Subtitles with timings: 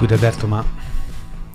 [0.00, 0.64] Guido ma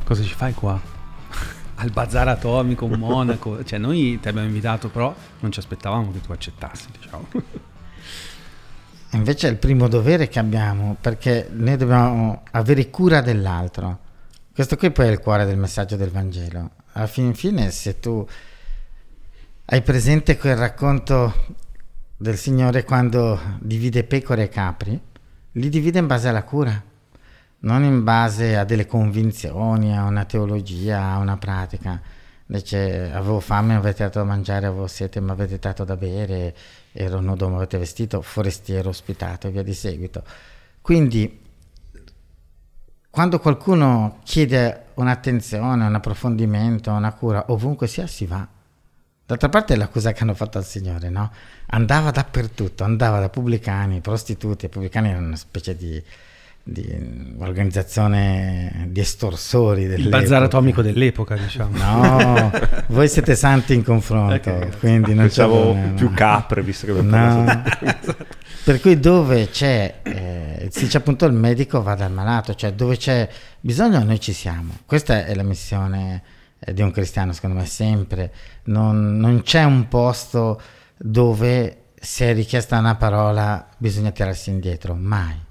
[0.04, 0.80] cosa ci fai qua?
[1.78, 3.64] Al bazar atomico, Monaco.
[3.64, 7.28] Cioè, noi ti abbiamo invitato, però non ci aspettavamo che tu accettassi, diciamo.
[9.14, 13.98] Invece è il primo dovere che abbiamo, perché noi dobbiamo avere cura dell'altro.
[14.54, 16.70] Questo qui poi è il cuore del messaggio del Vangelo.
[16.92, 18.24] Alla fine, fine se tu
[19.66, 21.48] hai presente quel racconto
[22.16, 25.02] del Signore quando divide pecore e capri,
[25.54, 26.94] li divide in base alla cura
[27.66, 32.00] non in base a delle convinzioni, a una teologia, a una pratica.
[32.48, 36.56] Invece avevo fame, avete dato da mangiare, avevo sete, mi avete dato da bere,
[36.92, 40.24] ero nudo, mi avete vestito, forestiero ospitato e via di seguito.
[40.80, 41.42] Quindi
[43.10, 48.48] quando qualcuno chiede un'attenzione, un approfondimento, una cura, ovunque sia si va.
[49.26, 51.32] D'altra parte è l'accusa che hanno fatto al Signore, no?
[51.68, 56.04] Andava dappertutto, andava da pubblicani, prostituti, i pubblicani erano una specie di
[56.68, 61.78] di organizzazione di estorsori Il bazar atomico dell'epoca, diciamo.
[61.78, 62.52] No,
[62.88, 64.72] voi siete santi in confronto, okay.
[64.80, 67.46] quindi non Pensavo più capre, visto che no.
[68.64, 72.98] Per cui dove c'è, eh, si dice appunto il medico va dal malato, cioè dove
[72.98, 73.30] c'è
[73.60, 74.80] bisogno noi ci siamo.
[74.88, 76.24] Questa è la missione
[76.58, 78.34] eh, di un cristiano, secondo me, sempre.
[78.64, 80.60] Non, non c'è un posto
[80.98, 85.45] dove se è richiesta una parola bisogna tirarsi indietro, mai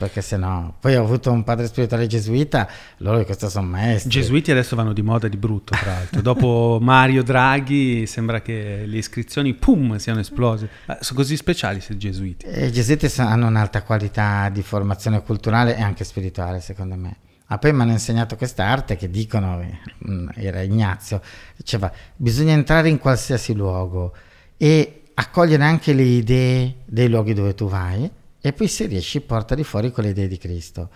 [0.00, 2.66] perché se no poi ho avuto un padre spirituale gesuita
[2.98, 4.08] loro questo sono maestri.
[4.08, 6.22] I gesuiti adesso vanno di moda di brutto tra l'altro.
[6.22, 10.70] Dopo Mario Draghi sembra che le iscrizioni pum siano esplose.
[11.00, 12.46] Sono così speciali se gesuiti?
[12.46, 17.16] Eh, i gesuiti hanno un'alta qualità di formazione culturale e anche spirituale secondo me.
[17.48, 19.62] Ma poi mi hanno insegnato questa arte che dicono,
[20.08, 21.20] mm, era Ignazio,
[21.54, 24.14] diceva bisogna entrare in qualsiasi luogo
[24.56, 29.64] e accogliere anche le idee dei luoghi dove tu vai e poi se riesci portali
[29.64, 30.90] fuori con le idee di Cristo.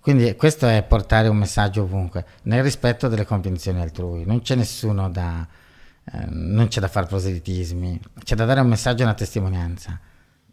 [0.00, 4.24] Quindi questo è portare un messaggio ovunque, nel rispetto delle convinzioni altrui.
[4.26, 5.46] Non c'è nessuno da...
[6.12, 9.98] Eh, non c'è da fare proselitismi, c'è da dare un messaggio e una testimonianza.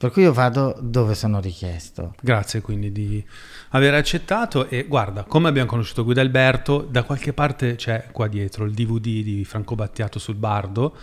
[0.02, 2.16] Per cui io vado dove sono richiesto.
[2.22, 3.24] Grazie quindi di
[3.72, 8.66] aver accettato e guarda, come abbiamo conosciuto Guido Alberto, da qualche parte c'è qua dietro
[8.66, 10.96] il DVD di Franco Battiato sul Bardo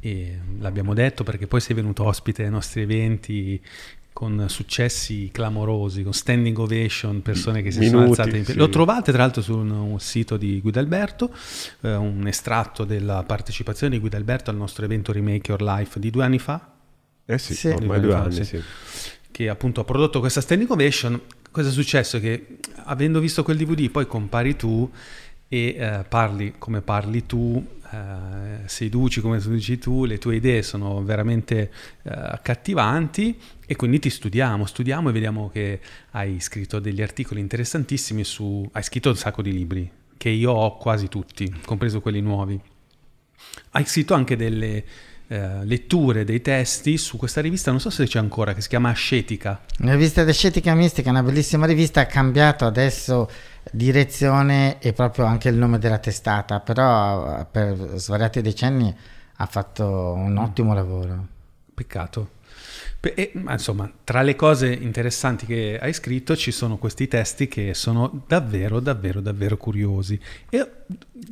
[0.00, 3.58] e l'abbiamo detto perché poi sei venuto ospite ai nostri eventi
[4.12, 8.52] con successi clamorosi, con standing ovation, persone che si Minuti, sono alzate in piedi.
[8.52, 8.58] Sì.
[8.58, 11.34] Lo trovate tra l'altro sul sito di Guidalberto,
[11.80, 16.24] eh, un estratto della partecipazione di Guidalberto al nostro evento Remake Your Life di due
[16.24, 16.70] anni fa.
[17.24, 17.68] Eh sì, sì.
[17.68, 18.62] ormai due anni, anni sì.
[19.30, 21.20] Che appunto ha prodotto questa standing ovation.
[21.50, 22.20] Cosa è successo?
[22.20, 24.90] Che avendo visto quel DVD poi compari tu
[25.52, 31.04] e eh, parli come parli tu, eh, seduci come seduci tu, le tue idee sono
[31.04, 31.70] veramente
[32.04, 35.80] eh, accattivanti e quindi ti studiamo, studiamo e vediamo che
[36.12, 38.66] hai scritto degli articoli interessantissimi su...
[38.72, 42.58] hai scritto un sacco di libri, che io ho quasi tutti, compreso quelli nuovi.
[43.72, 44.84] Hai scritto anche delle
[45.26, 48.88] eh, letture dei testi su questa rivista, non so se c'è ancora, che si chiama
[48.88, 49.60] Ascetica.
[49.80, 53.30] La rivista Ascetica Mistica, una bellissima rivista, ha cambiato adesso
[53.72, 58.94] direzione e proprio anche il nome della testata, però eh, per svariati decenni
[59.36, 61.26] ha fatto un ottimo lavoro.
[61.74, 62.40] Peccato.
[63.00, 68.22] E, insomma, tra le cose interessanti che hai scritto ci sono questi testi che sono
[68.28, 70.20] davvero, davvero, davvero curiosi.
[70.48, 70.70] E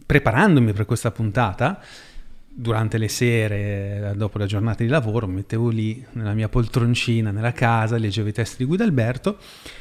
[0.04, 1.80] preparandomi per questa puntata,
[2.60, 7.52] durante le sere, dopo la giornata di lavoro, mi mettevo lì nella mia poltroncina, nella
[7.52, 9.38] casa, leggevo i testi di Guido Alberto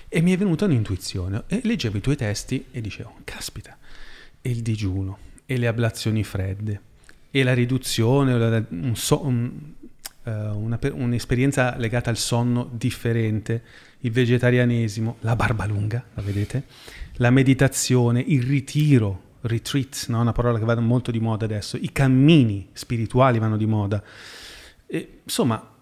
[0.07, 1.44] e mi è venuta un'intuizione.
[1.47, 3.78] E leggevo i tuoi testi e dicevo, caspita,
[4.41, 6.81] e il digiuno, e le ablazioni fredde,
[7.29, 9.51] e la riduzione, un so, un,
[10.23, 13.62] uh, una, un'esperienza legata al sonno differente,
[14.00, 16.63] il vegetarianesimo, la barba lunga, la vedete?
[17.16, 20.22] La meditazione, il ritiro retreat, no?
[20.22, 24.01] una parola che va molto di moda adesso, i cammini spirituali vanno di moda.
[24.86, 25.75] E, insomma,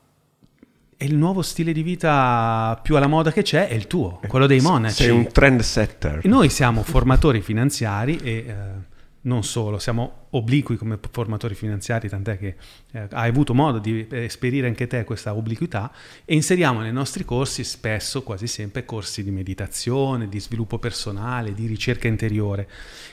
[0.96, 4.48] è il nuovo stile di vita più alla moda che c'è, è il tuo, quello
[4.48, 5.04] dei monaci.
[5.04, 6.26] Sei un trendsetter.
[6.26, 8.32] Noi siamo formatori finanziari e...
[8.48, 8.96] Eh,
[9.28, 12.56] non solo, siamo obliqui come formatori finanziari, tant'è che
[12.92, 15.92] eh, hai avuto modo di esperire anche te questa obliquità
[16.26, 21.68] e inseriamo nei nostri corsi spesso, quasi sempre, corsi di meditazione, di sviluppo personale, di
[21.68, 22.70] ricerca interiore.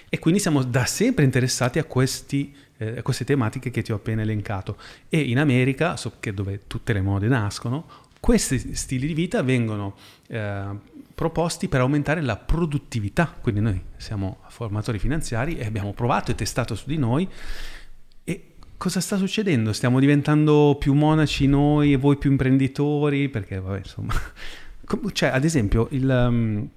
[0.09, 4.23] E quindi siamo da sempre interessati a, questi, eh, queste tematiche che ti ho appena
[4.23, 4.77] elencato.
[5.09, 7.87] E in America, so dove tutte le mode nascono,
[8.21, 9.97] questi stili di vita vengono
[10.29, 10.65] eh,
[11.15, 16.75] proposti per aumentare la produttività, quindi noi siamo formatori finanziari e abbiamo provato e testato
[16.75, 17.29] su di noi
[18.25, 19.73] e cosa sta succedendo?
[19.73, 23.29] Stiamo diventando più monaci noi e voi più imprenditori?
[23.29, 24.15] Perché vabbè insomma,
[25.13, 26.09] cioè ad esempio il...
[26.09, 26.69] Um,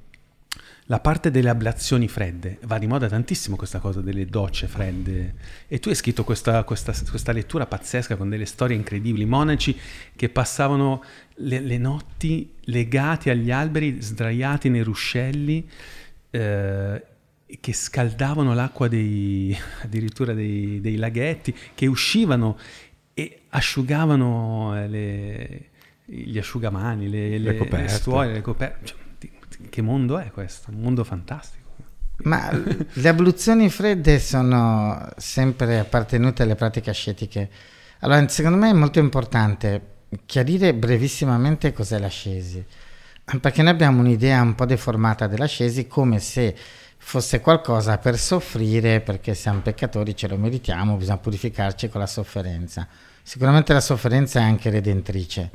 [0.89, 2.59] la parte delle ablazioni fredde.
[2.63, 5.35] Va di moda tantissimo questa cosa delle docce fredde.
[5.67, 9.25] E tu hai scritto questa, questa, questa lettura pazzesca con delle storie incredibili.
[9.25, 9.77] Monaci
[10.15, 11.03] che passavano
[11.35, 15.67] le, le notti legati agli alberi, sdraiati nei ruscelli,
[16.29, 17.03] eh,
[17.59, 22.57] che scaldavano l'acqua dei, addirittura dei, dei laghetti, che uscivano
[23.13, 25.69] e asciugavano eh, le,
[26.05, 28.85] gli asciugamani, le, le, le, le stuoie, le coperte.
[28.85, 29.05] Cioè,
[29.69, 30.71] che mondo è questo?
[30.71, 31.65] Un mondo fantastico.
[32.24, 32.50] Ma
[32.94, 37.50] le abluzioni fredde sono sempre appartenute alle pratiche ascetiche.
[38.00, 39.95] Allora, secondo me è molto importante
[40.25, 42.63] chiarire brevissimamente cos'è l'ascesi,
[43.42, 46.56] perché noi abbiamo un'idea un po' deformata dell'ascesi come se
[46.98, 52.88] fosse qualcosa per soffrire perché siamo peccatori, ce lo meritiamo, bisogna purificarci con la sofferenza.
[53.21, 55.51] Sicuramente la sofferenza è anche redentrice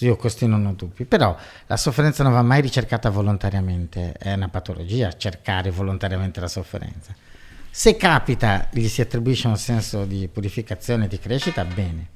[0.00, 1.36] io questi non ho dubbi, però
[1.66, 7.14] la sofferenza non va mai ricercata volontariamente, è una patologia cercare volontariamente la sofferenza.
[7.70, 12.08] Se capita, gli si attribuisce un senso di purificazione, di crescita, bene.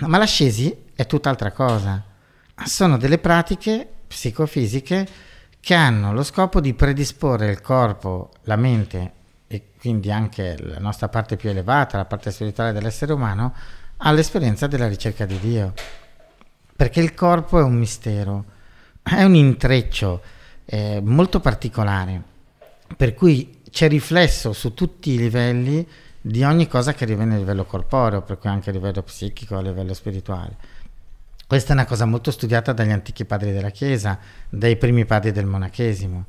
[0.00, 2.02] Ma l'ascesi è tutt'altra cosa.
[2.64, 5.06] Sono delle pratiche psicofisiche
[5.60, 9.12] che hanno lo scopo di predisporre il corpo, la mente
[9.46, 13.54] e quindi anche la nostra parte più elevata, la parte spirituale dell'essere umano,
[13.98, 15.72] all'esperienza della ricerca di Dio
[16.76, 18.44] perché il corpo è un mistero,
[19.02, 20.22] è un intreccio
[20.64, 22.22] eh, molto particolare,
[22.96, 25.86] per cui c'è riflesso su tutti i livelli
[26.20, 29.60] di ogni cosa che arriva a livello corporeo, per cui anche a livello psichico, a
[29.60, 30.56] livello spirituale.
[31.46, 34.18] Questa è una cosa molto studiata dagli antichi padri della Chiesa,
[34.48, 36.24] dai primi padri del monachesimo.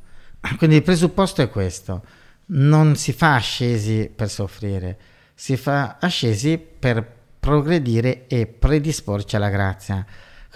[0.58, 2.02] Quindi il presupposto è questo,
[2.46, 4.98] non si fa ascesi per soffrire,
[5.34, 7.04] si fa ascesi per
[7.40, 10.04] progredire e predisporci alla grazia.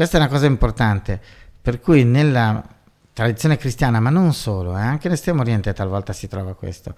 [0.01, 1.21] Questa è una cosa importante,
[1.61, 2.67] per cui nella
[3.13, 6.95] tradizione cristiana, ma non solo, eh, anche nell'estremo oriente talvolta si trova questo,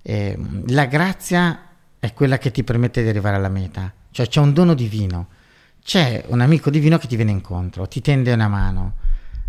[0.00, 0.38] eh,
[0.68, 1.66] la grazia
[1.98, 5.28] è quella che ti permette di arrivare alla meta, cioè c'è un dono divino,
[5.84, 8.94] c'è un amico divino che ti viene incontro, ti tende una mano,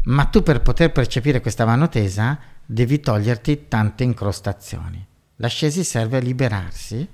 [0.03, 5.07] ma tu per poter percepire questa mano tesa devi toglierti tante incrostazioni.
[5.37, 7.07] L'ascesi serve a liberarsi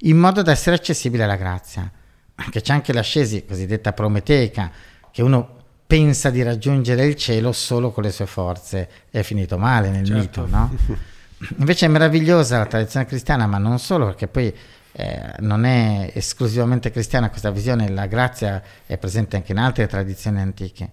[0.00, 1.90] in modo da essere accessibile alla grazia.
[2.34, 4.70] Anche c'è anche l'ascesi cosiddetta prometeica,
[5.10, 9.90] che uno pensa di raggiungere il cielo solo con le sue forze, è finito male
[9.90, 10.42] nel certo.
[10.42, 10.76] mito, no?
[11.58, 14.54] Invece è meravigliosa la tradizione cristiana, ma non solo, perché poi
[14.92, 20.40] eh, non è esclusivamente cristiana questa visione, la grazia è presente anche in altre tradizioni
[20.40, 20.90] antiche,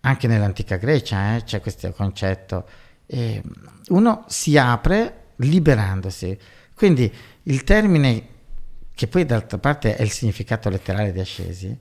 [0.00, 2.66] anche nell'antica Grecia eh, c'è questo concetto.
[3.06, 3.42] E
[3.88, 6.36] uno si apre liberandosi.
[6.74, 7.12] Quindi
[7.44, 8.26] il termine,
[8.94, 11.76] che poi d'altra parte è il significato letterale di ascesi,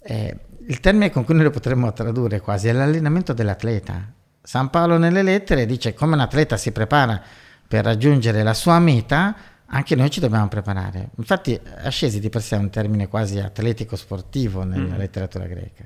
[0.00, 0.36] eh,
[0.68, 4.12] il termine con cui noi lo potremmo tradurre quasi è l'allenamento dell'atleta.
[4.42, 7.20] San Paolo nelle lettere dice come un atleta si prepara
[7.66, 9.34] per raggiungere la sua meta,
[9.66, 11.08] anche noi ci dobbiamo preparare.
[11.16, 14.98] Infatti ascesi di per sé è un termine quasi atletico-sportivo nella mm.
[14.98, 15.84] letteratura greca.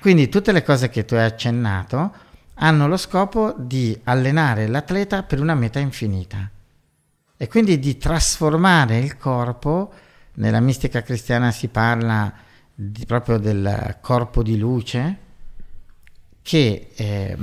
[0.00, 2.14] Quindi tutte le cose che tu hai accennato
[2.54, 6.48] hanno lo scopo di allenare l'atleta per una meta infinita
[7.36, 9.92] e quindi di trasformare il corpo,
[10.34, 12.32] nella mistica cristiana si parla
[12.74, 15.18] di, proprio del corpo di luce
[16.42, 17.36] che eh,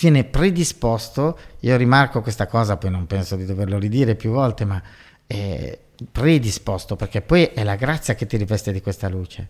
[0.00, 4.82] viene predisposto, io rimarco questa cosa, poi non penso di doverlo ridire più volte, ma
[5.26, 5.78] è
[6.10, 9.48] predisposto perché poi è la grazia che ti riveste di questa luce,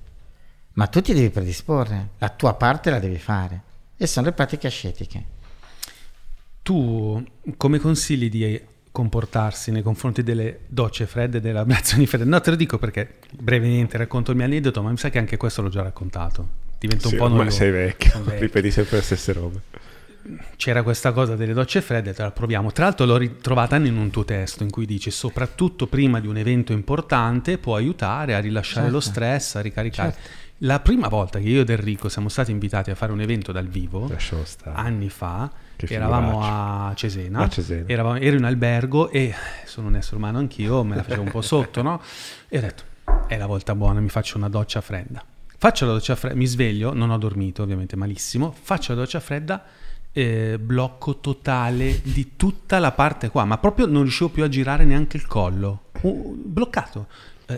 [0.75, 3.71] ma tu ti devi predisporre, la tua parte la devi fare.
[3.97, 5.25] E sono le pratiche ascetiche.
[6.63, 7.25] Tu
[7.57, 8.61] come consigli di
[8.93, 12.25] comportarsi nei confronti delle docce fredde e delle ablazioni fredde.
[12.25, 15.39] No, te lo dico perché brevemente racconto il mio aneddoto, ma mi sa che anche
[15.39, 16.61] questo l'ho già raccontato.
[16.79, 17.45] Diventa un sì, po' noioso.
[17.45, 19.61] Ma sei vecchio, ripeti sempre le stesse robe.
[20.57, 22.71] C'era questa cosa delle docce fredde, te la proviamo.
[22.71, 26.37] Tra l'altro l'ho ritrovata in un tuo testo in cui dici soprattutto prima di un
[26.37, 28.93] evento importante può aiutare a rilasciare certo.
[28.93, 30.13] lo stress, a ricaricare.
[30.13, 30.41] Certo.
[30.59, 33.67] La prima volta che io ed Enrico siamo stati invitati a fare un evento dal
[33.67, 34.09] vivo,
[34.75, 35.51] anni fa,
[35.89, 37.85] eravamo a Cesena, a Cesena.
[37.87, 39.35] Eravamo, ero in albergo e
[39.65, 42.01] sono un essere umano anch'io, me la facevo un po' sotto, no?
[42.49, 42.83] E ho detto,
[43.27, 45.25] è la volta buona, mi faccio una doccia fredda.
[45.57, 49.65] Faccio la doccia fredda, mi sveglio, non ho dormito ovviamente malissimo, faccio la doccia fredda,
[50.13, 54.85] eh, blocco totale di tutta la parte qua, ma proprio non riuscivo più a girare
[54.85, 57.07] neanche il collo, uh, bloccato.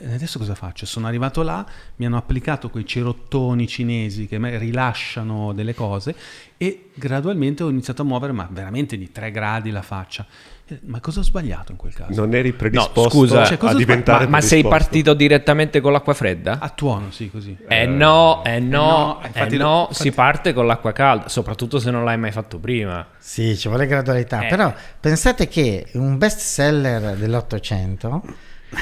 [0.03, 0.87] Eh, adesso cosa faccio?
[0.87, 1.65] Sono arrivato là,
[1.97, 6.15] mi hanno applicato quei cerottoni cinesi che rilasciano delle cose
[6.57, 10.27] e gradualmente ho iniziato a muovere, ma veramente di tre gradi la faccia.
[10.67, 12.19] Eh, ma cosa ho sbagliato in quel caso?
[12.19, 15.93] Non eri predisposto No, scusa, Cioè, cosa a diventare Ma, ma sei partito direttamente con
[15.93, 16.59] l'acqua fredda?
[16.59, 17.55] A tuono, sì, così.
[17.69, 21.79] Eh no, eh no, no, eh infatti- no, infatti- si parte con l'acqua calda, soprattutto
[21.79, 23.07] se non l'hai mai fatto prima.
[23.19, 24.49] Sì, ci vuole gradualità, Eh.
[24.49, 28.23] però pensate che un best seller dell'Ottocento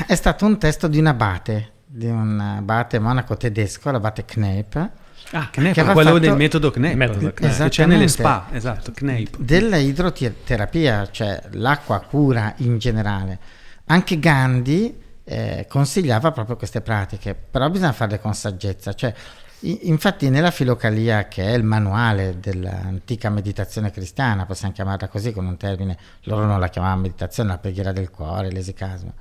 [0.07, 4.77] è stato un testo di un abate, di un abate monaco tedesco, l'abate Kneipp,
[5.35, 7.57] Ah, Kneip, quello fatto- del metodo Kneip, metodo Kneip.
[7.63, 9.39] che c'è nelle spa, esatto, Kneip.
[9.39, 13.39] della idroterapia, cioè l'acqua cura in generale.
[13.87, 18.93] Anche Gandhi eh, consigliava proprio queste pratiche, però bisogna farle con saggezza.
[18.93, 19.15] Cioè,
[19.61, 25.57] infatti nella Filocalia, che è il manuale dell'antica meditazione cristiana, possiamo chiamarla così con un
[25.57, 29.15] termine, loro non la chiamavano meditazione, la preghiera del cuore, l'esicasmo,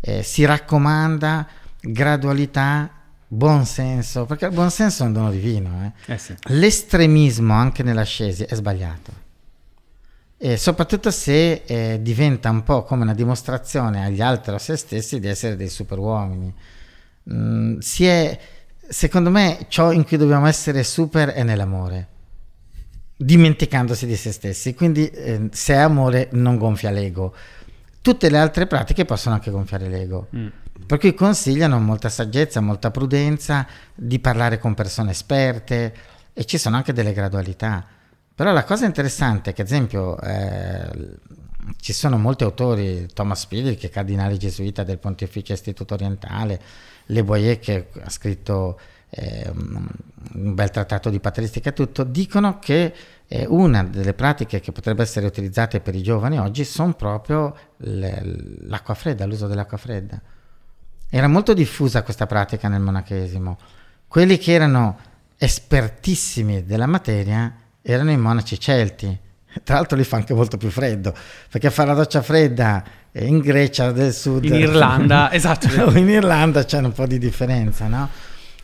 [0.00, 1.46] eh, si raccomanda
[1.80, 2.90] gradualità,
[3.26, 5.92] buon senso, perché il buon senso è un dono divino.
[6.06, 6.12] eh.
[6.14, 6.34] Eh sì.
[6.46, 9.26] L'estremismo anche nell'ascesi è sbagliato.
[10.40, 14.76] E soprattutto se eh, diventa un po' come una dimostrazione agli altri o a se
[14.76, 16.54] stessi di essere dei superuomini.
[17.32, 18.38] Mm, si è,
[18.88, 22.06] secondo me, ciò in cui dobbiamo essere super è nell'amore,
[23.16, 24.74] dimenticandosi di se stessi.
[24.74, 27.34] Quindi, eh, se è amore, non gonfia l'ego.
[28.08, 30.28] Tutte le altre pratiche possono anche gonfiare l'ego.
[30.34, 30.46] Mm.
[30.86, 35.94] Per cui consigliano molta saggezza, molta prudenza, di parlare con persone esperte
[36.32, 37.84] e ci sono anche delle gradualità.
[38.34, 40.88] Però la cosa interessante è che, ad esempio, eh,
[41.82, 46.58] ci sono molti autori, Thomas Spidel, che è cardinale gesuita del Pontificio Istituto Orientale,
[47.08, 52.94] Le Boyer, che ha scritto eh, un bel trattato di patristica e tutto, dicono che
[53.28, 58.22] eh, una delle pratiche che potrebbe essere utilizzate per i giovani oggi sono proprio le-
[58.62, 60.20] l'acqua fredda, l'uso dell'acqua fredda.
[61.10, 63.58] Era molto diffusa questa pratica nel monachesimo.
[64.06, 64.98] Quelli che erano
[65.36, 69.18] espertissimi della materia erano i monaci celti.
[69.62, 71.14] Tra l'altro lì fa anche molto più freddo,
[71.50, 72.82] perché fare la doccia fredda
[73.12, 75.68] eh, in Grecia del sud In Irlanda, esatto.
[75.96, 78.08] in Irlanda c'è un po' di differenza, no?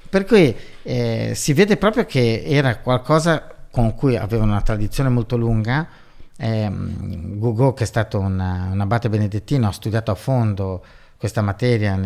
[0.09, 5.37] Per cui eh, si vede proprio che era qualcosa con cui avevano una tradizione molto
[5.37, 5.85] lunga.
[6.37, 10.85] Ehm, Gugo, che è stato una- un abate benedettino, ha studiato a fondo
[11.17, 11.99] questa materia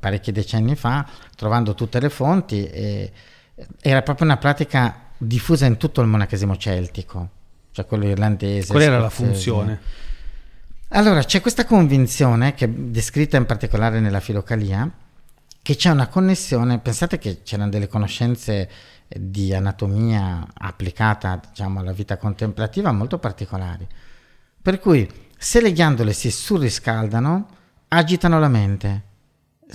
[0.00, 1.06] parecchi decenni fa,
[1.36, 2.66] trovando tutte le fonti.
[2.66, 3.12] E
[3.80, 7.28] era proprio una pratica diffusa in tutto il monachesimo celtico,
[7.70, 8.72] cioè quello irlandese.
[8.72, 9.80] Qual era la funzione?
[10.88, 14.90] Allora, c'è questa convinzione, che è descritta in particolare nella filocalia,
[15.62, 18.68] che c'è una connessione, pensate che c'erano delle conoscenze eh,
[19.18, 23.86] di anatomia applicata diciamo, alla vita contemplativa molto particolari.
[24.60, 27.48] Per cui se le ghiandole si surriscaldano,
[27.88, 29.02] agitano la mente.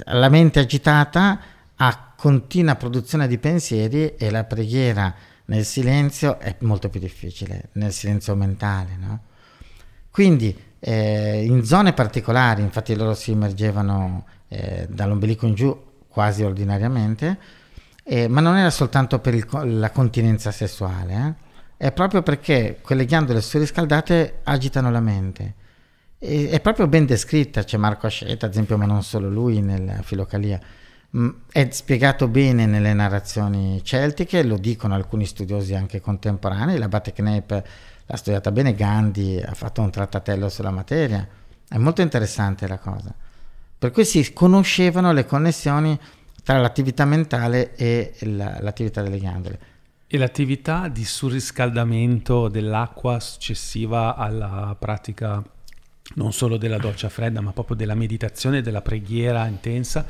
[0.06, 1.40] La mente agitata
[1.76, 5.14] ha continua produzione di pensieri e la preghiera
[5.46, 8.98] nel silenzio è molto più difficile, nel silenzio mentale.
[8.98, 9.20] No?
[10.12, 17.38] Quindi eh, in zone particolari, infatti loro si immergevano eh, dall'ombelico in giù quasi ordinariamente,
[18.12, 19.46] eh, ma non era soltanto per il
[19.78, 21.36] la continenza sessuale,
[21.78, 25.54] eh, è proprio perché quelle ghiandole surriscaldate agitano la mente.
[26.18, 30.02] E- è proprio ben descritta, c'è Marco Asceta, ad esempio, ma non solo lui nella
[30.02, 30.60] Filocalia.
[31.16, 37.64] Mm, È spiegato bene nelle narrazioni celtiche, lo dicono alcuni studiosi anche contemporanei, l'abate Kneip
[38.08, 41.28] l'ha studiata bene, Gandhi ha fatto un trattatello sulla materia,
[41.68, 43.14] è molto interessante la cosa.
[43.78, 45.98] Per cui si conoscevano le connessioni
[46.44, 49.60] tra l'attività mentale e la- l'attività delle ghiandole.
[50.08, 55.44] E l'attività di surriscaldamento dell'acqua successiva alla pratica
[56.16, 60.06] non solo della doccia fredda, ma proprio della meditazione, della preghiera intensa,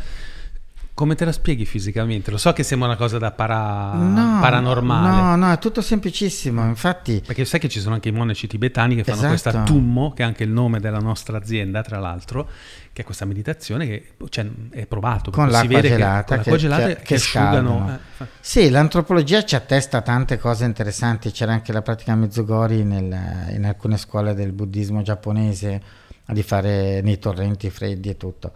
[0.99, 2.29] come te la spieghi fisicamente?
[2.29, 5.21] Lo so che sembra una cosa da para- No, paranormale.
[5.21, 7.23] No, no, è tutto semplicissimo, infatti...
[7.25, 9.31] Perché sai che ci sono anche i monaci tibetani che fanno Esatto.
[9.31, 12.49] questa tummo, che è anche il nome della nostra azienda, tra l'altro,
[12.91, 15.31] che è questa meditazione che cioè, è provato.
[15.31, 17.97] Con l'acqua vede che- gelata con l'acqua che- gelata che- che, asciugano.
[18.19, 23.63] eh, Sì, l'antropologia ci attesta tante cose interessanti, c'era anche la pratica Mezugori nel- in
[23.65, 25.81] alcune scuole del buddismo giapponese
[26.25, 28.51] di fare nei torrenti freddi e tutto.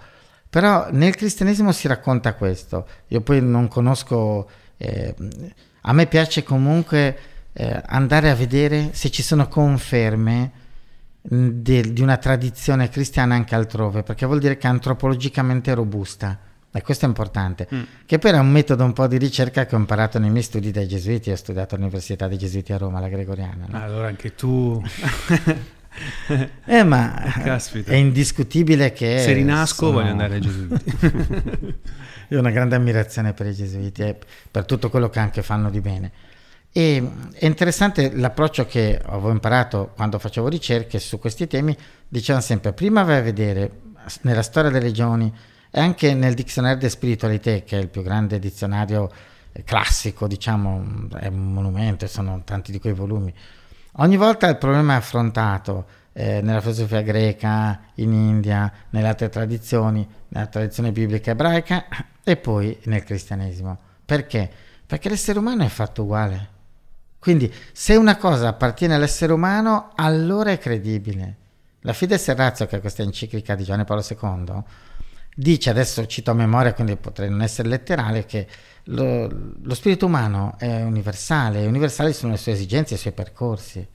[0.54, 2.86] Però nel cristianesimo si racconta questo.
[3.08, 5.16] Io poi non conosco, eh,
[5.82, 7.18] a me piace comunque
[7.54, 10.52] eh, andare a vedere se ci sono conferme
[11.24, 16.38] mh, del- di una tradizione cristiana anche altrove, perché vuol dire che è antropologicamente robusta.
[16.72, 17.68] E questo è importante.
[17.74, 17.82] Mm.
[18.06, 20.70] Che poi era un metodo un po' di ricerca che ho imparato nei miei studi
[20.70, 21.32] dai gesuiti.
[21.32, 23.66] Ho studiato all'Università dei Gesuiti a Roma, la Gregoriana.
[23.68, 23.84] no?
[23.84, 24.80] Allora anche tu...
[26.66, 27.92] Eh, ma Caspita.
[27.92, 29.20] è indiscutibile che...
[29.20, 30.96] Se rinasco sono- voglio andare ai gesuiti.
[32.30, 34.18] Io ho una grande ammirazione per i gesuiti e
[34.50, 36.12] per tutto quello che anche fanno di bene.
[36.72, 41.78] E è interessante l'approccio che avevo imparato quando facevo ricerche su questi temi.
[42.08, 43.82] Dicevano sempre: prima vai a vedere
[44.22, 45.32] nella storia delle religioni
[45.70, 49.12] e anche nel Dictionnaire de Spiritualité, che è il più grande dizionario
[49.52, 53.32] eh, classico, diciamo, è un monumento, sono tanti di quei volumi.
[53.98, 60.08] Ogni volta il problema è affrontato eh, nella filosofia greca, in India, nelle altre tradizioni,
[60.30, 61.86] nella tradizione biblica ebraica
[62.24, 63.78] e poi nel cristianesimo.
[64.04, 64.50] Perché?
[64.86, 66.50] Perché l'essere umano è fatto uguale.
[67.20, 71.38] Quindi se una cosa appartiene all'essere umano, allora è credibile.
[71.82, 74.64] La Fides et Ratio, che è questa enciclica di Giovanni Paolo II,
[75.36, 78.48] dice, adesso cito a memoria, quindi potrei non essere letterale, che
[78.86, 79.30] lo,
[79.62, 83.88] lo spirito umano è universale, universali sono le sue esigenze i suoi percorsi.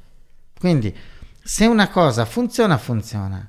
[0.59, 0.95] Quindi
[1.43, 3.49] se una cosa funziona, funziona.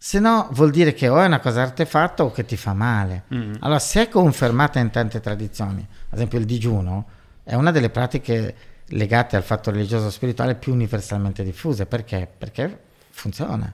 [0.00, 3.24] Se no vuol dire che o è una cosa artefatta o che ti fa male.
[3.60, 7.06] Allora se è confermata in tante tradizioni, ad esempio il digiuno
[7.42, 8.54] è una delle pratiche
[8.88, 11.86] legate al fatto religioso spirituale più universalmente diffuse.
[11.86, 12.30] Perché?
[12.38, 12.78] Perché
[13.10, 13.72] funziona.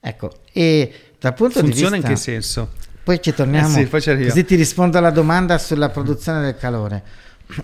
[0.00, 2.08] Ecco, e dal punto Funziona di in vista...
[2.08, 2.72] che senso?
[3.06, 7.04] Poi ci torniamo, Eh sì, così ti rispondo alla domanda sulla produzione del calore.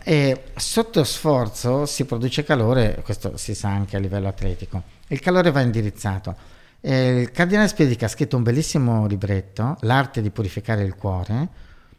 [0.04, 4.84] E sotto sforzo si produce calore, questo si sa anche a livello atletico.
[5.08, 6.36] Il calore va indirizzato.
[6.80, 11.48] E il cardinale Spiedica ha scritto un bellissimo libretto, L'arte di purificare il cuore,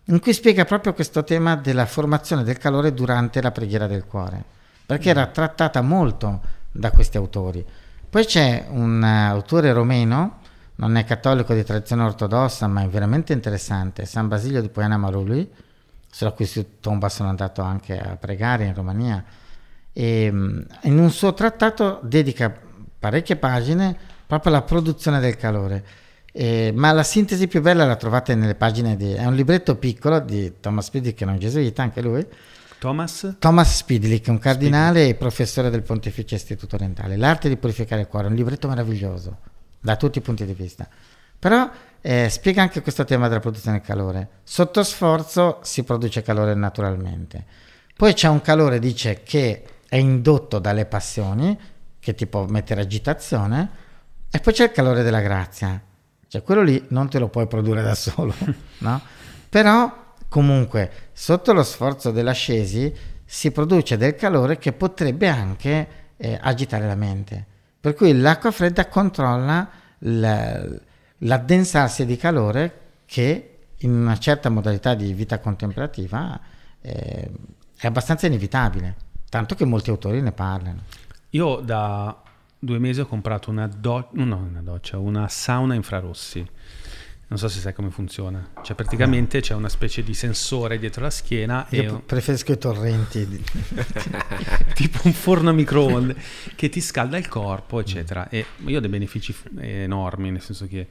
[0.05, 4.41] in cui spiega proprio questo tema della formazione del calore durante la preghiera del cuore,
[4.85, 6.39] perché era trattata molto
[6.71, 7.65] da questi autori.
[8.09, 10.39] Poi c'è un autore romeno,
[10.75, 15.49] non è cattolico di tradizione ortodossa, ma è veramente interessante, San Basilio di Poiana Marului,
[16.09, 16.47] sulla cui
[16.79, 19.23] tomba sono andato anche a pregare in Romania,
[19.91, 22.53] e mm, in un suo trattato dedica
[22.99, 25.85] parecchie pagine proprio alla produzione del calore.
[26.35, 29.13] Eh, ma la sintesi più bella la trovate nelle pagine di...
[29.13, 32.25] è un libretto piccolo di Thomas Spidlick, che è un gesuita anche lui,
[32.79, 33.35] Thomas?
[33.39, 37.15] Thomas Spidlick, un cardinale e professore del Pontificio Istituto Orientale.
[37.15, 39.51] L'arte di purificare il cuore, un libretto meraviglioso
[39.83, 40.87] da tutti i punti di vista.
[41.37, 44.29] Però eh, spiega anche questo tema della produzione del calore.
[44.43, 47.45] Sotto sforzo si produce calore naturalmente.
[47.95, 51.57] Poi c'è un calore, dice, che è indotto dalle passioni,
[51.99, 53.69] che ti può mettere agitazione,
[54.31, 55.81] e poi c'è il calore della grazia.
[56.27, 58.33] Cioè quello lì non te lo puoi produrre da solo,
[58.79, 59.01] no?
[59.49, 62.91] Però comunque sotto lo sforzo dell'ascesi
[63.25, 67.45] si produce del calore che potrebbe anche eh, agitare la mente.
[67.83, 69.69] Per cui l'acqua fredda controlla
[69.99, 70.65] la-
[71.17, 76.39] l'addensarsi di calore che in una certa modalità di vita contemplativa
[76.79, 77.29] eh,
[77.75, 78.95] è abbastanza inevitabile,
[79.27, 80.83] tanto che molti autori ne parlano.
[81.31, 82.23] Io da
[82.57, 86.49] due mesi ho comprato una, do- no, una doccia, una sauna infrarossi.
[87.33, 88.51] Non so se sai come funziona.
[88.61, 93.43] Cioè, praticamente c'è una specie di sensore dietro la schiena e Io preferisco i torrenti.
[94.75, 96.15] tipo un forno a microonde
[96.53, 98.29] che ti scalda il corpo, eccetera.
[98.29, 100.87] E io ho dei benefici enormi, nel senso che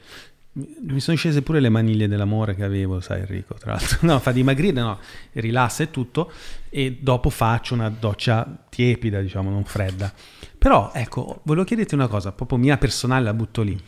[0.55, 3.98] mi mi sono scese pure le maniglie dell'amore che avevo, sai Enrico, tra l'altro.
[4.02, 4.98] No, fa dimagrire, no,
[5.35, 6.33] rilassa e tutto.
[6.70, 10.12] E dopo faccio una doccia tiepida, diciamo, non fredda.
[10.59, 13.81] Però, ecco, volevo chiederti una cosa, proprio mia personale, la butto lì.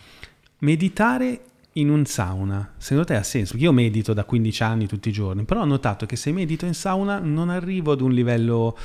[0.59, 1.41] Meditare
[1.77, 3.57] in un sauna, secondo te ha senso?
[3.57, 6.75] Io medito da 15 anni tutti i giorni, però ho notato che se medito in
[6.75, 8.77] sauna non arrivo ad un livello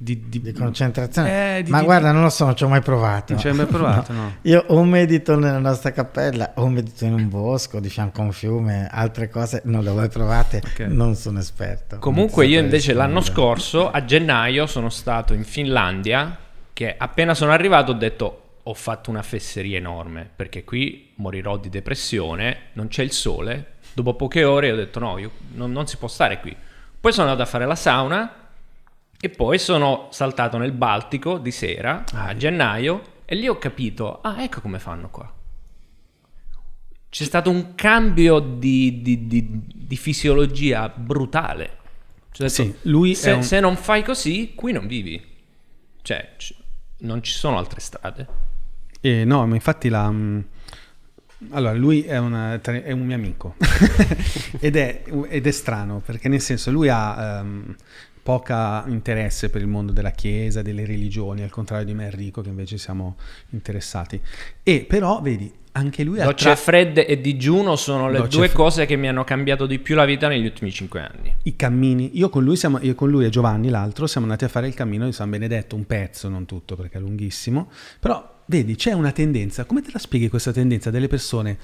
[0.00, 1.58] di, di- di concentrazione.
[1.58, 3.32] Eh, di- Ma di- guarda, non lo so, non ci ho mai provato.
[3.32, 4.34] Non ci hai mai provato, no?
[4.42, 8.32] Io o medito nella nostra cappella o medito in un bosco di fianco a un
[8.32, 10.78] fiume, altre cose non le ho mai provate, Ok.
[10.88, 11.98] non sono esperto.
[11.98, 16.38] Comunque io invece l'anno scorso, a gennaio, sono stato in Finlandia,
[16.72, 21.70] che appena sono arrivato ho detto ho fatto una fesseria enorme, perché qui morirò di
[21.70, 23.76] depressione, non c'è il sole.
[23.94, 26.54] Dopo poche ore ho detto no, io- non, non si può stare qui.
[27.00, 28.50] Poi sono andato a fare la sauna
[29.18, 34.42] e poi sono saltato nel Baltico di sera, a gennaio, e lì ho capito, ah
[34.42, 35.32] ecco come fanno qua.
[37.10, 41.76] C'è stato un cambio di, di- di- di fisiologia brutale.
[42.32, 45.24] Cioè, Sì, detto, se, un- se non fai così, qui non vivi.
[46.02, 46.54] Cioè, c-
[46.98, 48.46] non ci sono altre strade.
[49.00, 50.10] Eh, no, ma infatti la...
[50.10, 50.44] mh,
[51.50, 53.54] Allora, lui è, una- è un mio amico
[54.60, 57.76] ed, è, ed è strano perché nel senso lui ha ehm,
[58.22, 62.48] poca interesse per il mondo della chiesa, delle religioni, al contrario di me Enrico che
[62.48, 63.16] invece siamo
[63.50, 64.20] interessati.
[64.64, 68.56] E però, vedi, anche lui ha Docce fredde e digiuno sono le Docce due fre-
[68.56, 71.32] cose che mi hanno cambiato di più la vita negli ultimi cinque anni.
[71.44, 72.18] i cammini.
[72.18, 74.74] Io con lui, siamo, io con lui e Giovanni, l'altro, siamo andati a fare il
[74.74, 79.12] cammino di San Benedetto, un pezzo, non tutto perché è lunghissimo, però vedi, c'è una
[79.12, 79.64] tendenza.
[79.64, 81.56] Come te la spieghi questa tendenza delle persone?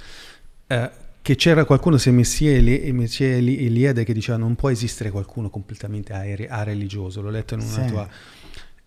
[0.67, 7.21] Eh, che c'era qualcuno, se Messie Eliade, che diceva non può esistere qualcuno completamente a-religioso,
[7.21, 7.87] l'ho letto in una sì.
[7.87, 8.09] tua...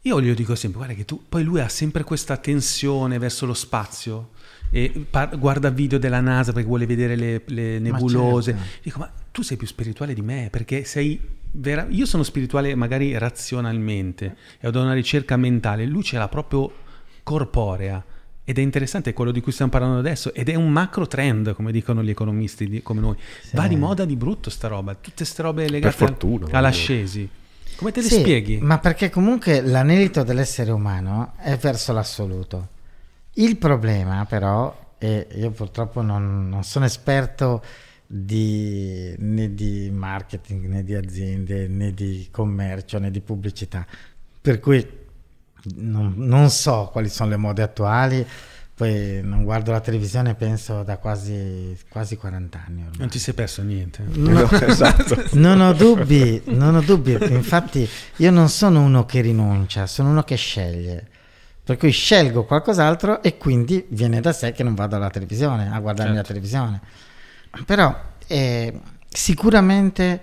[0.02, 3.54] Io gli dico sempre, guarda che tu, poi lui ha sempre questa tensione verso lo
[3.54, 4.30] spazio,
[4.70, 8.54] e par- guarda video della NASA perché vuole vedere le, le nebulose.
[8.54, 8.80] Ma certo.
[8.84, 11.20] Dico, ma tu sei più spirituale di me perché sei
[11.52, 16.86] vera- io sono spirituale magari razionalmente e ho una ricerca mentale, lui ce l'ha proprio
[17.28, 18.02] corporea.
[18.46, 21.74] Ed è interessante quello di cui stiamo parlando adesso, ed è un macro trend, come
[21.74, 23.18] dicono gli economisti di, come noi.
[23.42, 23.58] Sì.
[23.58, 27.30] Va di moda di brutto sta roba, tutte queste robe legate fortuna, all'ascesi.
[27.76, 28.60] Come te le sì, spieghi?
[28.62, 32.70] Ma perché comunque l'anelito dell'essere umano è verso l'assoluto.
[33.34, 37.62] Il problema però, e io purtroppo non, non sono esperto
[38.06, 43.86] di, né di marketing, né di aziende, né di commercio, né di pubblicità,
[44.40, 44.97] per cui
[45.76, 48.26] non, non so quali sono le mode attuali,
[48.78, 52.98] poi non guardo la televisione penso da quasi, quasi 40 anni ormai.
[53.00, 54.04] Non ti sei perso niente.
[54.14, 55.30] No, esatto.
[55.34, 60.22] non ho dubbi, non ho dubbi, infatti io non sono uno che rinuncia, sono uno
[60.22, 61.08] che sceglie.
[61.64, 65.80] Per cui scelgo qualcos'altro e quindi viene da sé che non vado alla televisione, a
[65.80, 66.34] guardarmi certo.
[66.34, 66.82] la televisione.
[67.66, 70.22] Però eh, sicuramente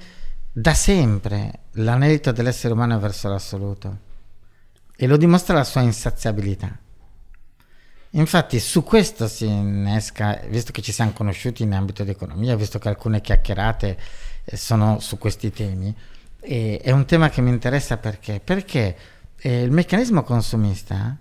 [0.53, 4.13] da sempre l'anelito dell'essere umano è verso l'assoluto
[4.97, 6.79] e lo dimostra la sua insaziabilità.
[8.11, 12.79] Infatti su questo si innesca, visto che ci siamo conosciuti in ambito di economia, visto
[12.79, 13.99] che alcune chiacchierate
[14.45, 15.95] eh, sono su questi temi,
[16.39, 18.39] è un tema che mi interessa perché?
[18.39, 18.97] Perché
[19.37, 21.17] eh, il meccanismo consumista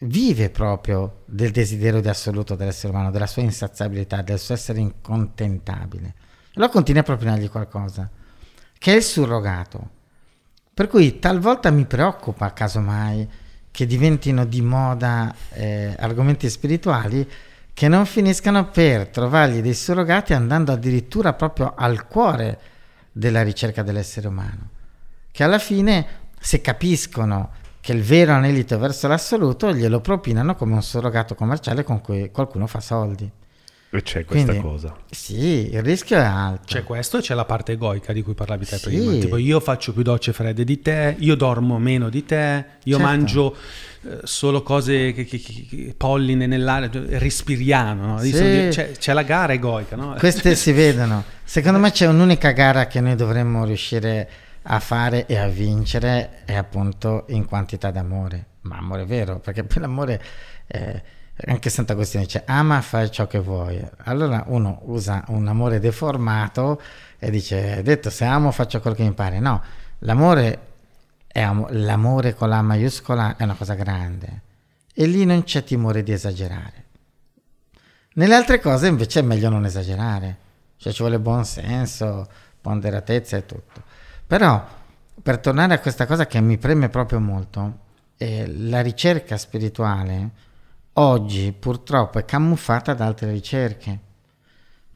[0.00, 6.14] vive proprio del desiderio di assoluto dell'essere umano, della sua insaziabilità, del suo essere incontentabile.
[6.54, 8.08] Allora continua a propinargli qualcosa,
[8.78, 9.94] che è il surrogato.
[10.76, 13.26] Per cui talvolta mi preoccupa, casomai,
[13.70, 17.26] che diventino di moda eh, argomenti spirituali
[17.72, 22.60] che non finiscano per trovargli dei surrogati andando addirittura proprio al cuore
[23.10, 24.68] della ricerca dell'essere umano,
[25.30, 26.06] che alla fine,
[26.38, 32.02] se capiscono che il vero anelito verso l'assoluto glielo propinano come un surrogato commerciale con
[32.02, 33.32] cui qualcuno fa soldi.
[33.90, 34.96] E c'è questa Quindi, cosa.
[35.10, 36.64] Sì, il rischio è alto.
[36.66, 38.88] C'è questo e c'è la parte egoica di cui parlavi te sì.
[38.88, 39.12] prima.
[39.12, 43.10] Tipo io faccio più docce fredde di te, io dormo meno di te, io certo.
[43.10, 43.56] mangio
[44.02, 48.06] eh, solo cose che, che, che, polline nell'aria, respiriamo.
[48.06, 48.18] No?
[48.18, 48.32] Sì.
[48.32, 49.96] C'è, c'è, la gara egoica.
[49.96, 50.14] No?
[50.18, 51.24] Queste si vedono.
[51.44, 56.44] Secondo me c'è un'unica gara che noi dovremmo riuscire a a fare e a vincere
[56.44, 60.22] è appunto in quantità d'amore, ma amore vero, perché poi l'amore,
[60.66, 61.02] eh,
[61.44, 63.82] anche Sant'Agostino dice ama, fai ciò che vuoi.
[64.04, 66.80] Allora uno usa un amore deformato
[67.18, 69.38] e dice, detto se amo faccio quello che mi pare.
[69.38, 69.62] No,
[70.00, 70.60] l'amore,
[71.26, 74.42] è am- l'amore con la maiuscola è una cosa grande
[74.94, 76.84] e lì non c'è timore di esagerare.
[78.14, 80.38] Nelle altre cose invece è meglio non esagerare,
[80.78, 82.26] cioè ci vuole buon senso,
[82.62, 83.82] ponderatezza e tutto.
[84.26, 84.66] Però,
[85.22, 87.80] per tornare a questa cosa che mi preme proprio molto,
[88.16, 90.30] eh, la ricerca spirituale
[90.98, 94.00] oggi purtroppo è camuffata da altre ricerche.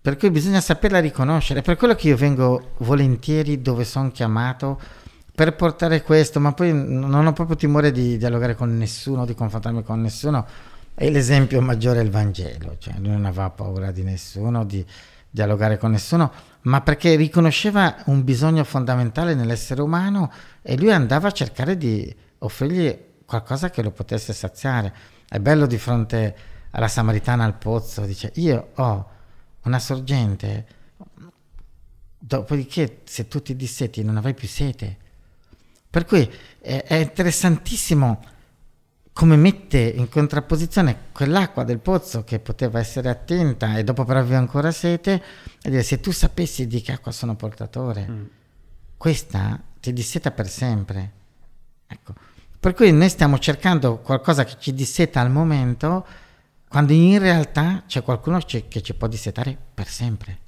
[0.03, 1.63] Per cui bisogna saperla riconoscere.
[1.63, 4.81] Per quello che io vengo volentieri dove sono chiamato
[5.35, 9.83] per portare questo, ma poi non ho proprio timore di dialogare con nessuno, di confrontarmi
[9.83, 10.47] con nessuno.
[10.95, 14.85] E l'esempio maggiore è il Vangelo, cioè lui non aveva paura di nessuno, di
[15.31, 16.33] dialogare con nessuno
[16.63, 20.31] ma perché riconosceva un bisogno fondamentale nell'essere umano
[20.63, 24.93] e lui andava a cercare di offrirgli qualcosa che lo potesse saziare.
[25.33, 26.37] È bello di fronte
[26.71, 29.11] alla Samaritana al pozzo, dice io ho
[29.62, 30.66] una sorgente,
[32.19, 34.97] dopodiché se tu ti disseti non avrai più sete.
[35.88, 38.21] Per cui è, è interessantissimo
[39.12, 44.38] come mette in contrapposizione quell'acqua del pozzo che poteva essere attenta e dopo però aveva
[44.38, 45.23] ancora sete
[45.62, 48.25] e dire se tu sapessi di che acqua sono portatore mm.
[48.97, 51.12] questa ti disseta per sempre
[51.87, 52.14] ecco
[52.61, 56.07] per cui noi stiamo cercando qualcosa che ci disseta al momento
[56.68, 60.38] quando in realtà c'è qualcuno che ci può dissetare per sempre.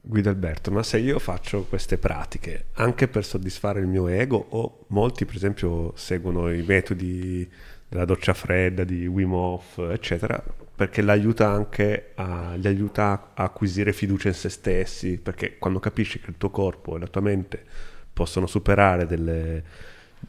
[0.00, 4.84] Guido Alberto, ma se io faccio queste pratiche anche per soddisfare il mio ego o
[4.88, 7.48] molti per esempio seguono i metodi
[7.88, 10.42] della doccia fredda, di Wim Hof, eccetera,
[10.74, 16.20] perché l'aiuta anche a, gli aiuta a acquisire fiducia in se stessi, perché quando capisci
[16.20, 17.64] che il tuo corpo e la tua mente
[18.12, 19.64] possono superare delle,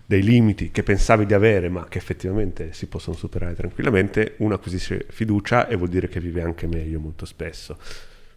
[0.05, 5.05] dei limiti che pensavi di avere, ma che effettivamente si possono superare tranquillamente, uno acquisisce
[5.09, 7.77] fiducia e vuol dire che vive anche meglio molto spesso.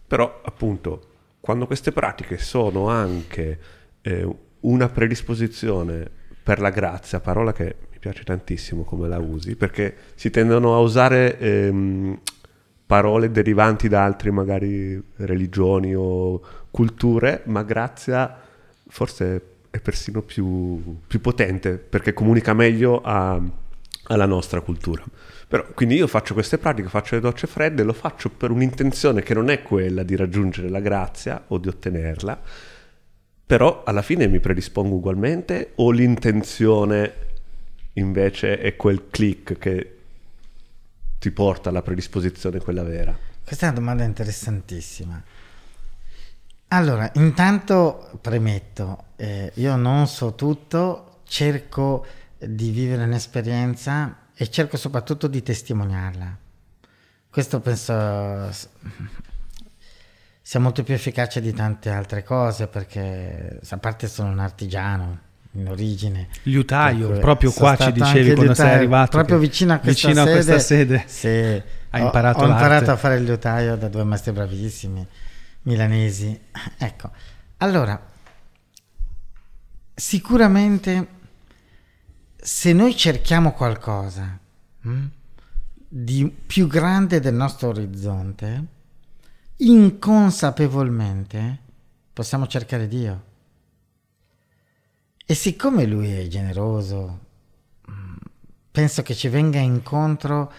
[0.07, 1.07] Però appunto
[1.39, 3.59] quando queste pratiche sono anche
[4.01, 4.27] eh,
[4.61, 6.09] una predisposizione
[6.41, 10.79] per la grazia, parola che mi piace tantissimo come la usi, perché si tendono a
[10.79, 12.19] usare ehm,
[12.85, 18.37] parole derivanti da altre magari religioni o culture, ma Grazia
[18.87, 23.41] forse è persino più, più potente perché comunica meglio a,
[24.03, 25.03] alla nostra cultura.
[25.47, 29.33] Però, quindi io faccio queste pratiche, faccio le docce fredde, lo faccio per un'intenzione che
[29.33, 32.39] non è quella di raggiungere la grazia o di ottenerla,
[33.47, 37.13] però alla fine mi predispongo ugualmente o l'intenzione
[37.93, 39.97] invece è quel click che
[41.17, 43.17] ti porta alla predisposizione quella vera?
[43.43, 45.23] Questa è una domanda interessantissima.
[46.73, 52.05] Allora, intanto premetto, eh, io non so tutto, cerco
[52.37, 56.37] di vivere un'esperienza e cerco soprattutto di testimoniarla.
[57.29, 58.51] Questo penso
[60.41, 65.19] sia molto più efficace di tante altre cose perché a parte sono un artigiano
[65.51, 66.27] in origine.
[66.43, 69.11] Liutaio, proprio qua ci dicevi quando sei arrivato.
[69.11, 70.31] Proprio vicino a questa vicino sede.
[70.31, 72.63] A questa sede sì, hai imparato ho, ho l'arte.
[72.63, 75.07] imparato a fare il liutaio da due maestri bravissimi,
[75.61, 76.37] milanesi.
[76.77, 77.09] Ecco,
[77.59, 78.11] allora,
[79.93, 81.07] sicuramente
[82.35, 84.37] se noi cerchiamo qualcosa
[84.81, 85.05] hm,
[85.87, 88.65] di più grande del nostro orizzonte,
[89.57, 91.59] inconsapevolmente
[92.11, 93.31] possiamo cercare Dio.
[95.25, 97.19] E siccome lui è generoso,
[98.71, 100.51] penso che ci venga incontro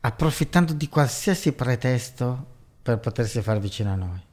[0.00, 4.25] approfittando di qualsiasi pretesto per potersi far vicino a noi.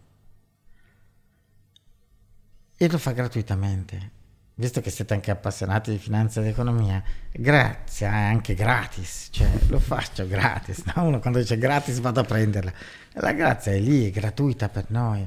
[2.84, 4.12] E lo fa gratuitamente.
[4.56, 9.80] Visto che siete anche appassionati di finanza ed economia, grazie, è anche gratis, cioè lo
[9.80, 10.84] faccio gratis.
[10.93, 11.06] No?
[11.06, 12.74] Uno quando dice gratis vado a prenderla.
[13.13, 15.26] La grazia è lì, è gratuita per noi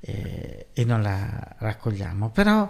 [0.00, 2.30] e, e non la raccogliamo.
[2.30, 2.66] Però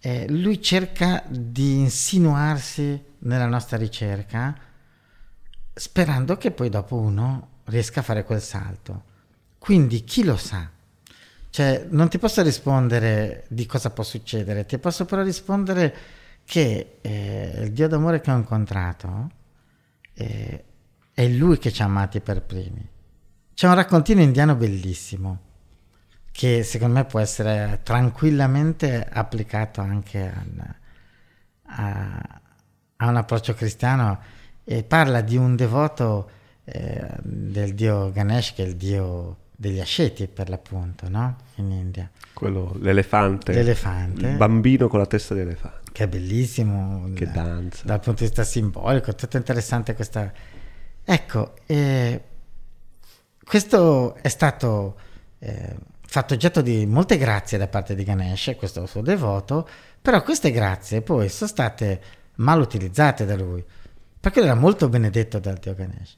[0.00, 4.58] eh, lui cerca di insinuarsi nella nostra ricerca
[5.72, 9.04] sperando che poi dopo uno riesca a fare quel salto.
[9.56, 10.68] Quindi chi lo sa?
[11.52, 15.94] Cioè, non ti posso rispondere di cosa può succedere, ti posso però rispondere
[16.46, 19.30] che eh, il Dio d'amore che ho incontrato
[20.14, 20.64] eh,
[21.12, 22.88] è lui che ci ha amati per primi.
[23.52, 25.40] C'è un raccontino indiano bellissimo
[26.30, 30.74] che secondo me può essere tranquillamente applicato anche a,
[31.66, 32.40] a,
[32.96, 34.18] a un approccio cristiano
[34.64, 36.30] e parla di un devoto
[36.64, 41.36] eh, del dio Ganesh che è il dio degli asceti per l'appunto, no?
[41.54, 42.10] In India.
[42.34, 43.52] Quello, l'elefante.
[43.52, 44.26] L'elefante.
[44.26, 45.92] Il bambino con la testa di elefante.
[45.92, 47.08] Che è bellissimo.
[47.14, 47.84] Che da, danza.
[47.84, 50.32] Dal punto di vista simbolico, è tutto interessante questa...
[51.04, 52.22] Ecco, eh,
[53.44, 54.98] questo è stato
[55.38, 59.68] eh, fatto oggetto di molte grazie da parte di Ganesh, questo suo devoto,
[60.00, 62.00] però queste grazie poi sono state
[62.36, 63.64] mal utilizzate da lui,
[64.18, 66.16] perché era molto benedetto dal dio Ganesh.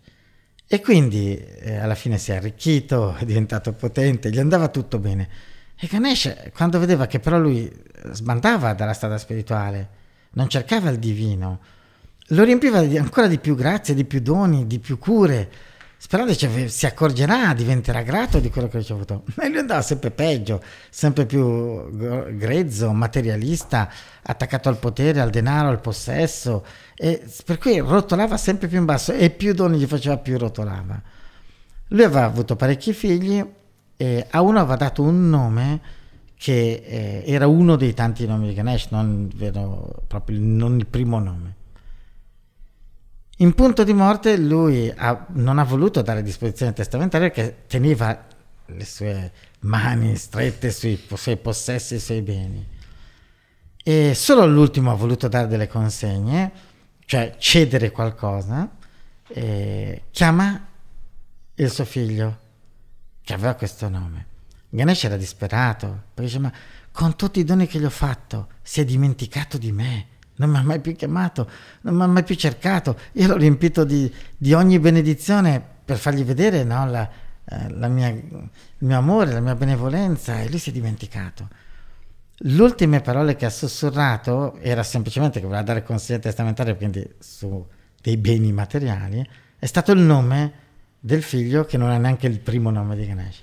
[0.66, 5.28] E quindi eh, alla fine si è arricchito, è diventato potente, gli andava tutto bene.
[5.76, 7.70] E Ganesh, quando vedeva che però lui
[8.12, 11.60] sbandava dalla strada spirituale, non cercava il divino,
[12.28, 15.50] lo riempiva di ancora di più grazie, di più doni, di più cure,
[15.98, 19.24] sperando che si accorgerà, diventerà grato di quello che ha ricevuto.
[19.34, 21.90] Ma lui andava sempre peggio, sempre più
[22.36, 23.90] grezzo, materialista,
[24.22, 26.64] attaccato al potere, al denaro, al possesso,
[26.96, 31.00] e per cui rotolava sempre più in basso e più doni gli faceva più rotolava.
[31.88, 33.44] Lui aveva avuto parecchi figli
[33.96, 35.80] e a uno aveva dato un nome
[36.36, 41.18] che eh, era uno dei tanti nomi di Ganesh, non, vero, proprio, non il primo
[41.18, 41.54] nome.
[43.38, 48.26] In punto di morte lui ha, non ha voluto dare disposizione testamentaria perché teneva
[48.66, 52.66] le sue mani strette sui suoi possessi e sui beni.
[53.82, 56.52] E solo l'ultimo ha voluto dare delle consegne,
[57.04, 58.70] cioè cedere qualcosa,
[59.28, 60.66] e chiama
[61.54, 62.38] il suo figlio,
[63.22, 64.26] che aveva questo nome.
[64.68, 66.52] Ganesh era disperato, perché dice, ma
[66.90, 70.56] con tutti i doni che gli ho fatto, si è dimenticato di me non mi
[70.56, 71.48] ha mai più chiamato,
[71.82, 72.98] non mi ha mai più cercato.
[73.12, 77.08] Io l'ho riempito di, di ogni benedizione per fargli vedere no, la,
[77.44, 81.48] eh, mia, il mio amore, la mia benevolenza e lui si è dimenticato.
[82.36, 87.64] Le ultime parole che ha sussurrato era semplicemente che voleva dare consigli testamentari, quindi su
[88.00, 89.26] dei beni materiali,
[89.58, 90.52] è stato il nome
[90.98, 93.42] del figlio che non è neanche il primo nome di Ganesh.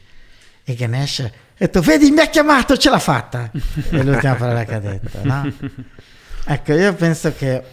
[0.64, 3.50] E Ganesh ha detto, vedi, mi ha chiamato, ce l'ha fatta.
[3.90, 5.52] è l'ultima parola che ha detto, no?
[6.46, 7.64] Ecco, io penso che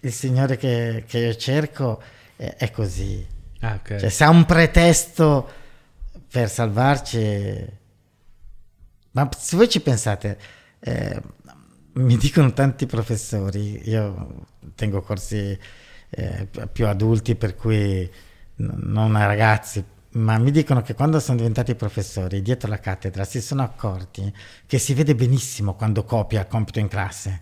[0.00, 2.02] il Signore che, che io cerco
[2.36, 3.26] è, è così.
[3.60, 3.98] Ah, okay.
[3.98, 5.50] Cioè, se ha un pretesto
[6.30, 7.78] per salvarci...
[9.12, 10.38] Ma se voi ci pensate,
[10.80, 11.20] eh,
[11.92, 15.58] mi dicono tanti professori, io tengo corsi
[16.10, 18.10] eh, più adulti per cui
[18.56, 23.40] non a ragazzi, ma mi dicono che quando sono diventati professori dietro la cattedra si
[23.40, 24.32] sono accorti
[24.66, 27.38] che si vede benissimo quando copia il compito in classe,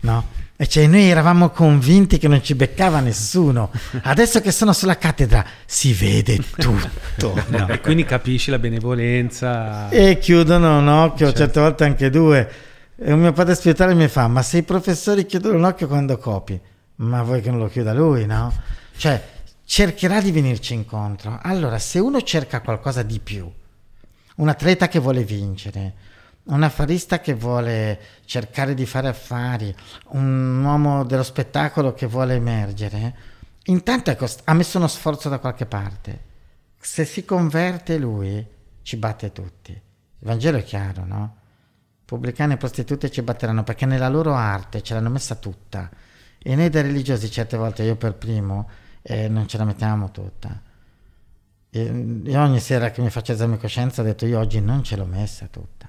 [0.00, 0.38] no?
[0.56, 3.70] E cioè noi eravamo convinti che non ci beccava nessuno.
[4.02, 6.98] Adesso che sono sulla cattedra si vede tutto.
[7.48, 9.88] No, e quindi capisci la benevolenza.
[9.88, 11.38] E chiudono un occhio, Certo.
[11.40, 12.50] certe volte anche due.
[12.96, 16.60] E un mio padre spirituale mi fa, ma se i professori chiudono l'occhio quando copi,
[16.96, 18.52] ma vuoi che non lo chiuda lui, no?
[18.96, 19.22] Cioè,
[19.64, 21.38] cercherà di venirci incontro.
[21.42, 23.50] Allora, se uno cerca qualcosa di più,
[24.36, 25.94] un atleta che vuole vincere,
[26.44, 29.74] un affarista che vuole cercare di fare affari,
[30.08, 33.14] un uomo dello spettacolo che vuole emergere,
[33.64, 36.28] intanto cost- ha messo uno sforzo da qualche parte.
[36.78, 38.44] Se si converte lui,
[38.82, 39.72] ci batte tutti.
[39.72, 41.36] Il Vangelo è chiaro, no?
[42.04, 45.88] Pubblicani e prostitute ci batteranno perché nella loro arte ce l'hanno messa tutta.
[46.38, 48.68] E noi da religiosi certe volte, io per primo,
[49.02, 50.60] eh, non ce la mettiamo tutta.
[51.70, 51.82] E,
[52.24, 54.96] io ogni sera che mi faccio esame di coscienza ho detto io oggi non ce
[54.96, 55.79] l'ho messa tutta.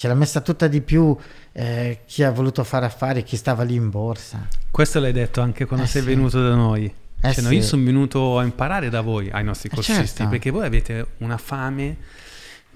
[0.00, 1.14] Ce l'ha messa tutta di più
[1.52, 4.48] eh, chi ha voluto fare affari, chi stava lì in borsa.
[4.70, 6.08] Questo l'hai detto anche quando Eh sei sì.
[6.08, 6.86] venuto da noi.
[7.20, 7.56] Eh Cioè, no, sì.
[7.56, 10.28] io sono venuto a imparare da voi, ai nostri Eh, corsisti, certo.
[10.30, 11.96] perché voi avete una fame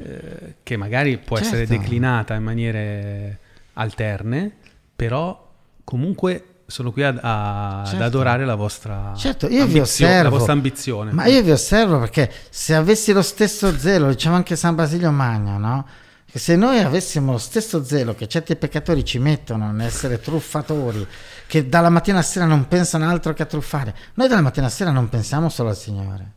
[0.02, 1.72] eh, che magari può essere Certo.
[1.78, 3.38] declinata in maniere
[3.72, 4.52] alterne,
[4.94, 5.50] però
[5.82, 8.04] comunque sono qui ad, a- ad Certo.
[8.04, 10.24] adorare la vostra, Certo, io vi osservo.
[10.24, 11.10] la vostra ambizione.
[11.12, 15.56] Ma io vi osservo perché se avessi lo stesso zelo, diceva anche San Basilio Magno,
[15.56, 15.86] no?
[16.34, 21.06] Che se noi avessimo lo stesso zelo che certi peccatori ci mettono nell'essere truffatori,
[21.46, 24.74] che dalla mattina alla sera non pensano altro che a truffare, noi dalla mattina alla
[24.74, 26.32] sera non pensiamo solo al Signore.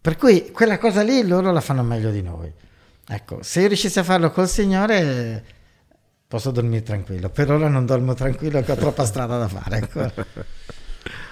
[0.00, 2.50] Per cui quella cosa lì loro la fanno meglio di noi.
[3.06, 5.44] Ecco, se io riuscissi a farlo col Signore
[6.26, 7.28] posso dormire tranquillo.
[7.28, 10.26] Per ora non dormo tranquillo che ho troppa strada da fare ancora.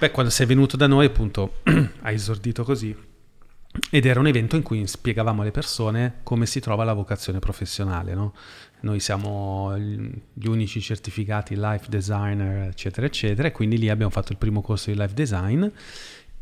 [0.00, 1.60] Beh, quando sei venuto da noi, appunto,
[2.02, 2.94] hai esordito così.
[3.90, 8.14] Ed era un evento in cui spiegavamo alle persone come si trova la vocazione professionale,
[8.14, 8.34] no?
[8.80, 14.38] Noi siamo gli unici certificati life designer, eccetera, eccetera, e quindi lì abbiamo fatto il
[14.38, 15.66] primo corso di life design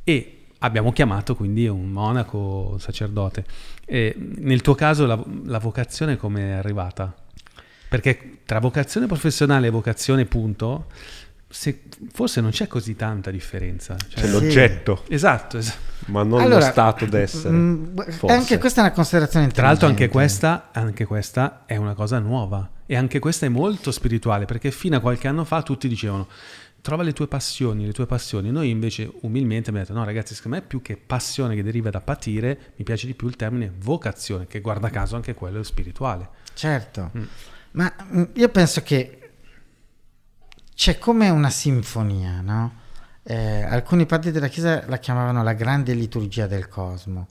[0.05, 3.45] e abbiamo chiamato quindi un monaco, un sacerdote.
[3.85, 7.15] E nel tuo caso la, la vocazione come è arrivata?
[7.89, 10.87] Perché tra vocazione professionale e vocazione punto,
[11.49, 11.83] se-
[12.13, 13.97] forse non c'è così tanta differenza.
[13.97, 14.33] Cioè- C'è Sì.
[14.33, 15.79] l'oggetto, Esatto, esatto.
[16.07, 17.55] ma non Allora, lo stato d'essere.
[17.55, 18.37] mm, forse.
[18.37, 22.69] anche questa è una considerazione Tra l'altro anche questa, anche questa è una cosa nuova
[22.87, 26.29] e anche questa è molto spirituale perché fino a qualche anno fa tutti dicevano
[26.81, 28.51] trova le tue passioni, le tue passioni.
[28.51, 32.01] Noi invece umilmente abbiamo detto no ragazzi secondo me più che passione che deriva da
[32.01, 36.29] patire mi piace di più il termine vocazione che guarda caso anche quello è spirituale.
[36.55, 37.23] Certo, Mm.
[37.73, 39.18] ma mm, io penso che
[40.79, 42.73] c'è come una sinfonia, no?
[43.25, 47.27] Eh, alcuni padri della Chiesa la chiamavano la grande liturgia del cosmo.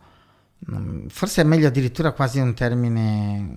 [0.69, 3.55] Mm, Forse è meglio addirittura quasi un termine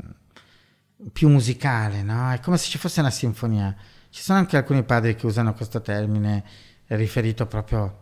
[1.13, 2.31] più musicale, no?
[2.31, 3.75] È come se ci fosse una sinfonia.
[4.11, 6.45] Ci sono anche alcuni padri che usano questo termine
[6.87, 7.99] riferito proprio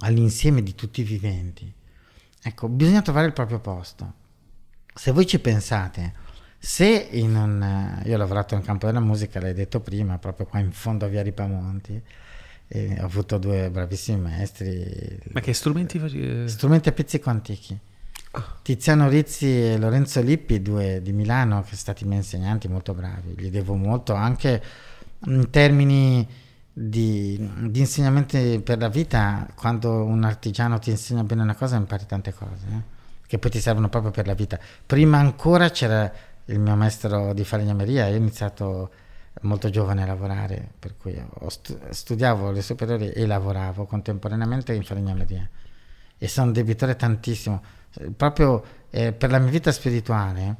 [0.00, 1.72] all'insieme di tutti i viventi.
[2.42, 4.12] Ecco, bisogna trovare il proprio posto.
[4.92, 6.12] Se voi ci pensate,
[6.66, 7.62] se in un...
[7.62, 11.04] eh, Io ho lavorato in campo della musica, l'hai detto prima, proprio qua in fondo
[11.04, 12.02] a Via Ripamonti,
[12.98, 16.48] ho avuto due bravissimi maestri, Ma che strumenti facevi?
[16.48, 17.78] strumenti a pizzico antichi.
[18.62, 23.34] Tiziano Rizzi e Lorenzo Lippi, due di Milano, che sono stati miei insegnanti molto bravi.
[23.36, 24.60] Gli devo molto anche
[25.26, 26.26] in termini
[26.72, 29.46] di, di insegnamenti per la vita.
[29.54, 32.80] Quando un artigiano ti insegna bene una cosa, impari tante cose, eh,
[33.26, 34.58] che poi ti servono proprio per la vita.
[34.84, 36.12] Prima ancora c'era
[36.46, 38.90] il mio maestro di falegnameria, io ho iniziato
[39.42, 45.48] molto giovane a lavorare, per cui stu- studiavo le superiori e lavoravo contemporaneamente in falegnameria
[46.18, 47.62] e sono debitore tantissimo.
[48.16, 50.56] Proprio eh, per la mia vita spirituale,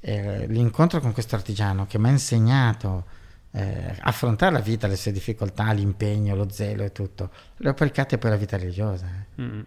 [0.00, 3.04] eh, l'incontro con questo artigiano che mi ha insegnato
[3.52, 7.70] eh, a affrontare la vita, le sue difficoltà, l'impegno, lo zelo e tutto, le ho
[7.72, 9.06] applicate poi alla vita religiosa.
[9.06, 9.42] eh.
[9.42, 9.60] Mm.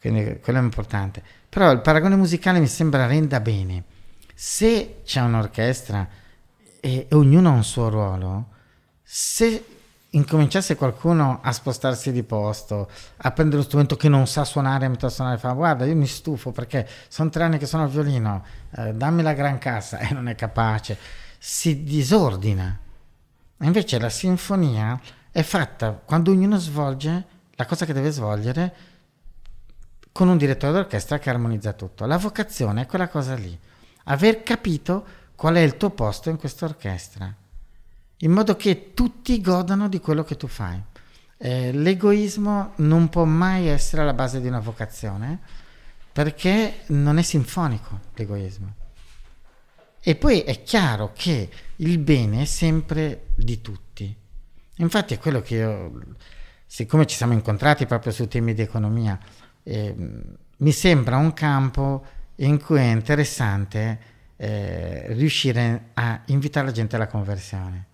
[0.00, 1.22] Quindi quello è importante.
[1.48, 3.84] Però il paragone musicale mi sembra renda bene.
[4.34, 6.08] Se c'è un'orchestra
[6.80, 8.48] e, ognuno ha un suo ruolo,
[9.02, 9.64] se
[10.10, 15.10] incominciasse qualcuno a spostarsi di posto, a prendere lo strumento che non sa suonare mentre
[15.10, 18.44] suonare, fa guarda io mi stufo perché sono tre anni che suono il violino,
[18.76, 20.98] eh, dammi la gran cassa e non è capace,
[21.38, 22.78] si disordina.
[23.58, 25.00] Invece la sinfonia
[25.30, 28.74] è fatta quando ognuno svolge la cosa che deve svolgere
[30.12, 32.06] con un direttore d'orchestra che armonizza tutto.
[32.06, 33.58] La vocazione è quella cosa lì,
[34.04, 37.32] aver capito qual è il tuo posto in questa orchestra,
[38.18, 40.80] in modo che tutti godano di quello che tu fai.
[41.36, 45.40] Eh, l'egoismo non può mai essere alla base di una vocazione
[46.12, 48.74] perché non è sinfonico l'egoismo.
[50.00, 54.14] E poi è chiaro che il bene è sempre di tutti.
[54.76, 56.02] Infatti è quello che io,
[56.66, 59.18] siccome ci siamo incontrati proprio su temi di economia,
[59.62, 59.94] eh,
[60.58, 62.04] mi sembra un campo
[62.36, 63.98] in cui è interessante
[64.36, 67.86] eh, riuscire a invitare la gente alla conversione.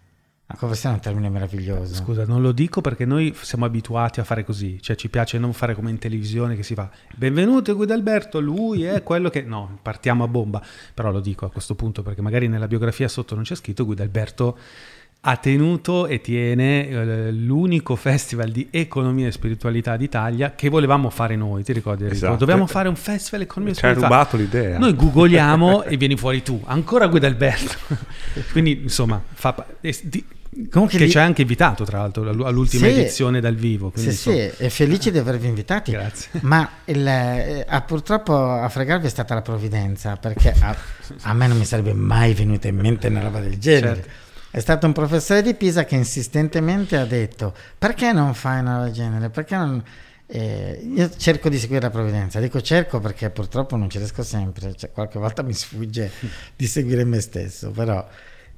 [0.46, 1.94] La conversione è un termine meraviglioso.
[1.94, 5.52] Scusa, non lo dico perché noi siamo abituati a fare così, cioè ci piace non
[5.52, 9.42] fare come in televisione che si fa benvenuto Guidalberto, lui è quello che...
[9.42, 10.60] No, partiamo a bomba,
[10.92, 14.58] però lo dico a questo punto perché magari nella biografia sotto non c'è scritto Guidalberto
[15.22, 21.36] ha tenuto e tiene eh, l'unico festival di economia e spiritualità d'Italia che volevamo fare
[21.36, 22.06] noi, ti ricordi?
[22.06, 22.36] Esatto.
[22.36, 24.22] Dovevamo fare un festival economia e Ci hai spiritualità.
[24.30, 24.78] rubato l'idea.
[24.78, 27.76] Noi googoliamo e vieni fuori tu, ancora Guidalberto.
[28.52, 29.66] Quindi insomma, fa,
[30.02, 30.24] di-
[30.68, 32.92] Comunque che lì- ci ha anche invitato tra l'altro all- all'ultima Sì.
[32.98, 33.92] edizione dal vivo.
[33.94, 35.90] Sì, Quindi, sì, insomma, è felice di avervi invitati.
[35.92, 36.30] Grazie.
[36.42, 40.74] Ma il, eh, purtroppo a fregarvi è stata la provvidenza, perché a,
[41.22, 43.94] a me non mi sarebbe mai venuta in mente una roba del genere.
[43.96, 44.28] Certo.
[44.50, 48.84] È stato un professore di Pisa che insistentemente ha detto perché non fai una roba
[48.84, 49.30] del genere?
[49.30, 49.82] Perché non...
[50.26, 54.74] eh, io cerco di seguire la provvidenza, dico cerco perché purtroppo non ci riesco sempre,
[54.74, 56.10] cioè, qualche volta mi sfugge
[56.56, 58.04] di seguire me stesso, però...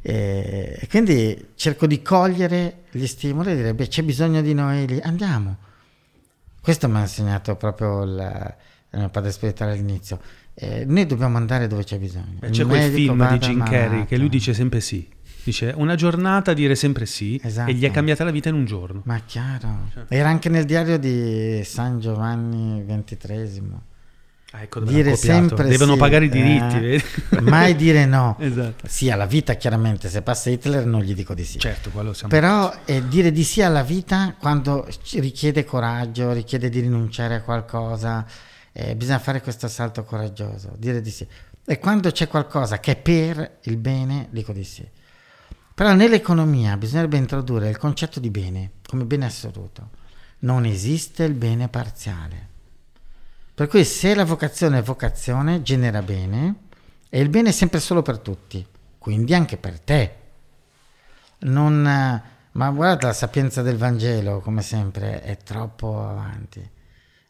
[0.00, 5.00] eh, quindi cerco di cogliere gli stimoli e dire, beh, c'è bisogno di noi lì,
[5.00, 5.56] andiamo.
[6.60, 8.54] Questo mi ha insegnato proprio il,
[8.90, 10.20] il mio padre spirituale all'inizio.
[10.54, 12.38] Eh, noi dobbiamo andare dove c'è bisogno.
[12.40, 15.08] E Il c'è quel film di Jim Carrey che lui dice sempre sì.
[15.44, 17.70] Dice una giornata a dire sempre sì Esatto.
[17.70, 19.02] e gli è cambiata la vita in un giorno.
[19.04, 19.90] Ma chiaro.
[20.08, 23.90] Era anche nel diario di San Giovanni XXIII.
[24.54, 27.04] Ah, ecco Dire sempre Devono sì, pagare i diritti, eh, vedi?
[27.48, 28.36] mai dire no.
[28.40, 28.86] Esatto.
[28.86, 31.58] Sì, alla vita chiaramente, se passa Hitler non gli dico di sì.
[31.58, 31.90] Certo,
[32.28, 38.26] Però eh, dire di sì alla vita quando richiede coraggio, richiede di rinunciare a qualcosa,
[38.72, 41.26] eh, bisogna fare questo salto coraggioso, dire di sì.
[41.64, 44.86] E quando c'è qualcosa che è per il bene, dico di sì.
[45.82, 49.90] Però nell'economia bisognerebbe introdurre il concetto di bene come bene assoluto.
[50.42, 52.46] Non esiste il bene parziale.
[53.52, 56.54] Per cui se la vocazione è vocazione, genera bene
[57.08, 58.64] e il bene è sempre solo per tutti,
[58.96, 60.14] quindi anche per te.
[61.38, 62.22] Non, eh,
[62.52, 66.70] ma guarda la sapienza del Vangelo, come sempre, è troppo avanti.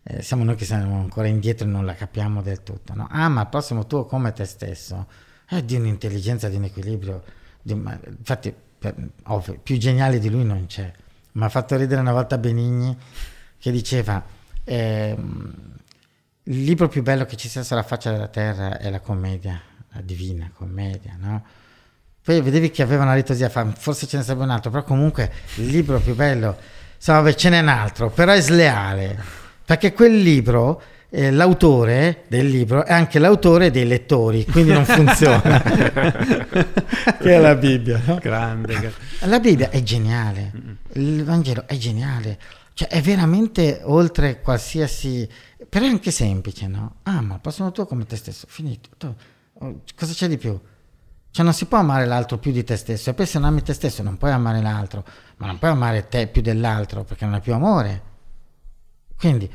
[0.02, 2.92] Eh, siamo noi che siamo ancora indietro e non la capiamo del tutto.
[2.92, 3.08] No?
[3.10, 5.06] Ah, ma al prossimo tuo come te stesso
[5.46, 7.40] è di un'intelligenza, di un equilibrio.
[7.64, 8.94] Infatti, per-
[9.24, 10.90] ovvio, più geniale di lui non c'è.
[11.32, 12.96] Mi ha fatto ridere una volta Benigni
[13.58, 14.22] che diceva:
[14.64, 15.54] ehm,
[16.44, 19.60] Il libro più bello che ci sia sulla faccia della terra è la commedia,
[19.92, 21.44] la divina commedia, no?
[22.24, 25.30] Poi vedevi che aveva una ritosia, fa, forse ce ne sarebbe un altro, però comunque
[25.56, 26.56] il libro più bello,
[26.96, 29.18] insomma, vabbè, ce n'è un altro, però è sleale,
[29.64, 30.80] perché quel libro,
[31.14, 35.60] eh, l'autore del libro è anche l'autore dei lettori, quindi non funziona,
[37.20, 38.14] che è la Bibbia, no?
[38.16, 38.80] grande.
[38.80, 38.92] gra-
[39.26, 40.52] La Bibbia è geniale,
[40.94, 42.38] il Vangelo è geniale,
[42.72, 45.28] cioè è veramente oltre qualsiasi,
[45.68, 46.94] però è anche semplice, no?
[47.02, 48.88] Ama il prossimo tuo come te stesso, finito.
[48.96, 49.14] Tu-
[49.58, 50.58] oh, cosa c'è di più?
[51.30, 53.62] Cioè non si può amare l'altro più di te stesso, e poi se non ami
[53.62, 55.04] te stesso non puoi amare l'altro,
[55.36, 58.02] ma non puoi amare te più dell'altro perché non è più amore.
[59.18, 59.50] Quindi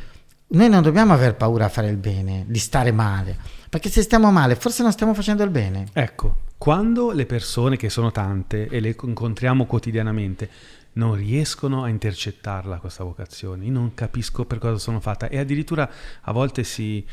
[0.49, 3.37] noi non dobbiamo aver paura a fare il bene, di stare male,
[3.69, 5.87] perché se stiamo male forse non stiamo facendo il bene.
[5.91, 10.49] Ecco, quando le persone che sono tante e le incontriamo quotidianamente
[10.93, 15.89] non riescono a intercettarla questa vocazione, io non capisco per cosa sono fatta e addirittura
[16.21, 17.05] a volte si,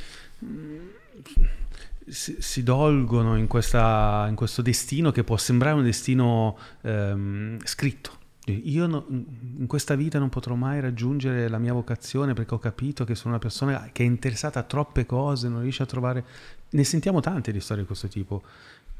[2.07, 8.23] si, si dolgono in, questa- in questo destino che può sembrare un destino ehm, scritto.
[8.47, 13.05] Io no- in questa vita non potrò mai raggiungere la mia vocazione perché ho capito
[13.05, 16.25] che sono una persona che è interessata a troppe cose, non riesce a trovare...
[16.71, 18.43] Ne sentiamo tante di storie di questo tipo.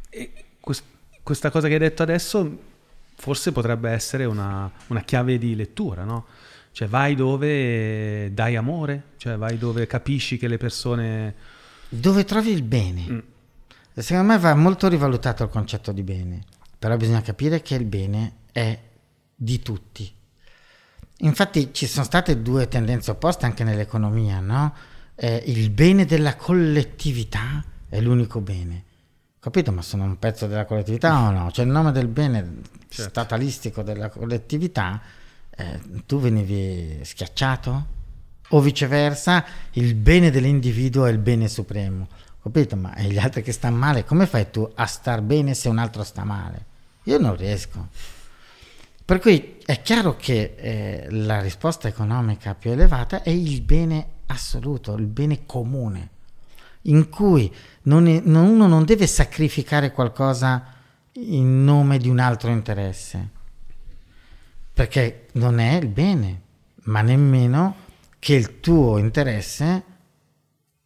[0.09, 0.85] E quest-
[1.23, 2.59] questa cosa che hai detto adesso
[3.17, 6.27] forse potrebbe essere una, una chiave di lettura, no?
[6.73, 11.35] Cioè vai dove dai amore, cioè vai dove capisci che le persone...
[11.89, 13.07] Dove trovi il bene?
[13.09, 13.19] Mm.
[13.95, 16.41] Secondo me va molto rivalutato il concetto di bene,
[16.79, 18.77] però bisogna capire che il bene è
[19.35, 20.13] di tutti.
[21.19, 24.75] Infatti ci sono state due tendenze opposte anche nell'economia, no?
[25.15, 28.85] Eh, il bene della collettività è l'unico bene.
[29.39, 29.73] Capito?
[29.73, 31.51] Ma sono un pezzo della collettività o no?
[31.53, 33.11] Cioè il nome del bene Certo.
[33.11, 35.01] statalistico della collettività,
[35.51, 37.93] eh, tu venivi schiacciato?
[38.51, 42.09] o viceversa il bene dell'individuo è il bene supremo.
[42.43, 42.77] Capito?
[42.77, 46.05] Ma gli altri che stanno male, come fai tu a star bene se un altro
[46.05, 46.65] sta male?
[47.05, 47.89] Io non riesco.
[49.07, 54.95] Per cui è chiaro che eh, la risposta economica più elevata è il bene assoluto,
[54.95, 56.09] il bene comune,
[56.83, 57.53] in cui
[57.83, 60.73] non è, non, uno non deve sacrificare qualcosa
[61.13, 63.29] in nome di un altro interesse,
[64.73, 66.41] perché non è il bene,
[66.85, 67.77] ma nemmeno
[68.19, 69.85] che il tuo interesse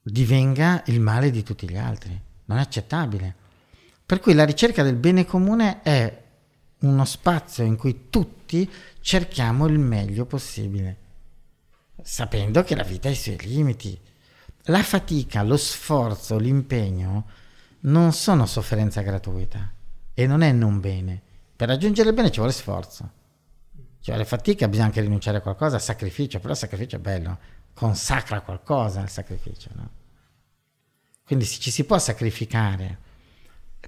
[0.02, 2.20] divenga il male di tutti gli altri.
[2.46, 3.34] Non è accettabile.
[4.04, 6.26] Per cui la ricerca del bene comune è
[6.80, 8.70] uno spazio in cui tutti
[9.00, 10.96] cerchiamo il meglio possibile,
[12.02, 13.98] sapendo che la vita ha i suoi limiti.
[14.64, 17.26] La fatica, lo sforzo, l'impegno
[17.80, 19.72] non sono sofferenza gratuita
[20.14, 21.22] e non è non bene.
[21.56, 23.10] Per raggiungere il bene ci vuole sforzo,
[24.00, 27.38] ci vuole fatica, bisogna anche rinunciare a qualcosa, sacrificio, però il sacrificio è bello,
[27.72, 29.70] consacra qualcosa il sacrificio.
[29.74, 29.90] No?
[31.24, 32.98] Quindi ci si può sacrificare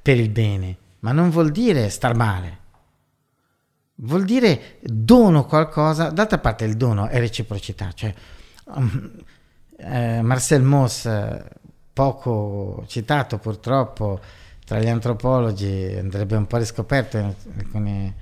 [0.02, 2.58] per il bene, ma non vuol dire star male.
[4.02, 8.14] Vuol dire dono qualcosa, d'altra parte il dono è reciprocità, cioè
[8.74, 9.12] um,
[9.76, 11.08] eh, Marcel Mauss,
[11.92, 14.20] poco citato purtroppo
[14.64, 18.14] tra gli antropologi, andrebbe un po' riscoperto in alcune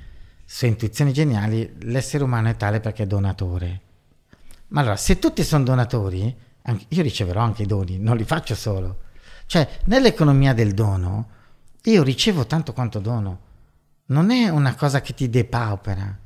[0.44, 3.80] sue intuizioni geniali, l'essere umano è tale perché è donatore.
[4.68, 6.34] Ma allora, se tutti sono donatori,
[6.88, 9.02] io riceverò anche i doni, non li faccio solo.
[9.46, 11.28] Cioè, nell'economia del dono,
[11.84, 13.46] io ricevo tanto quanto dono
[14.10, 16.18] non è una cosa che ti depaupera,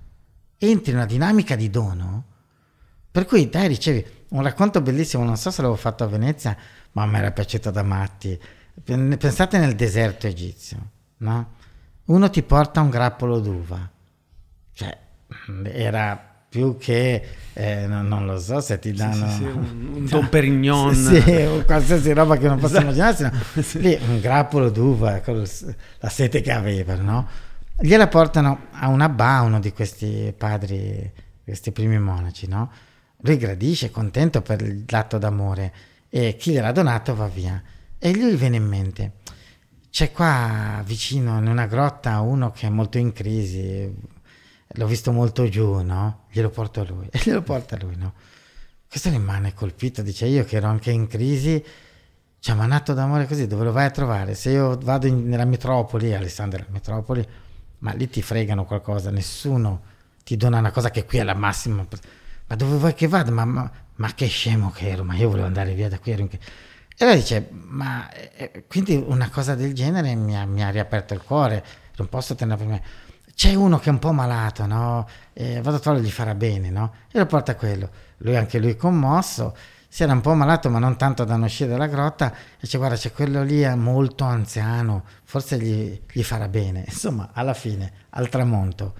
[0.58, 2.24] entri in una dinamica di dono,
[3.10, 6.56] per cui dai ricevi un racconto bellissimo, non so se l'avevo fatto a Venezia,
[6.92, 8.38] ma mi era piaciuto da matti.
[8.82, 10.78] Pensate nel deserto egizio,
[11.18, 11.60] no?
[12.06, 13.90] Uno ti porta un grappolo d'uva,
[14.72, 14.98] cioè
[15.64, 17.22] era più che
[17.54, 20.94] eh, non, non, lo so se ti danno sì, sì, sì, un, un Don Perignon
[20.94, 22.84] sì, o qualsiasi roba che non posso esatto.
[22.84, 23.30] immaginarsi no?
[23.80, 25.42] lì un grappolo d'uva con
[26.00, 27.28] la sete che avevano no?
[27.78, 31.10] Gliela portano a un abbà, uno di questi padri,
[31.44, 32.70] questi primi monaci, no?
[33.18, 35.72] Lui gradisce, è contento per l'atto d'amore
[36.08, 37.62] e chi gliel'ha donato va via.
[37.98, 39.12] E lui viene in mente,
[39.90, 43.94] c'è qua vicino in una grotta uno che è molto in crisi,
[44.66, 46.24] l'ho visto molto giù, no?
[46.30, 48.14] Glielo porto a lui, e glielo porta a lui, no?
[48.88, 51.64] Questo rimane colpito, dice io che ero anche in crisi,
[52.38, 54.34] cioè ma un atto d'amore così, dove lo vai a trovare?
[54.34, 57.26] Se io vado in, nella metropoli, Alessandra, la metropoli,
[57.82, 59.90] ma lì ti fregano qualcosa, nessuno
[60.24, 61.84] ti dona una cosa che qui è la massima.
[62.46, 63.30] Ma dove vuoi che vada?
[63.30, 66.12] Ma, ma, ma che scemo che ero, ma io volevo andare via da qui.
[66.12, 66.28] In...
[66.28, 71.12] E lei dice, ma eh, quindi una cosa del genere mi ha, mi ha, riaperto
[71.14, 71.64] il cuore,
[71.96, 72.82] non posso tenere per me.
[73.34, 75.08] C'è uno che è un po' malato, no?
[75.32, 76.94] Eh, vado a trovarlo, gli farà bene, no?
[77.10, 77.90] E lo porta a quello.
[78.18, 79.56] Lui, anche lui commosso,
[79.92, 82.78] si era un po' malato ma non tanto da non uscire dalla grotta e dice
[82.78, 86.84] guarda c'è quello lì è molto anziano, forse gli, gli farà bene.
[86.88, 88.94] Insomma, alla fine, al tramonto,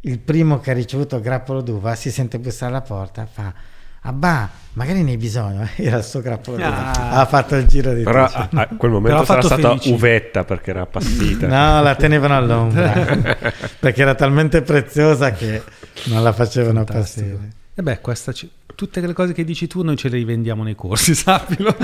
[0.00, 3.52] il primo che ha ricevuto il grappolo d'uva si sente bussare alla porta, fa
[4.00, 5.68] Abba, magari ne hai bisogno.
[5.76, 6.90] Era il suo grappolo d'uva.
[6.90, 7.20] Ah.
[7.20, 9.92] Ha fatto il giro di Però a, a quel momento sarà stata felici.
[9.92, 11.48] uvetta perché era appassita.
[11.48, 12.92] no, la tenevano all'ombra
[13.78, 15.62] perché era talmente preziosa che
[16.04, 17.58] non la facevano passare.
[17.80, 20.74] E beh, questa ci tutte le cose che dici tu noi ce le rivendiamo nei
[20.74, 21.74] corsi, sappilo.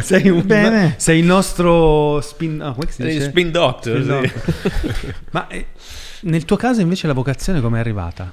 [0.00, 0.94] sei, un, Bene.
[0.96, 3.28] sei il nostro spin, no, come si dice?
[3.28, 4.00] spin doctor.
[4.00, 5.14] Spin doctor.
[5.32, 5.66] Ma eh,
[6.20, 8.32] nel tuo caso invece la vocazione com'è arrivata?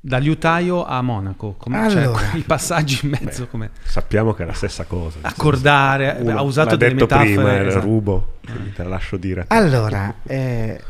[0.00, 3.70] Da liutaio a Monaco, come, cioè, allora, cioè, i passaggi in mezzo come...
[3.82, 5.18] Sappiamo che è la stessa cosa.
[5.20, 7.34] Accordare, Uno, ha usato delle detto metafore.
[7.34, 7.84] prima, esatto.
[7.84, 8.36] rubo,
[8.74, 9.44] te la lascio dire.
[9.48, 10.82] Allora, eh,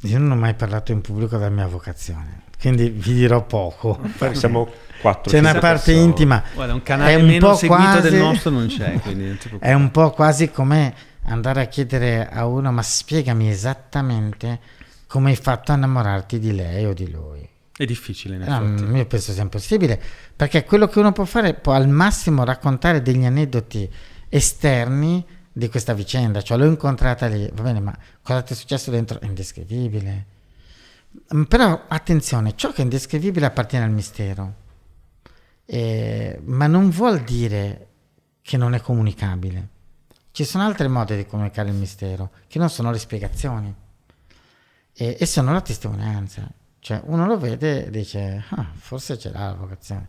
[0.00, 4.00] io non ho mai parlato in pubblico della mia vocazione quindi vi dirò poco.
[4.32, 4.66] Siamo
[4.98, 5.30] quattro.
[5.30, 6.00] C'è una parte persone.
[6.00, 6.42] intima.
[6.54, 9.00] Guarda, un canale è un meno po seguito quasi, del nostro non c'è.
[9.60, 10.94] è un po' quasi come
[11.24, 14.60] andare a chiedere a uno, ma spiegami esattamente
[15.06, 17.46] come hai fatto a innamorarti di lei o di lui.
[17.76, 18.82] È difficile, in effetti.
[18.82, 20.00] No, io penso sia impossibile,
[20.34, 23.86] perché quello che uno può fare può al massimo raccontare degli aneddoti
[24.30, 28.90] esterni di questa vicenda, cioè l'ho incontrata lì, va bene, ma cosa ti è successo
[28.90, 29.20] dentro?
[29.20, 30.33] È indescrivibile Mm,
[31.48, 34.54] però attenzione, ciò che è indescrivibile appartiene al mistero,
[35.66, 37.88] eh, ma non vuol dire
[38.42, 39.68] che non è comunicabile.
[40.30, 43.74] Ci sono altri modi di comunicare il mistero, che non sono le spiegazioni,
[44.92, 46.48] e, e sono la testimonianza.
[46.78, 50.08] Cioè uno lo vede e dice, ah, forse l'ha la vocazione.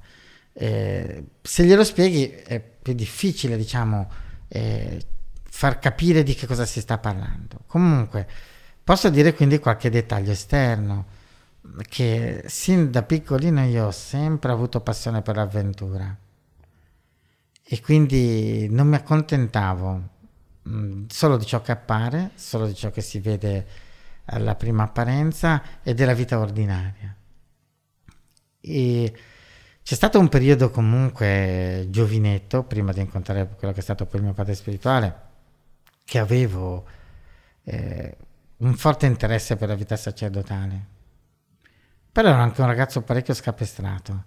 [0.52, 4.10] Eh, se glielo spieghi è più difficile, diciamo,
[4.48, 5.02] eh,
[5.44, 7.60] far capire di che cosa si sta parlando.
[7.68, 8.28] Comunque,
[8.86, 11.06] Posso dire quindi qualche dettaglio esterno.
[11.90, 16.16] che sin da piccolino io ho sempre avuto passione per l'avventura
[17.68, 20.10] e quindi non mi accontentavo
[20.62, 23.68] mh, solo di ciò che appare, solo di ciò che si vede
[24.26, 27.16] alla prima apparenza e della vita ordinaria.
[28.62, 29.14] E
[29.82, 34.26] c'è stato un periodo comunque giovinetto, prima di incontrare quello che è stato poi il
[34.28, 35.22] mio padre spirituale,
[36.04, 36.86] che avevo
[37.64, 38.18] eh,
[38.58, 40.94] un forte interesse per la vita sacerdotale.
[42.12, 44.24] Però ero anche un ragazzo parecchio scapestrato,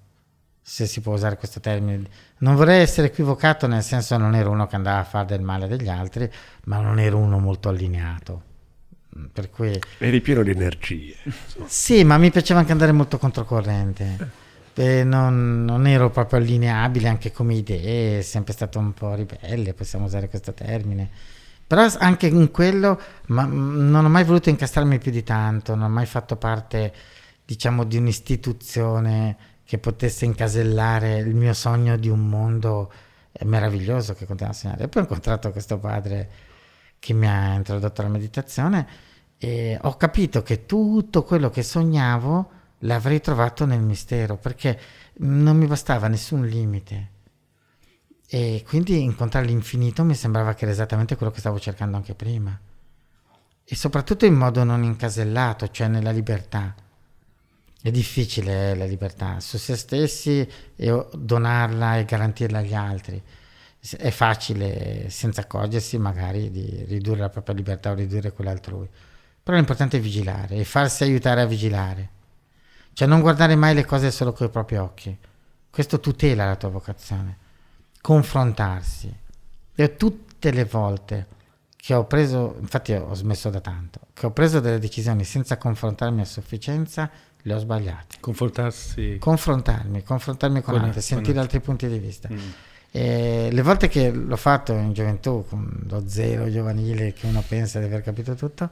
[0.61, 2.07] se si può usare questo termine.
[2.39, 5.67] Non vorrei essere equivocato, nel senso non ero uno che andava a fare del male
[5.67, 6.31] degli altri,
[6.65, 8.43] ma non ero uno molto allineato.
[9.33, 9.81] Per cui...
[9.99, 11.17] Eri pieno di energie.
[11.67, 14.47] Sì, ma mi piaceva anche andare molto controcorrente.
[14.79, 20.05] Non, non, ero proprio allineabile anche come idee, è sempre stato un po' ribelle, possiamo
[20.05, 21.11] usare questo termine.
[21.69, 25.89] Però anche in quello ma, non ho mai voluto incastrarmi più di tanto, non ho
[25.91, 26.95] mai fatto parte,
[27.45, 32.91] diciamo, di un'istituzione che potesse incasellare il mio sogno di un mondo
[33.33, 34.85] eh, meraviglioso che continuava a sognare.
[34.85, 36.31] E poi ho incontrato questo padre
[36.99, 38.87] che mi ha introdotto alla meditazione
[39.37, 42.51] e ho capito che tutto quello che sognavo
[42.83, 44.81] l'avrei trovato nel mistero perché
[45.19, 47.17] non mi bastava nessun limite
[48.31, 52.59] e quindi incontrare l'infinito mi sembrava che era esattamente quello che stavo cercando anche prima.
[53.65, 56.75] E soprattutto in modo non incasellato, cioè nella libertà.
[57.81, 63.23] È difficile eh, la libertà su se stessi e donarla e garantirla agli altri.
[63.97, 68.89] È facile, senza accorgersi, magari di ridurre la propria libertà o ridurre quella altrui.
[69.43, 72.11] Però l'importante è vigilare e farsi aiutare a vigilare.
[72.93, 75.17] Cioè non guardare mai le cose solo con i propri occhi.
[75.71, 77.47] Questo tutela la tua vocazione
[78.01, 79.15] confrontarsi.
[79.75, 81.27] E tutte le volte
[81.77, 86.21] che ho preso, infatti ho smesso da tanto, che ho preso delle decisioni senza confrontarmi
[86.21, 88.17] a sufficienza, le ho sbagliate.
[88.21, 89.17] Confrontarsi.
[89.19, 92.29] Confrontarmi, confrontarmi con, con altri, sentire con altri punti di vista.
[92.31, 92.51] Mm.
[92.91, 97.79] E le volte che l'ho fatto in gioventù, con lo zero giovanile che uno pensa
[97.79, 98.71] di aver capito tutto,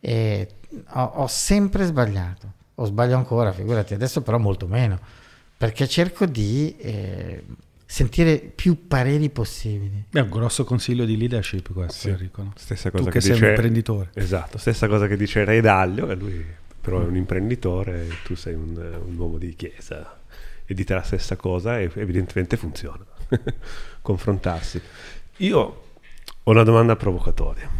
[0.00, 2.62] ho, ho sempre sbagliato.
[2.76, 4.98] O sbaglio ancora, figurati, adesso però molto meno,
[5.56, 7.44] perché cerco di eh,
[7.94, 10.06] sentire più pareri possibili.
[10.10, 12.08] È un grosso consiglio di leadership questo, sì.
[12.08, 12.52] Enrico.
[12.56, 14.10] Stessa cosa tu che, che dice, sei un imprenditore.
[14.14, 16.44] Esatto, stessa cosa che dice Re Daglio, e lui
[16.80, 20.18] però è un imprenditore, e tu sei un, un uomo di chiesa
[20.66, 23.04] e dite la stessa cosa e evidentemente funziona.
[24.02, 24.80] Confrontarsi.
[25.36, 25.58] Io
[26.42, 27.70] ho una domanda provocatoria.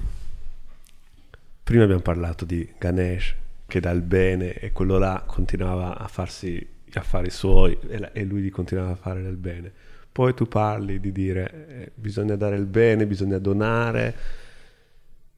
[1.64, 3.34] Prima abbiamo parlato di Ganesh
[3.66, 7.76] che dà il bene e quello là continuava a farsi gli affari suoi
[8.12, 9.82] e lui continuava a fare del bene
[10.14, 14.14] poi tu parli di dire eh, bisogna dare il bene, bisogna donare,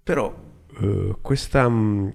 [0.02, 0.36] però
[0.82, 2.12] eh, questa, um,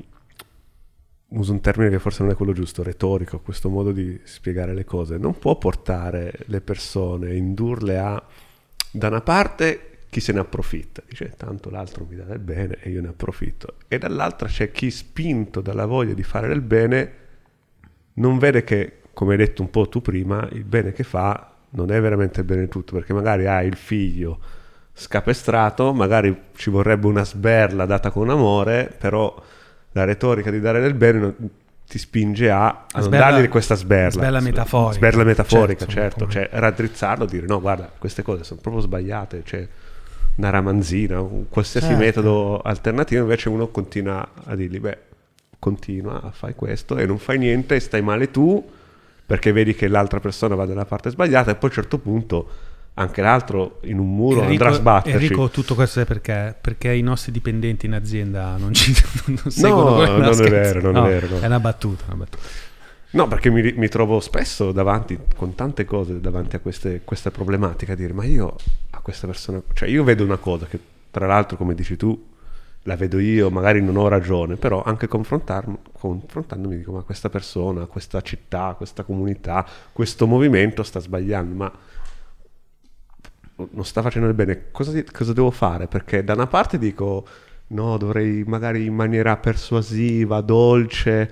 [1.30, 4.86] uso un termine che forse non è quello giusto, retorico, questo modo di spiegare le
[4.86, 8.24] cose, non può portare le persone, indurle a,
[8.92, 12.92] da una parte chi se ne approfitta, dice tanto l'altro mi dà del bene e
[12.92, 17.14] io ne approfitto, e dall'altra c'è chi spinto dalla voglia di fare del bene
[18.14, 21.92] non vede che, come hai detto un po' tu prima, il bene che fa non
[21.92, 24.40] è veramente bene tutto, perché magari hai il figlio
[24.94, 29.34] scapestrato, magari ci vorrebbe una sberla data con amore, però
[29.94, 31.34] la retorica di dare del bene
[31.88, 34.22] ti spinge a, a sberla, non dargli questa sberla.
[34.22, 34.94] Sberla metaforica.
[34.94, 36.30] Sberla metaforica, certo, certo.
[36.30, 39.68] Cioè, raddrizzarlo, dire no, guarda, queste cose sono proprio sbagliate, cioè
[40.36, 42.04] una ramanzina, un qualsiasi certo.
[42.04, 44.98] metodo alternativo, invece uno continua a dirgli, beh,
[45.60, 48.64] continua a fare questo e non fai niente e stai male tu,
[49.32, 52.50] perché vedi che l'altra persona va dalla parte sbagliata e poi a un certo punto
[52.96, 55.24] anche l'altro in un muro Enrico, andrà a sbatterci.
[55.24, 56.54] Enrico, tutto questo è perché?
[56.60, 58.94] Perché i nostri dipendenti in azienda non ci
[59.28, 60.06] non seguono.
[60.06, 61.28] No, non è vero, non no, è vero.
[61.30, 61.40] No.
[61.40, 62.44] È una battuta, una battuta.
[63.12, 67.94] No, perché mi, mi, trovo spesso davanti, con tante cose, davanti a queste, questa problematica,
[67.94, 68.54] a dire, ma io
[68.90, 70.78] a questa persona, cioè io vedo una cosa che
[71.10, 72.31] tra l'altro, come dici tu,
[72.84, 78.22] la vedo io, magari non ho ragione, però anche confrontandomi dico ma questa persona, questa
[78.22, 81.72] città, questa comunità, questo movimento sta sbagliando, ma
[83.56, 85.86] non sta facendo il bene, cosa, cosa devo fare?
[85.88, 87.26] Perché da una parte dico
[87.68, 91.30] no, dovrei magari in maniera persuasiva, dolce,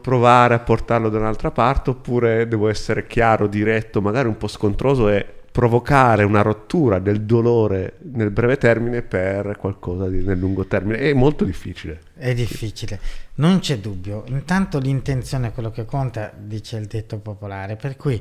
[0.00, 5.08] provare a portarlo da un'altra parte, oppure devo essere chiaro, diretto, magari un po' scontroso
[5.08, 10.98] e provocare una rottura del dolore nel breve termine per qualcosa di, nel lungo termine.
[10.98, 12.00] È molto difficile.
[12.12, 12.98] È difficile,
[13.34, 14.24] non c'è dubbio.
[14.26, 18.20] Intanto l'intenzione è quello che conta, dice il detto popolare, per cui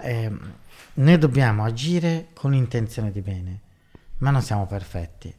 [0.00, 0.32] eh,
[0.94, 3.60] noi dobbiamo agire con intenzione di bene,
[4.18, 5.32] ma non siamo perfetti.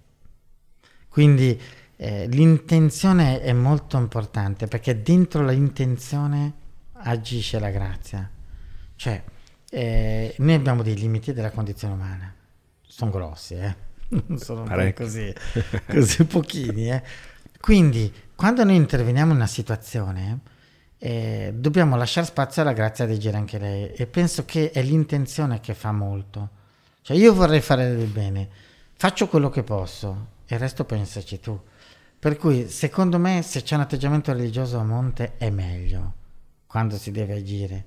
[1.09, 1.59] Quindi
[1.97, 6.53] eh, l'intenzione è molto importante perché dentro l'intenzione
[6.93, 8.31] agisce la grazia.
[8.95, 9.21] Cioè,
[9.75, 12.31] eh, noi abbiamo dei limiti della condizione umana,
[12.85, 13.75] sono grossi, eh?
[14.09, 15.33] non sono così,
[15.87, 16.91] così pochini.
[16.91, 17.01] Eh?
[17.59, 20.41] Quindi, quando noi interveniamo in una situazione,
[20.99, 25.59] eh, dobbiamo lasciare spazio alla grazia di agire anche lei e penso che è l'intenzione
[25.59, 26.49] che fa molto.
[27.01, 28.47] Cioè, io vorrei fare del bene,
[28.93, 31.59] faccio quello che posso e il resto pensaci tu.
[32.19, 36.13] Per cui, secondo me, se c'è un atteggiamento religioso a monte è meglio
[36.67, 37.85] quando si deve agire,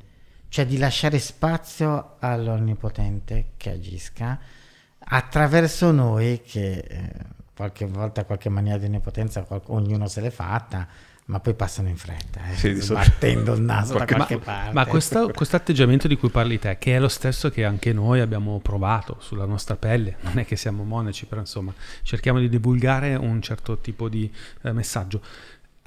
[0.57, 4.39] cioè di lasciare spazio all'Onnipotente che agisca
[4.99, 7.11] attraverso noi che eh,
[7.55, 10.89] qualche volta qualche mania di onnipotenza qual- ognuno se l'è fatta,
[11.27, 14.73] ma poi passano in fretta, eh, Sì, battendo il naso da Qualche- qualche Ma, parte.
[14.73, 18.21] ma questo, questo atteggiamento di cui parli te, che è lo stesso che anche noi
[18.21, 23.15] abbiamo provato sulla nostra pelle, non è che siamo monaci, però insomma cerchiamo di divulgare
[23.15, 24.33] un certo tipo di
[24.63, 25.21] eh, messaggio.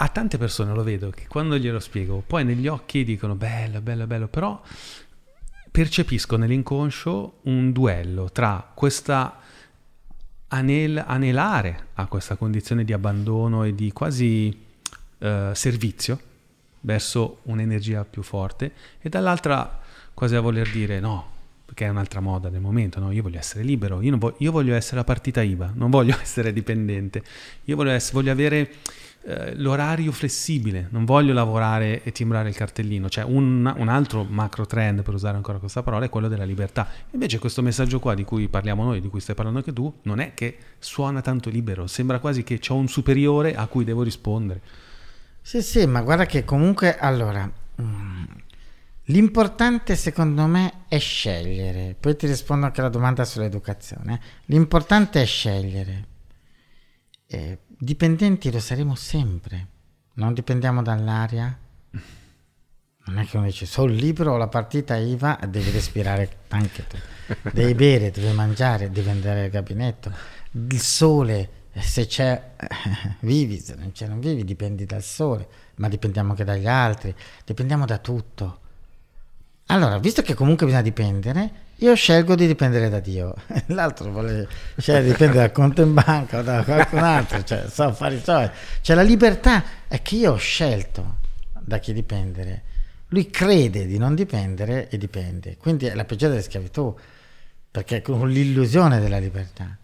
[0.01, 4.07] A tante persone lo vedo che quando glielo spiego, poi negli occhi dicono bello, bello,
[4.07, 4.61] bello, però
[5.69, 9.39] percepisco nell'inconscio un duello tra questa
[10.47, 14.57] anel- anelare a questa condizione di abbandono e di quasi
[15.17, 16.19] eh, servizio
[16.81, 18.71] verso un'energia più forte
[19.01, 19.81] e dall'altra
[20.13, 21.29] quasi a voler dire no,
[21.65, 23.11] perché è un'altra moda del momento, no?
[23.11, 26.17] io voglio essere libero, io, non vo- io voglio essere la partita IVA, non voglio
[26.21, 27.21] essere dipendente,
[27.65, 28.71] io voglio, ess- voglio avere
[29.21, 34.65] eh, l'orario flessibile, non voglio lavorare e timbrare il cartellino, cioè un, un altro macro
[34.65, 36.87] trend, per usare ancora questa parola, è quello della libertà.
[37.11, 40.19] Invece questo messaggio qua di cui parliamo noi, di cui stai parlando anche tu, non
[40.19, 44.61] è che suona tanto libero, sembra quasi che c'ho un superiore a cui devo rispondere.
[45.41, 47.51] Sì, sì, ma guarda che comunque allora
[47.81, 48.23] mm,
[49.05, 51.95] l'importante secondo me è scegliere.
[51.99, 54.19] Poi ti rispondo anche alla domanda sull'educazione.
[54.45, 56.07] L'importante è scegliere.
[57.27, 59.67] Eh, dipendenti lo saremo sempre.
[60.15, 61.57] Non dipendiamo dall'aria.
[63.05, 66.97] Non è che uno dice sono libero, ho la partita IVA, devi respirare anche tu.
[67.51, 70.11] Devi bere, devi mangiare, devi andare al gabinetto.
[70.51, 72.51] Il sole, se c'è,
[73.21, 77.15] vivi, se non c'è, non vivi, dipendi dal sole, ma dipendiamo anche dagli altri,
[77.45, 78.59] dipendiamo da tutto.
[79.67, 81.51] Allora, visto che comunque bisogna dipendere,
[81.81, 83.33] io scelgo di dipendere da Dio.
[83.67, 87.83] L'altro vuole scegliere di dipendere dal conto in banca o da qualcun altro, cioè, so
[87.83, 88.49] affari suoi.
[88.81, 91.17] Cioè, la libertà è che io ho scelto
[91.59, 92.63] da chi dipendere.
[93.09, 95.55] Lui crede di non dipendere e dipende.
[95.57, 96.93] Quindi è la peggiore delle schiavitù,
[97.71, 99.77] perché è con l'illusione della libertà.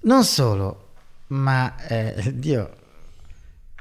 [0.00, 0.90] Non solo,
[1.28, 2.76] ma eh, Dio,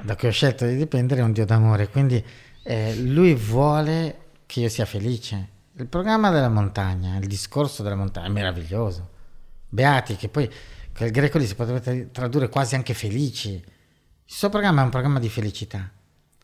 [0.02, 2.24] da cui ho scelto di dipendere, è un Dio d'amore, quindi
[2.64, 5.56] eh, lui vuole che io sia felice.
[5.80, 9.12] Il programma della montagna, il discorso della montagna è meraviglioso.
[9.70, 10.52] Beati, che poi
[10.96, 13.52] quel greco lì si potrebbe tradurre quasi anche felici.
[13.54, 13.64] Il
[14.26, 15.88] suo programma è un programma di felicità.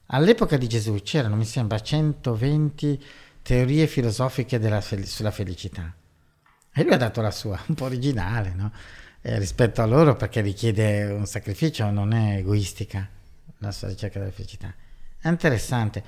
[0.08, 3.04] All'epoca di Gesù c'erano, mi sembra, 120
[3.42, 5.92] teorie filosofiche fel- sulla felicità.
[6.72, 8.72] E lui ha dato la sua, un po' originale, no?
[9.22, 13.10] Eh, rispetto a loro perché richiede un sacrificio, non è egoistica
[13.58, 14.72] la sua ricerca della felicità.
[15.18, 16.04] È interessante.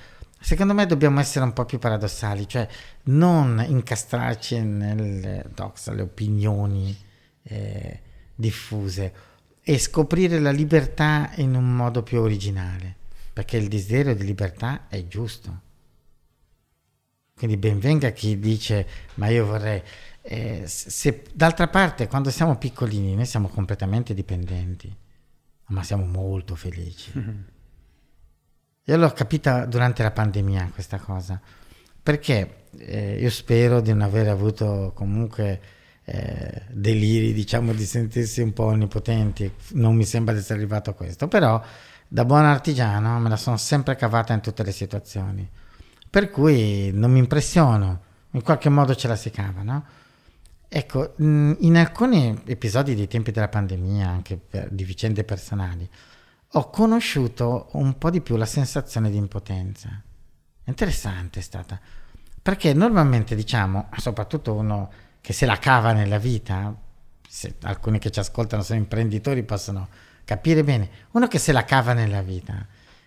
[0.45, 2.67] Secondo me dobbiamo essere un po' più paradossali, cioè
[3.05, 6.95] non incastrarci nelle doxa, le opinioni
[7.41, 8.01] eh,
[8.35, 9.13] diffuse
[9.59, 12.95] e scoprire la libertà in un modo più originale,
[13.33, 15.61] perché il desiderio di libertà è giusto.
[17.35, 19.81] Quindi benvenga chi dice ma io vorrei...
[20.21, 24.95] Eh, se, d'altra parte quando siamo piccolini noi siamo completamente dipendenti,
[25.69, 27.53] ma siamo molto felici.
[28.87, 31.41] Io l'ho capita durante la pandemia questa cosa,
[32.03, 35.59] perché eh, io spero di non aver avuto comunque
[36.03, 40.93] eh, deliri, diciamo, di sentirsi un po' onnipotenti, non mi sembra di essere arrivato a
[40.93, 41.59] questo, però
[42.07, 45.49] da buon artigiano me la sono sempre cavata in tutte le situazioni,
[46.07, 49.85] per cui non mi impressiono, in qualche modo ce la si cava, no?
[50.67, 55.89] Ecco, in alcuni episodi dei tempi della pandemia, anche per, di vicende personali,
[56.57, 60.01] ho conosciuto un po' di più la sensazione di impotenza.
[60.63, 61.79] Interessante è stata,
[62.41, 64.89] perché normalmente diciamo, soprattutto uno
[65.19, 66.73] che se la cava nella vita,
[67.27, 69.89] se alcuni che ci ascoltano sono imprenditori possono
[70.23, 72.65] capire bene, uno che se la cava nella vita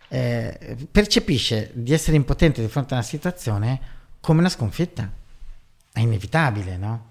[0.08, 3.80] eh, percepisce di essere impotente di fronte a una situazione
[4.20, 5.10] come una sconfitta.
[5.90, 7.06] È inevitabile, no?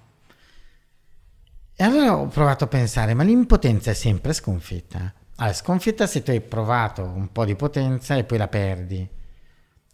[1.76, 5.14] E allora ho provato a pensare, ma l'impotenza è sempre sconfitta?
[5.38, 9.08] Allora, sconfitta se tu hai provato un po' di potenza e poi la perdi.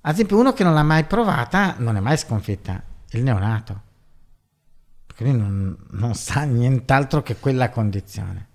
[0.02, 2.82] Ad esempio, uno che non l'ha mai provata non è mai sconfitta,
[3.12, 3.82] il neonato.
[5.06, 8.48] Perché lui non, non sa nient'altro che quella condizione.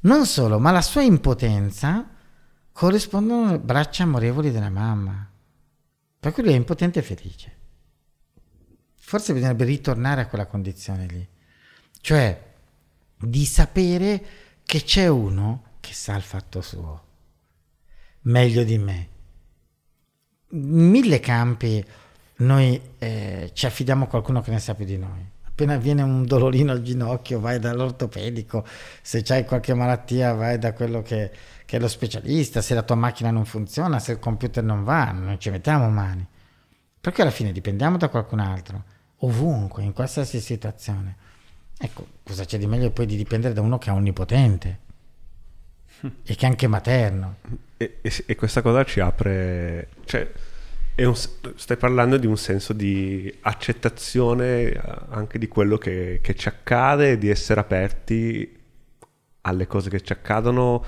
[0.00, 2.08] Non solo, ma la sua impotenza
[2.72, 5.30] corrispondono alle braccia amorevoli della mamma.
[6.18, 7.56] Per cui lui è impotente e felice.
[8.96, 11.28] Forse bisognerebbe ritornare a quella condizione lì.
[12.00, 12.54] Cioè,
[13.16, 14.26] di sapere
[14.66, 17.04] che c'è uno che sa il fatto suo,
[18.22, 19.08] meglio di me.
[20.50, 21.84] In mille campi
[22.38, 25.24] noi eh, ci affidiamo a qualcuno che ne sa più di noi.
[25.44, 28.66] Appena viene un dolorino al ginocchio vai dall'ortopedico,
[29.00, 31.30] se hai qualche malattia vai da quello che,
[31.64, 35.12] che, è lo specialista, se la tua macchina non funziona, se il computer non va,
[35.12, 36.26] non ci mettiamo mani.
[37.00, 38.82] Perché alla fine dipendiamo da qualcun altro,
[39.18, 41.25] ovunque, in qualsiasi situazione.
[41.78, 44.80] Ecco, cosa c'è di meglio poi di dipendere da uno che è onnipotente
[46.00, 47.36] e che è anche materno.
[47.76, 49.88] E, e, e questa cosa ci apre...
[50.04, 50.32] Cioè,
[51.04, 56.48] un, stai parlando di un senso di accettazione eh, anche di quello che, che ci
[56.48, 58.58] accade, di essere aperti
[59.42, 60.84] alle cose che ci accadono.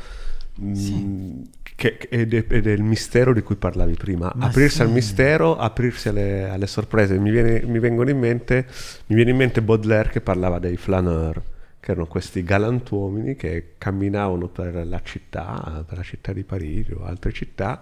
[0.73, 1.51] Sì.
[1.79, 4.33] Che, ed, è, ed, è, il mistero di cui parlavi prima.
[4.35, 4.83] Ma aprirsi sì.
[4.83, 7.17] al mistero, aprirsi alle, alle sorprese.
[7.21, 8.67] Mi, viene, mi, vengono in mente,
[9.07, 11.41] mi viene in mente Baudelaire che parlava dei flaneur,
[11.79, 17.05] che erano questi galantuomini che camminavano per la città, per la città di Parigi o
[17.05, 17.81] altre città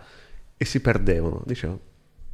[0.59, 1.43] e si perdevano.
[1.47, 1.81] Dicevano,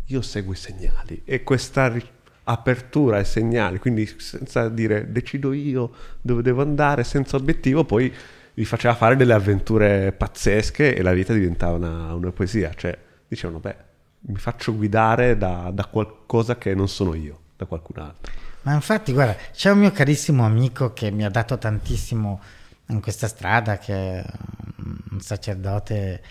[0.06, 1.94] io seguo i segnali e questa
[2.42, 8.12] apertura ai segnali, quindi senza dire decido io dove devo andare, senza obiettivo, poi
[8.54, 12.72] vi faceva fare delle avventure pazzesche e la vita diventava una, una poesia.
[12.74, 12.96] Cioè,
[13.26, 13.76] dicevano, beh,
[14.20, 18.32] mi faccio guidare da, da, qualcosa che non sono io, da qualcun altro.
[18.62, 22.40] Ma infatti, guarda, c'è un mio carissimo amico che mi ha dato tantissimo
[22.88, 24.24] in questa strada, che è
[25.10, 26.22] un sacerdote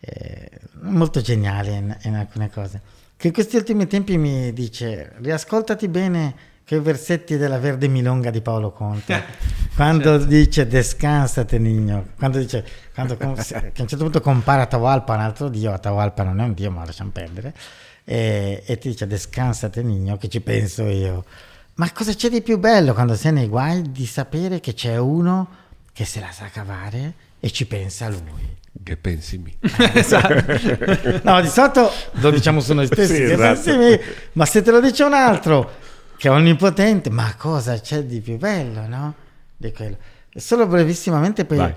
[0.00, 0.50] eh,
[0.82, 2.80] molto geniale in, in alcune cose,
[3.16, 8.40] che in questi ultimi tempi mi dice, riascoltati bene quei versetti della Verde Milonga di
[8.42, 9.24] Paolo Conte,
[9.74, 10.24] quando certo.
[10.26, 12.64] dice descansate Nigno, quando dice,
[12.94, 13.36] quando, che a un
[13.74, 17.52] certo punto compara Atahualpa un altro dio, Atahualpa non è un dio ma lasciamo perdere,
[18.04, 21.24] e, e ti dice descansate Nigno, che ci penso io.
[21.74, 25.48] Ma cosa c'è di più bello quando sei nei guai di sapere che c'è uno
[25.92, 28.58] che se la sa cavare e ci pensa a lui?
[28.80, 29.56] Che pensi mi?
[29.94, 31.20] esatto.
[31.24, 33.76] No, di solito lo diciamo su noi stessi, sì, esatto.
[34.34, 35.88] ma se te lo dice un altro
[36.20, 39.14] che è onnipotente, ma cosa c'è di più bello, no?
[39.56, 39.96] Di quello.
[40.34, 41.74] Solo brevissimamente poi Vai.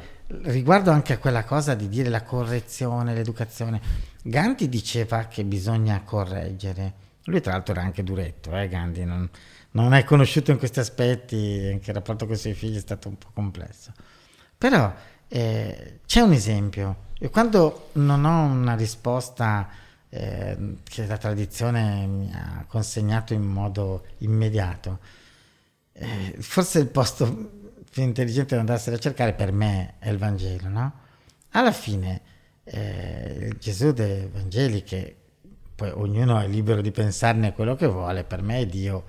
[0.51, 3.79] riguardo anche a quella cosa di dire la correzione, l'educazione.
[4.21, 6.93] Gandhi diceva che bisogna correggere.
[7.23, 9.29] Lui tra l'altro era anche duretto, eh, Gandhi, non,
[9.71, 13.07] non è conosciuto in questi aspetti, anche il rapporto con i suoi figli è stato
[13.07, 13.93] un po' complesso.
[14.57, 14.93] Però
[15.29, 19.69] eh, c'è un esempio, e quando non ho una risposta
[20.13, 24.99] eh, che la tradizione mi ha consegnato in modo immediato.
[25.91, 30.69] Eh, forse il posto più intelligente da andarsene a cercare per me è il Vangelo,
[30.69, 30.93] no?
[31.51, 32.21] Alla fine
[32.63, 35.15] eh, Gesù dei Vangeli, che
[35.73, 39.05] poi ognuno è libero di pensarne quello che vuole, per me è Dio,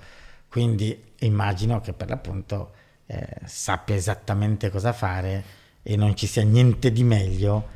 [0.48, 2.72] quindi immagino che per l'appunto
[3.06, 5.44] eh, sappia esattamente cosa fare
[5.82, 7.73] e non ci sia niente di meglio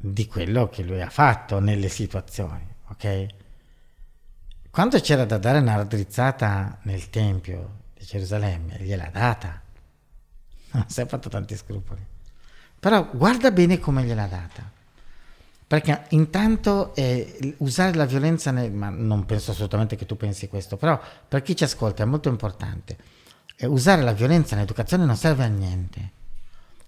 [0.00, 3.26] di quello che lui ha fatto nelle situazioni, ok?
[4.70, 9.62] Quando c'era da dare una raddrizzata nel Tempio di Gerusalemme, gliel'ha data.
[10.70, 12.04] Non si è fatto tanti scrupoli.
[12.78, 14.70] Però guarda bene come gliel'ha data.
[15.66, 20.76] Perché intanto eh, usare la violenza, nel, ma non penso assolutamente che tu pensi questo,
[20.76, 22.96] però per chi ci ascolta è molto importante.
[23.56, 26.10] Eh, usare la violenza nell'educazione non serve a niente,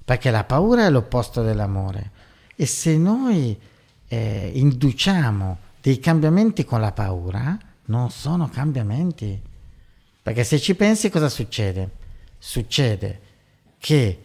[0.04, 2.19] perché la paura è l'opposto dell'amore
[2.60, 3.58] e se noi
[4.06, 9.40] eh, induciamo dei cambiamenti con la paura, non sono cambiamenti.
[10.20, 11.90] Perché se ci pensi cosa succede?
[12.36, 13.20] Succede
[13.78, 14.24] che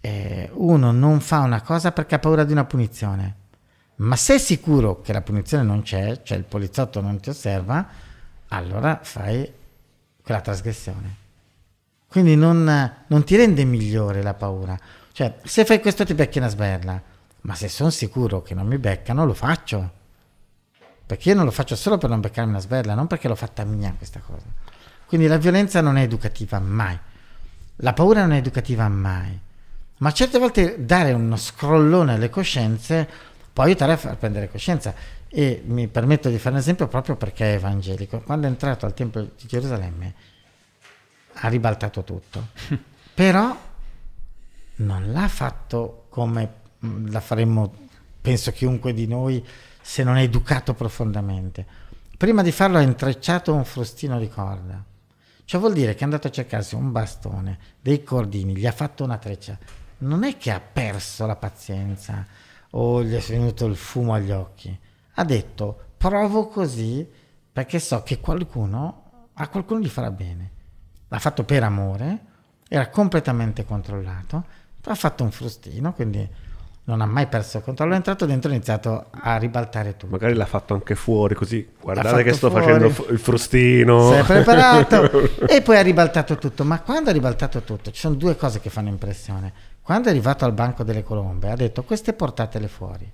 [0.00, 3.34] eh, uno non fa una cosa perché ha paura di una punizione,
[3.96, 7.84] ma se è sicuro che la punizione non c'è, cioè il poliziotto non ti osserva,
[8.46, 9.52] allora fai
[10.22, 11.16] quella trasgressione.
[12.06, 14.78] Quindi non, non ti rende migliore la paura.
[15.10, 17.09] Cioè, se fai questo ti becchi una sberla,
[17.42, 19.98] ma se sono sicuro che non mi beccano lo faccio.
[21.06, 23.64] Perché io non lo faccio solo per non beccarmi una sberla, non perché l'ho fatta
[23.64, 24.46] mia questa cosa.
[25.06, 26.96] Quindi la violenza non è educativa mai.
[27.76, 29.38] La paura non è educativa mai.
[29.98, 33.08] Ma certe volte dare uno scrollone alle coscienze
[33.52, 34.94] può aiutare a far prendere coscienza.
[35.28, 38.20] E mi permetto di fare un esempio proprio perché è evangelico.
[38.20, 40.14] Quando è entrato al Tempio di Gerusalemme
[41.32, 42.48] ha ribaltato tutto.
[43.14, 43.56] Però
[44.76, 47.74] non l'ha fatto come la faremmo,
[48.20, 49.44] penso chiunque di noi,
[49.80, 51.66] se non è educato profondamente.
[52.16, 54.84] Prima di farlo ha intrecciato un frustino di corda.
[55.44, 59.04] Ciò vuol dire che è andato a cercarsi un bastone, dei cordini, gli ha fatto
[59.04, 59.58] una treccia
[60.00, 62.26] non è che ha perso la pazienza
[62.70, 64.78] o gli è venuto il fumo agli occhi.
[65.14, 67.06] Ha detto provo così
[67.52, 70.50] perché so che qualcuno, a qualcuno gli farà bene.
[71.08, 72.18] L'ha fatto per amore,
[72.68, 74.44] era completamente controllato,
[74.84, 76.26] ha fatto un frustino, quindi
[76.84, 80.12] non ha mai perso il controllo, è entrato dentro e ha iniziato a ribaltare tutto.
[80.12, 82.64] Magari l'ha fatto anche fuori così, guardate che sto fuori.
[82.64, 84.12] facendo il frustino.
[84.12, 86.64] Si è preparato e poi ha ribaltato tutto.
[86.64, 89.52] Ma quando ha ribaltato tutto, ci sono due cose che fanno impressione.
[89.82, 93.10] Quando è arrivato al banco delle colombe, ha detto: Queste portatele fuori.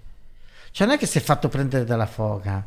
[0.71, 2.64] Cioè, non è che si è fatto prendere dalla foga,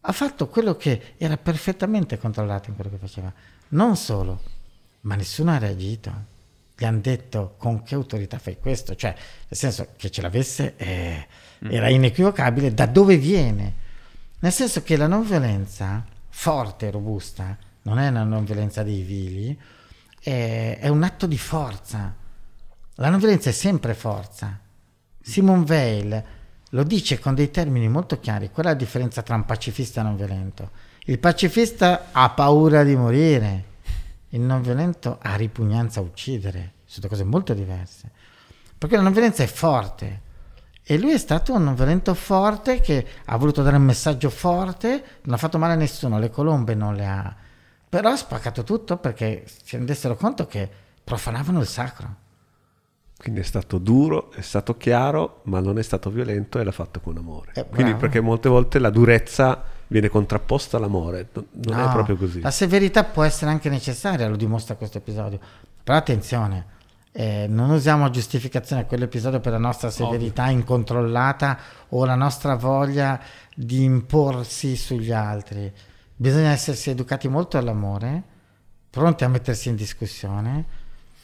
[0.00, 3.32] ha fatto quello che era perfettamente controllato in quello che faceva.
[3.68, 4.40] Non solo,
[5.02, 6.30] ma nessuno ha reagito.
[6.76, 11.26] Gli hanno detto con che autorità fai questo, cioè, nel senso che ce l'avesse eh,
[11.68, 13.80] era inequivocabile da dove viene.
[14.40, 19.02] Nel senso che la non violenza forte e robusta non è una non violenza dei
[19.02, 19.58] vili,
[20.20, 22.14] è, è un atto di forza.
[22.96, 24.58] La non violenza è sempre forza.
[25.20, 26.24] Simon Weil
[26.70, 30.04] lo dice con dei termini molto chiari, qual è la differenza tra un pacifista e
[30.04, 30.70] non violento.
[31.04, 33.64] Il pacifista ha paura di morire,
[34.34, 38.10] il non violento ha ripugnanza a uccidere, sono due cose molto diverse.
[38.76, 40.20] Perché la non violenza è forte
[40.84, 45.04] e lui è stato un non violento forte che ha voluto dare un messaggio forte,
[45.22, 47.36] non ha fatto male a nessuno, le colombe non le ha,
[47.88, 50.68] però ha spaccato tutto perché si rendessero conto che
[51.04, 52.16] profanavano il sacro.
[53.16, 56.98] Quindi è stato duro, è stato chiaro, ma non è stato violento e l'ha fatto
[56.98, 57.52] con amore.
[57.54, 59.62] Eh, Quindi perché molte volte la durezza
[59.92, 62.40] viene contrapposta all'amore, non non è No, proprio così.
[62.40, 65.38] La severità può essere anche necessaria, lo dimostra questo episodio.
[65.84, 66.66] Però attenzione,
[67.12, 71.58] eh, non usiamo a giustificazione quell'episodio per la nostra severità incontrollata
[71.90, 73.20] o la nostra voglia
[73.54, 75.70] di imporsi sugli altri.
[76.16, 78.22] Bisogna essersi educati molto all'amore,
[78.88, 80.64] pronti a mettersi in discussione,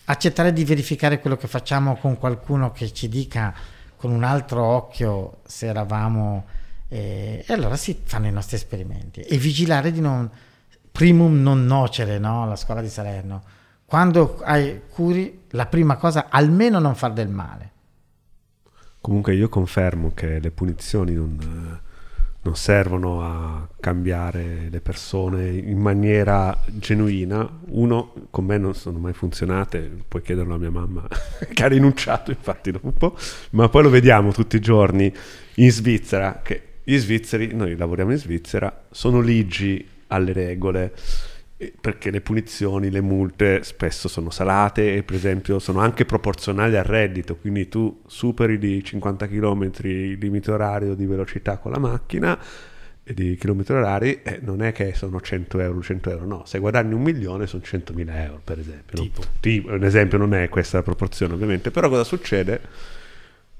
[0.04, 3.54] accettare di verificare quello che facciamo con qualcuno che ci dica
[3.96, 6.44] con un altro occhio se eravamo
[6.88, 10.30] eh, e allora si fanno i nostri esperimenti e vigilare di non
[10.90, 12.46] primum non nocere no?
[12.46, 13.42] la scuola di Salerno
[13.84, 17.76] quando hai curi la prima cosa almeno non far del male
[19.00, 21.80] Comunque io confermo che le punizioni non,
[22.42, 27.48] non servono a cambiare le persone in maniera genuina.
[27.68, 31.06] Uno, con me non sono mai funzionate, puoi chiederlo a mia mamma
[31.54, 33.16] che ha rinunciato infatti dopo,
[33.50, 35.10] ma poi lo vediamo tutti i giorni
[35.54, 40.94] in Svizzera, che gli svizzeri, noi lavoriamo in Svizzera, sono ligi alle regole
[41.78, 46.84] perché le punizioni, le multe spesso sono salate e per esempio sono anche proporzionali al
[46.84, 52.38] reddito, quindi tu superi di 50 km il limite orario di velocità con la macchina
[53.04, 56.58] e di chilometri orari, eh, non è che sono 100 euro, 100 euro, no, se
[56.58, 58.96] guadagni un milione sono 100.000 euro per esempio.
[58.96, 59.02] no?
[59.02, 59.22] Tipo.
[59.40, 62.60] Tipo, un esempio non è questa la proporzione ovviamente, però cosa succede?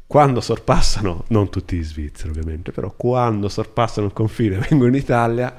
[0.09, 4.95] Quando sorpassano, non tutti gli svizzeri ovviamente, però quando sorpassano il confine e vengono in
[4.95, 5.55] Italia,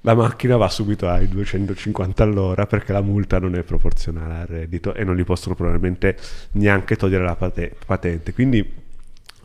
[0.00, 4.94] la macchina va subito ai 250 all'ora perché la multa non è proporzionale al reddito
[4.94, 6.16] e non gli possono probabilmente
[6.52, 8.32] neanche togliere la pate- patente.
[8.32, 8.72] Quindi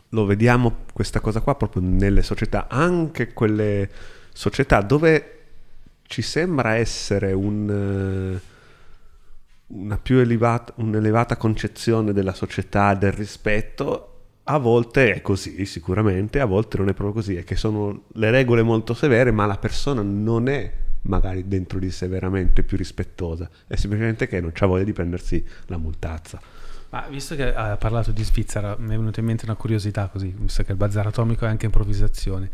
[0.08, 3.90] lo vediamo questa cosa qua proprio nelle società, anche quelle
[4.32, 5.34] società dove
[6.04, 8.40] ci sembra essere un,
[9.66, 14.09] una più elevata, un'elevata concezione della società, del rispetto.
[14.52, 18.32] A volte è così, sicuramente, a volte non è proprio così, è che sono le
[18.32, 20.72] regole molto severe, ma la persona non è
[21.02, 25.44] magari dentro di sé veramente più rispettosa, è semplicemente che non c'ha voglia di prendersi
[25.66, 26.40] la multazza.
[26.88, 30.34] Ma visto che ha parlato di Svizzera, mi è venuta in mente una curiosità così,
[30.36, 32.50] visto che il bazar atomico è anche improvvisazione.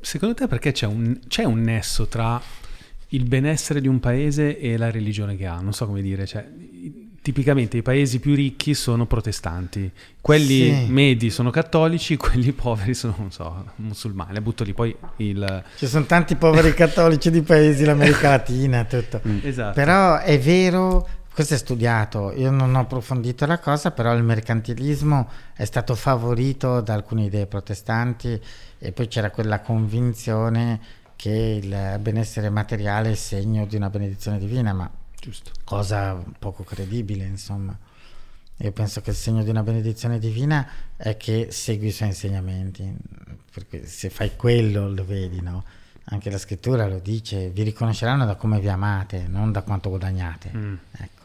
[0.00, 2.40] Secondo te perché c'è un, c'è un nesso tra
[3.08, 5.60] il benessere di un paese e la religione che ha?
[5.60, 6.48] Non so come dire, cioè,
[7.22, 9.90] tipicamente i paesi più ricchi sono protestanti,
[10.20, 10.86] quelli Sì.
[10.88, 14.40] medi sono cattolici, quelli poveri sono, non so, musulmani.
[14.40, 15.64] Butto lì poi il...
[15.76, 19.74] ci sono tanti poveri cattolici di paesi l'America Latina tutto Esatto.
[19.74, 25.28] Però è vero, questo è studiato, io non ho approfondito la cosa, però il mercantilismo
[25.54, 28.40] è stato favorito da alcune idee protestanti
[28.78, 30.80] e poi c'era quella convinzione
[31.16, 34.90] che il benessere materiale è segno di una benedizione divina, ma
[35.20, 35.50] Giusto.
[35.64, 37.76] cosa poco credibile, insomma.
[38.62, 42.94] Io penso che il segno di una benedizione divina è che segui i suoi insegnamenti,
[43.52, 45.64] perché se fai quello lo vedi, no?
[46.04, 50.50] Anche la scrittura lo dice, vi riconosceranno da come vi amate, non da quanto guadagnate.
[50.54, 50.74] Mm.
[50.92, 51.24] Ecco.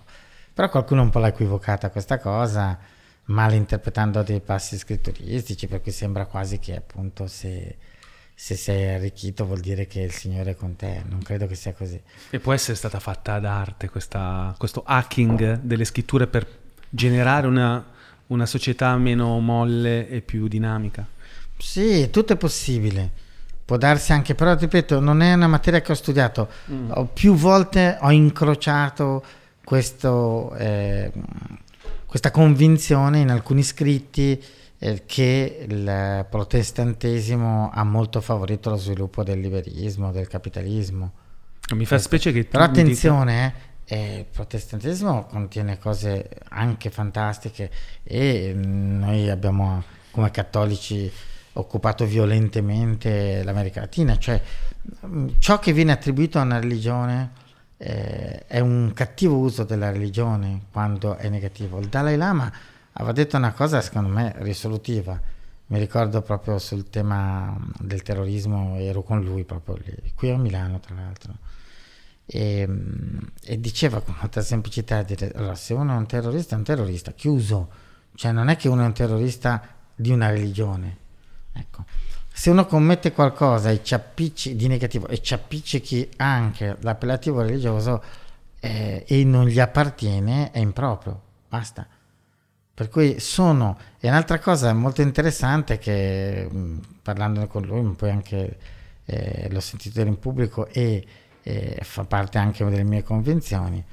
[0.53, 2.77] Però qualcuno un po' l'ha equivocata questa cosa,
[3.25, 7.77] malinterpretando dei passi scritturistici, per cui sembra quasi che appunto se,
[8.35, 11.01] se sei arricchito vuol dire che il Signore è con te.
[11.07, 11.99] Non credo che sia così.
[12.29, 16.45] E può essere stata fatta ad arte questa- questo hacking delle scritture per
[16.89, 17.93] generare una
[18.27, 21.05] una società meno molle e più dinamica?
[21.57, 23.23] Sì, tutto è possibile.
[23.65, 26.49] Può darsi anche, però ripeto, non è una materia che ho studiato.
[26.71, 26.91] Mm.
[26.91, 29.23] Ho, più volte ho incrociato
[29.63, 31.11] questo, eh,
[32.05, 34.41] questa convinzione in alcuni scritti
[35.05, 41.11] che il protestantesimo ha molto favorito lo sviluppo del liberismo, del capitalismo.
[41.73, 43.53] Mi fa specie che Però mi dica- attenzione,
[43.85, 47.71] eh, eh, il protestantesimo contiene cose anche fantastiche
[48.03, 51.11] e mm, noi abbiamo come cattolici
[51.53, 54.41] occupato violentemente l'America Latina, cioè
[55.05, 57.43] mm, ciò che viene attribuito a una religione
[57.77, 61.79] eh, è un cattivo uso della religione quando è negativo.
[61.79, 62.51] Il Dalai Lama
[62.97, 65.19] aveva detto una cosa secondo me risolutiva,
[65.67, 70.79] mi ricordo proprio sul tema del terrorismo, ero con lui proprio lì, qui a Milano
[70.79, 71.37] tra l'altro.
[72.27, 76.57] E, mm, e diceva con molta semplicità dire, allora, se uno è un terrorista è
[76.57, 77.69] un terrorista chiuso.
[78.15, 79.61] Cioè non è che uno è un terrorista
[79.93, 81.03] di una religione.
[81.57, 81.85] Ecco.
[82.33, 88.03] se uno commette qualcosa ci appicci, di negativo e ci appiccichi anche l'appellativo religioso
[88.59, 91.21] eh, e non gli appartiene è improprio.
[91.47, 91.87] Basta
[92.75, 98.09] per cui sono e un'altra cosa molto interessante che mh, parlando con lui ma poi
[98.11, 98.57] anche
[99.05, 101.05] eh, l'ho sentito in pubblico e
[101.41, 103.83] eh, fa parte anche delle mie convinzioni,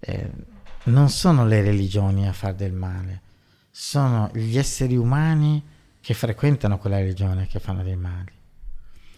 [0.00, 0.30] eh,
[0.84, 3.20] non sono le religioni a fare del male,
[3.70, 5.64] sono gli esseri umani
[6.00, 8.32] che frequentano quella religione che fanno dei mali.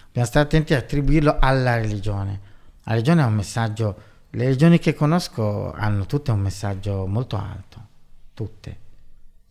[0.06, 2.40] Dobbiamo stare attenti a attribuirlo alla religione.
[2.84, 7.86] La religione ha un messaggio, le religioni che conosco hanno tutte un messaggio molto alto,
[8.34, 8.76] tutte,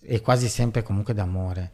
[0.09, 1.71] e quasi sempre comunque d'amore,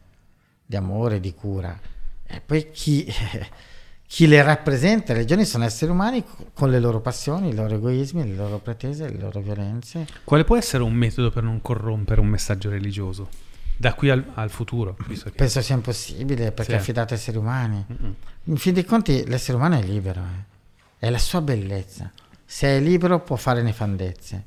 [0.66, 1.80] di amore, di cura.
[2.26, 3.06] E poi chi,
[4.08, 6.24] chi le rappresenta, le religioni sono esseri umani
[6.54, 10.08] con le loro passioni, i loro egoismi, le loro pretese, le loro violenze.
[10.24, 13.30] Quale può essere un metodo per non corrompere un messaggio religioso?
[13.78, 15.32] Da qui al, al futuro, che...
[15.32, 16.78] Penso sia impossibile perché Sì.
[16.78, 17.86] è affidato a esseri umani.
[17.92, 18.16] Mm-mm.
[18.46, 21.06] In fin dei conti l'essere umano è libero, eh.
[21.06, 22.12] è la sua bellezza.
[22.46, 24.46] Se è libero può fare nefandezze.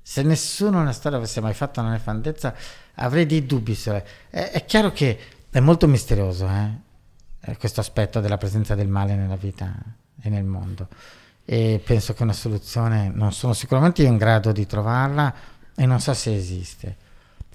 [0.00, 2.54] Se nessuno nella storia avesse mai fatto una nefandezza
[2.96, 3.78] avrei dei dubbi.
[3.84, 5.18] È, è chiaro che
[5.50, 6.48] è molto misterioso
[7.40, 9.74] eh, questo aspetto della presenza del male nella vita
[10.20, 10.88] e nel mondo.
[11.44, 15.32] E penso che una soluzione non sono sicuramente io in grado di trovarla
[15.74, 16.96] e non so se esiste,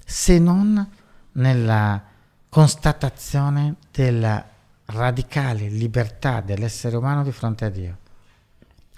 [0.04, 0.88] se non
[1.32, 2.02] nella
[2.48, 4.44] constatazione della
[4.86, 7.98] radicale libertà dell'essere umano di fronte a Dio,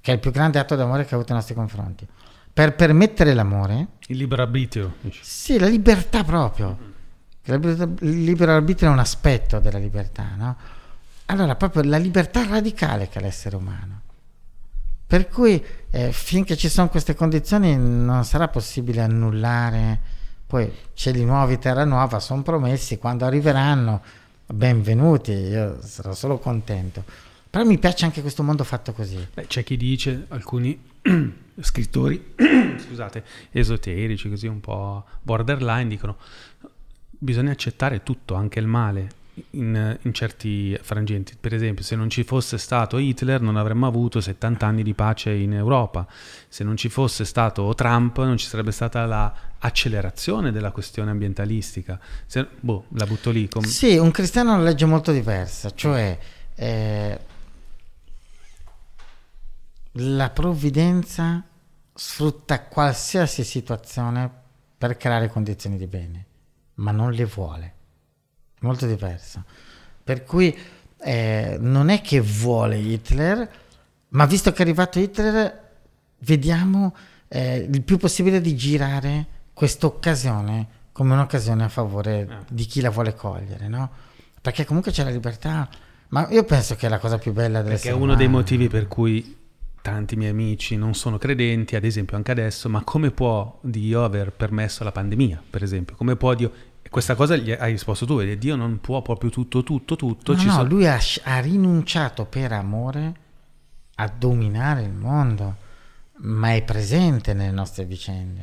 [0.00, 2.06] che è il più grande atto d'amore che ha avuto nei nostri confronti.
[2.54, 4.94] Per permettere l'amore, Il libero arbitrio.
[5.00, 5.18] dici.
[5.24, 6.92] sì, la libertà proprio.
[7.46, 10.56] Il libero arbitrio è un aspetto della libertà, no?
[11.26, 14.02] Allora, proprio la libertà radicale che ha l'essere umano.
[15.04, 20.00] Per cui, eh, finché ci sono queste condizioni, non sarà possibile annullare.
[20.46, 22.98] Poi cieli nuovi, terra nuova, sono promessi.
[22.98, 24.00] Quando arriveranno,
[24.46, 27.02] benvenuti, io sarò solo contento.
[27.50, 29.26] Però mi piace anche questo mondo fatto così.
[29.34, 30.92] Beh, c'è chi dice, alcuni
[31.60, 32.34] scrittori,
[32.78, 36.16] scusate, esoterici, così un po' borderline, dicono
[37.24, 39.08] bisogna accettare tutto, anche il male,
[39.50, 41.34] in, in certi frangenti.
[41.38, 45.32] Per esempio, se non ci fosse stato Hitler non avremmo avuto 70 anni di pace
[45.32, 46.06] in Europa.
[46.48, 51.98] Se non ci fosse stato Trump non ci sarebbe stata l'accelerazione della questione ambientalistica.
[52.26, 53.48] Se- boh, la butto lì.
[53.48, 56.16] com- Sì, un cristiano la legge molto diversa, cioè
[56.54, 57.18] eh,
[59.98, 61.42] la provvidenza
[61.94, 64.30] sfrutta qualsiasi situazione
[64.76, 66.26] per creare condizioni di bene,
[66.74, 67.74] ma non le vuole.
[68.54, 69.44] È molto diverso.
[70.02, 70.56] Per cui
[70.98, 73.48] eh, non è che vuole Hitler,
[74.08, 75.62] ma visto che è arrivato Hitler,
[76.18, 76.94] vediamo
[77.28, 82.44] eh, il più possibile di girare questa occasione come un'occasione a favore Ah.
[82.48, 83.90] di chi la vuole cogliere, no?
[84.40, 85.68] Perché comunque c'è la libertà,
[86.08, 88.40] ma io penso che è la cosa più bella Perché è dell'essere uno dei umano.
[88.42, 89.36] motivi per cui
[89.84, 94.32] tanti miei amici non sono credenti, ad esempio anche adesso, ma come può Dio aver
[94.32, 95.94] permesso la pandemia, per esempio?
[95.94, 96.50] Come può Dio...
[96.88, 100.34] Questa cosa gli hai risposto tu, e Dio non può proprio tutto, tutto, tutto.
[100.34, 103.14] No, no, sono- lui ha, ha rinunciato per amore
[103.96, 105.56] a dominare il mondo,
[106.20, 108.42] ma è presente nelle nostre vicende.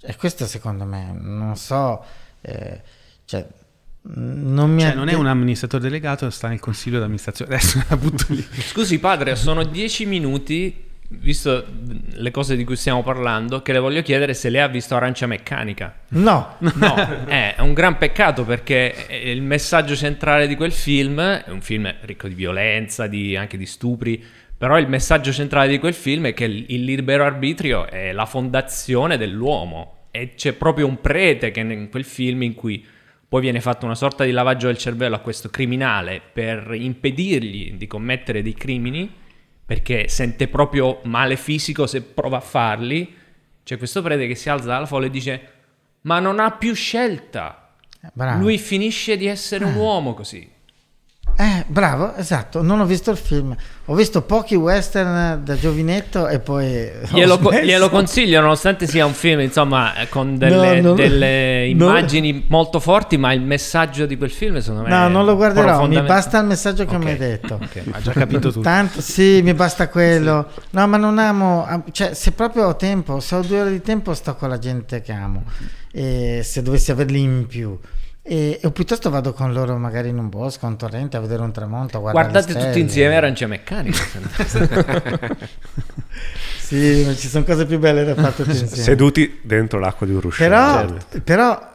[0.00, 2.04] E questo secondo me, non so,
[2.40, 2.80] eh,
[3.24, 3.48] cioè,
[4.02, 7.54] non mi Cioè, non è un amministratore delegato, sta nel consiglio d'amministrazione.
[7.56, 8.44] Adesso la butto lì.
[8.50, 11.66] Scusi padre, sono dieci minuti, visto
[12.12, 15.26] le cose di cui stiamo parlando, che le voglio chiedere se lei ha visto Arancia
[15.26, 16.00] Meccanica.
[16.08, 21.60] No, No, è un gran peccato perché il messaggio centrale di quel film è un
[21.60, 24.22] film ricco di violenza, di- anche di stupri,
[24.56, 28.26] però il messaggio centrale di quel film è che il il libero arbitrio è la
[28.26, 29.96] fondazione dell'uomo.
[30.10, 32.84] E c'è proprio un prete che in quel film in cui
[33.30, 37.86] poi viene fatto una sorta di lavaggio del cervello a questo criminale per impedirgli di
[37.86, 39.08] commettere dei crimini
[39.64, 43.14] perché sente proprio male fisico se prova a farli.
[43.62, 45.48] C'è questo prete che si alza dalla folla e dice:
[46.00, 47.76] Ma non ha più scelta.
[48.12, 48.42] Bravo.
[48.42, 50.50] Lui finisce di essere un uomo così.
[51.42, 53.56] Eh, bravo, esatto, non ho visto il film.
[53.86, 56.86] Ho visto pochi western da giovinetto e poi...
[57.14, 61.72] Glielo, co- glielo consiglio, nonostante sia un film, insomma, eh, con delle, No, non- delle
[61.74, 65.34] non- immagini molto forti, ma il messaggio di quel film, secondo me, No, non lo
[65.34, 67.54] guarderò, mi basta il messaggio che Ok, mi hai detto.
[67.54, 67.82] ok.
[67.90, 68.60] Ha già capito tutto.
[68.60, 70.46] Tanto sì, mi basta quello.
[70.72, 73.80] No, ma non amo, am- cioè se proprio ho tempo, se ho due ore di
[73.80, 75.44] tempo sto con la gente che amo,
[75.90, 77.78] e se dovessi averli in più.
[78.30, 81.42] E, o piuttosto vado con loro magari in un bosco, a un torrente, a vedere
[81.42, 83.98] un tramonto, a Guardate tutti insieme Arancia Meccanica.
[86.58, 88.82] Sì, ma ci sono cose più belle da fare tutti insieme.
[88.84, 90.48] Seduti dentro l'acqua di un ruscello.
[90.48, 91.20] Però, Certo.
[91.22, 91.68] però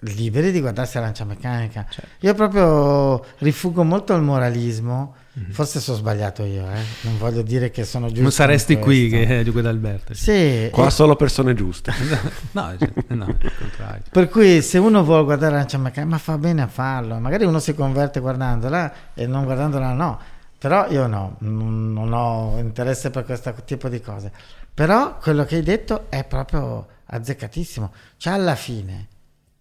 [0.00, 1.86] liberi di guardarsi Arancia Meccanica.
[2.20, 5.14] Io proprio rifugo molto il moralismo.
[5.50, 6.80] Forse sono sbagliato io, eh.
[7.02, 8.22] non voglio dire che sono giusto.
[8.22, 10.14] Non saresti qui che Duque d'Alberto.
[10.14, 11.92] Sì, Qua e- solo persone giuste.
[12.52, 14.02] No, cioè, no, contrario.
[14.12, 17.18] per cui se uno vuole guardare Arancia Meccanica, ma fa bene a farlo.
[17.18, 20.20] Magari uno si converte guardandola e non guardandola no.
[20.56, 24.30] Però io no, non non ho interesse per questo tipo di cose.
[24.72, 27.92] Però quello che hai detto è proprio azzeccatissimo.
[28.16, 29.08] Cioè alla fine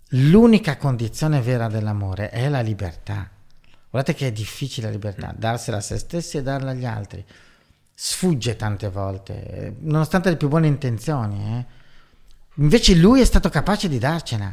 [0.09, 3.27] l'unica condizione vera dell'amore è la libertà.
[3.93, 7.23] Guardate che è difficile la libertà, darsela a se stessi e darla agli altri.
[7.93, 11.59] Sfugge tante volte, eh, nonostante le più buone intenzioni.
[11.59, 11.65] eh.
[12.55, 14.51] Invece lui è stato capace di darcela.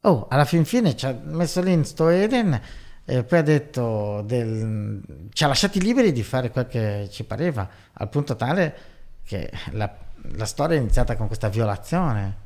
[0.00, 2.60] Oh, alla fin fine ci ha messo lì in sto Eden
[3.04, 7.70] e poi ha detto del- ci ha lasciati liberi di fare quel che ci pareva,
[7.92, 8.76] al punto tale
[9.22, 9.96] che la,
[10.32, 12.36] la storia è iniziata con questa violazione.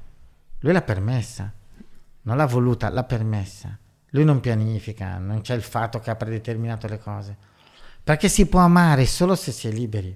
[0.59, 1.51] Lui l'ha permessa,
[2.24, 3.78] non l'ha voluta, l'ha permessa.
[4.15, 7.37] Lui non pianifica, non c'è il fatto che ha predeterminato le cose.
[8.05, 10.15] Perché si può amare solo se si è liberi.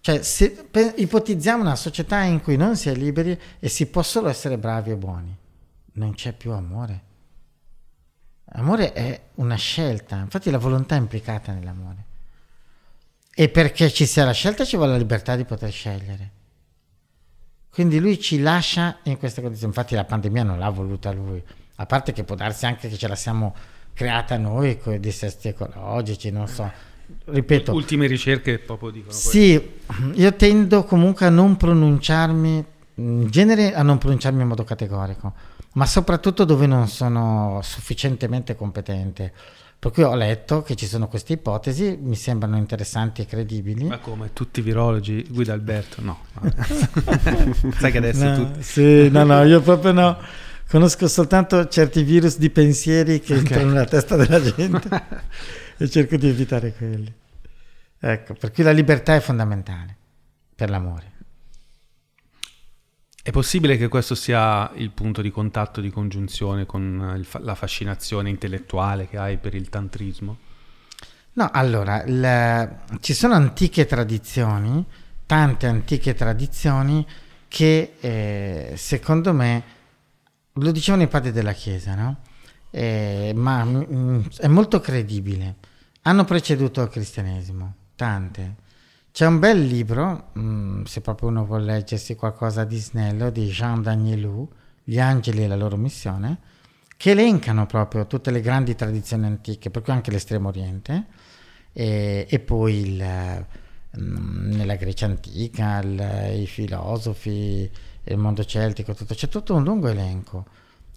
[0.00, 4.02] Cioè, se, pe- ipotizziamo una società in cui non si è liberi e si può
[4.02, 5.36] solo essere bravi e buoni.
[5.94, 7.02] Non c'è più amore.
[8.56, 12.04] Amore è una scelta, infatti la volontà è implicata nell'amore.
[13.34, 16.30] E perché ci sia la scelta ci vuole la libertà di poter scegliere.
[17.70, 19.72] Quindi lui ci lascia in queste condizioni.
[19.74, 21.42] Infatti la pandemia non l'ha voluta lui,
[21.76, 23.54] a parte che può darsi anche che ce la siamo
[23.92, 26.70] creata noi con i dissesti ecologici, non so.
[27.26, 29.30] Ripeto, Ultime ricerche proprio dicono questo.
[29.30, 29.72] sì,
[30.14, 32.64] io tendo comunque a non pronunciarmi,
[32.96, 35.32] in genere a non pronunciarmi in modo categorico,
[35.74, 39.32] ma soprattutto dove non sono sufficientemente competente.
[39.78, 43.84] Per cui ho letto che ci sono queste ipotesi, mi sembrano interessanti e credibili.
[43.84, 46.00] Ma come tutti i virologi, Guido Alberto?
[46.00, 46.20] No.
[47.78, 48.62] Sai che adesso No, tutti...
[48.62, 50.18] Sì, no, no, io proprio no.
[50.74, 54.88] Conosco soltanto certi virus di pensieri che entrano nella testa della gente
[55.76, 57.14] e cerco di evitare quelli.
[58.00, 59.96] Ecco, per cui la libertà è fondamentale
[60.52, 61.12] per l'amore.
[63.22, 67.54] È possibile che questo sia il punto di contatto, di congiunzione con il fa- la
[67.54, 70.38] fascinazione intellettuale che hai per il tantrismo?
[71.34, 74.84] No, allora, il- ci sono antiche tradizioni,
[75.24, 77.06] tante antiche tradizioni
[77.46, 79.73] che eh, secondo me,
[80.54, 82.18] lo dicevano i padri della Chiesa, no?
[82.70, 85.56] Eh, ma mm, è molto credibile.
[86.02, 88.56] Hanno preceduto il cristianesimo, tante.
[89.12, 93.82] C'è un bel libro, mm, se proprio uno vuole leggersi qualcosa di snello, di Jean
[93.82, 94.48] Danielou,
[94.86, 96.38] Gli angeli e la loro missione,
[96.96, 101.06] che elencano proprio tutte le grandi tradizioni antiche, per cui anche l'estremo oriente,
[101.72, 103.46] e, e poi il,
[103.98, 107.70] mm, nella Grecia antica, il- i filosofi,
[108.04, 110.46] il mondo celtico, tutto, c'è tutto un lungo elenco.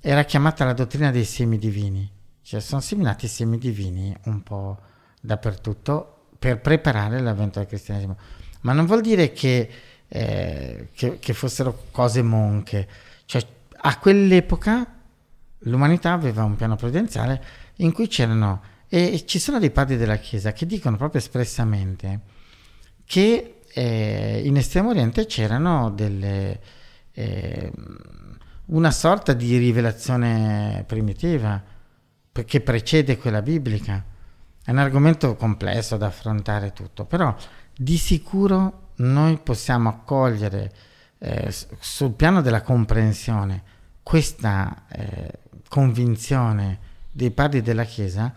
[0.01, 2.09] Era chiamata la dottrina dei semi divini,
[2.41, 4.77] cioè sono seminati semi divini un po'
[5.21, 8.17] dappertutto per preparare l'avvento del cristianesimo.
[8.61, 9.69] Ma non vuol dire che,
[10.07, 12.88] eh, che- che fossero cose monche,
[13.25, 13.45] cioè
[13.79, 14.95] a quell'epoca
[15.59, 17.43] l'umanità aveva un piano prudenziale
[17.77, 22.21] in cui c'erano, e ci sono dei padri della Chiesa che dicono proprio espressamente
[23.03, 26.59] che eh, in Estremo Oriente c'erano delle,
[27.18, 27.72] eh,
[28.65, 31.64] una sorta di rivelazione primitiva
[32.31, 34.03] che precede quella biblica.
[34.64, 37.35] È un argomento complesso da affrontare tutto, però
[37.76, 40.72] di sicuro noi possiamo accogliere
[41.18, 43.64] eh, sul piano della comprensione
[44.03, 46.80] questa eh, convinzione
[47.11, 48.31] dei padri della Chiesa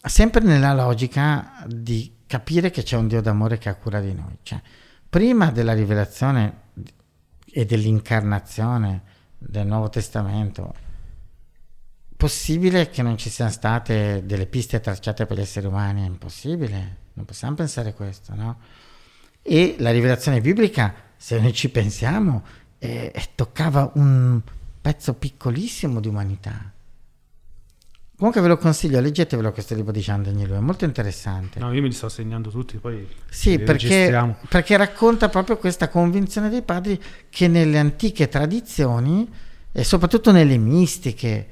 [0.00, 4.38] sempre nella logica di capire che c'è un Dio d'amore che ha cura di noi.
[4.42, 4.60] Cioè,
[5.08, 6.62] prima della rivelazione
[7.56, 9.02] e dell'incarnazione
[9.38, 10.74] del Nuovo Testamento,
[12.16, 16.02] possibile che non ci siano state delle piste tracciate per gli esseri umani?
[16.02, 18.58] È impossibile, non possiamo pensare questo, no?
[19.40, 22.42] E la rivelazione biblica, se noi ci pensiamo,
[22.78, 24.40] eh, toccava un
[24.80, 26.72] pezzo piccolissimo di umanità.
[28.24, 31.58] Comunque ve lo consiglio, leggetevelo questo libro di Danielou, è molto interessante.
[31.58, 36.48] No, io me li sto segnando tutti, poi Sì, perché, perché racconta proprio questa convinzione
[36.48, 36.98] dei padri
[37.28, 39.30] che nelle antiche tradizioni
[39.70, 41.48] e soprattutto nelle mistiche,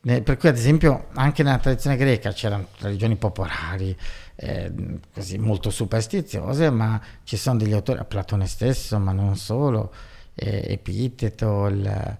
[0.00, 3.94] ne- per cui ad esempio anche nella tradizione greca c'erano religioni popolari,
[4.36, 4.72] eh,
[5.12, 9.92] così molto superstiziose, ma ci sono degli autori, Platone stesso, ma non solo,
[10.34, 12.16] eh, Epiteto, il,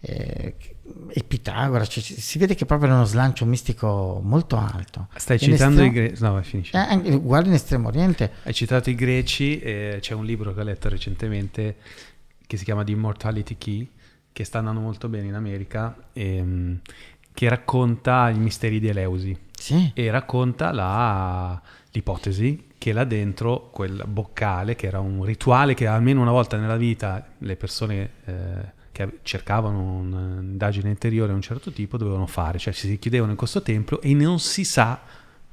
[0.00, 0.54] eh,
[1.10, 5.08] e Pitagora, cioè, ci- si vede che proprio era uno slancio mistico molto alto.
[5.16, 6.22] Stai citando i estremo- greci.
[6.22, 6.76] No, finisci.
[6.76, 8.32] eh, uguale in Estremo Oriente.
[8.44, 11.76] Hai citato i greci, eh, c'è un libro che ho letto recentemente
[12.46, 13.90] che si chiama The Immortality Key,
[14.32, 16.80] che sta andando molto bene in America, ehm,
[17.32, 19.90] che racconta i misteri di Eleusi Sì.
[19.94, 21.60] e racconta la-
[21.92, 26.76] l'ipotesi che là dentro quel boccale, che era un rituale che almeno una volta nella
[26.76, 32.58] vita le persone eh, che av- cercavano un'indagine interiore di un certo tipo dovevano fare,
[32.58, 35.00] cioè si chiudevano in questo tempio e non si sa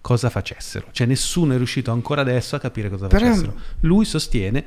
[0.02, 3.54] cosa facessero, cioè nessuno è riuscito ancora adesso a capire cosa Però- facessero.
[3.82, 4.64] Lui sostiene,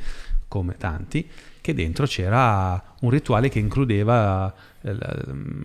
[0.46, 1.28] come tanti,
[1.60, 5.16] che dentro c'era un rituale che includeva eh, la-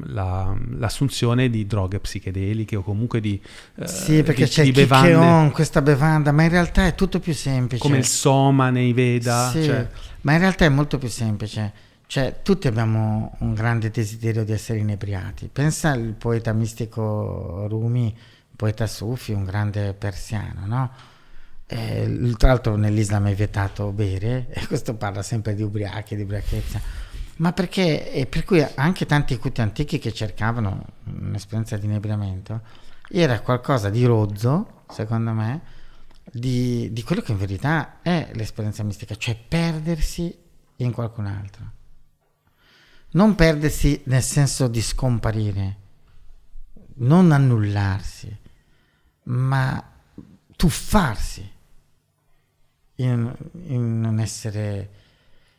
[0.05, 3.39] la- l'assunzione di droghe psichedeliche o comunque di,
[3.75, 7.33] eh, Sì, perché di- c'è di bevande questa bevanda, ma in realtà è tutto più
[7.35, 7.79] semplice.
[7.81, 9.49] come il soma nei Veda.
[9.51, 9.87] Sì, cioè-
[10.21, 11.82] ma in realtà è molto più semplice.
[12.13, 15.49] Cioè, tutti abbiamo un grande desiderio di essere inebriati.
[15.51, 18.15] Pensa al poeta mistico Rumi,
[18.55, 20.91] poeta Sufi, un grande persiano, no?
[21.65, 26.21] Eh, l- tra l'altro nell'Islam è vietato bere, e questo parla sempre di ubriachi, di
[26.21, 26.79] ubriachezza.
[27.37, 32.61] Ma perché, e per cui anche tanti culti antichi che cercavano un'esperienza di inebriamento,
[33.09, 35.61] era qualcosa di rozzo, secondo me,
[36.31, 40.37] di, di quello che in verità è l'esperienza mistica, cioè perdersi
[40.75, 41.81] in qualcun altro.
[43.13, 45.77] Non perdersi nel senso di scomparire,
[46.95, 48.35] non annullarsi,
[49.23, 49.91] ma
[50.55, 51.51] tuffarsi
[52.95, 53.35] in,
[53.65, 54.89] in un essere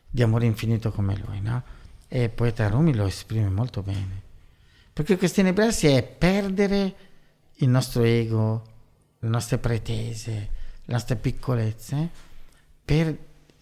[0.09, 1.63] di amore infinito come lui, no?
[2.07, 4.21] E il poeta Rumi lo esprime molto bene.
[4.91, 6.95] Perché questo inebriarsi è perdere
[7.55, 8.63] il nostro ego,
[9.19, 10.31] le nostre pretese,
[10.83, 12.09] le nostre piccolezze,
[12.83, 13.17] per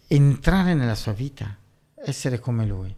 [0.08, 1.56] entrare nella sua vita,
[2.06, 2.96] essere come lui.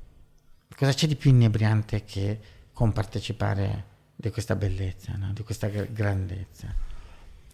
[0.78, 2.40] Cosa c'è di più inebriante che
[2.74, 5.32] compartecipare di questa bellezza, no?
[5.32, 6.68] di questa gr- grandezza?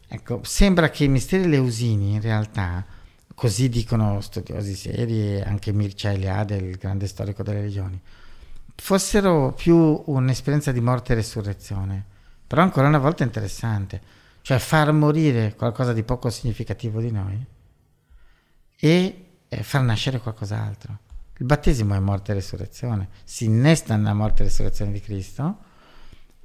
[0.07, 2.83] Ecco, sembra che i misteri leusini in realtà,
[3.35, 8.01] così dicono studiosi seri, e anche Mircea Eliade, il grande storico delle religioni,
[8.75, 12.05] fossero più un'esperienza di morte e resurrezione.
[12.47, 14.01] Però ancora una volta interessante,
[14.41, 17.45] cioè far morire qualcosa di poco significativo di noi
[18.77, 21.09] e eh, far nascere qualcos'altro.
[21.41, 25.57] Il battesimo è morte e resurrezione, si innesta nella morte e resurrezione di Cristo,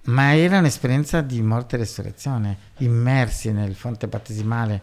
[0.04, 4.82] ma era un'esperienza di morte e resurrezione, immersi nel fonte battesimale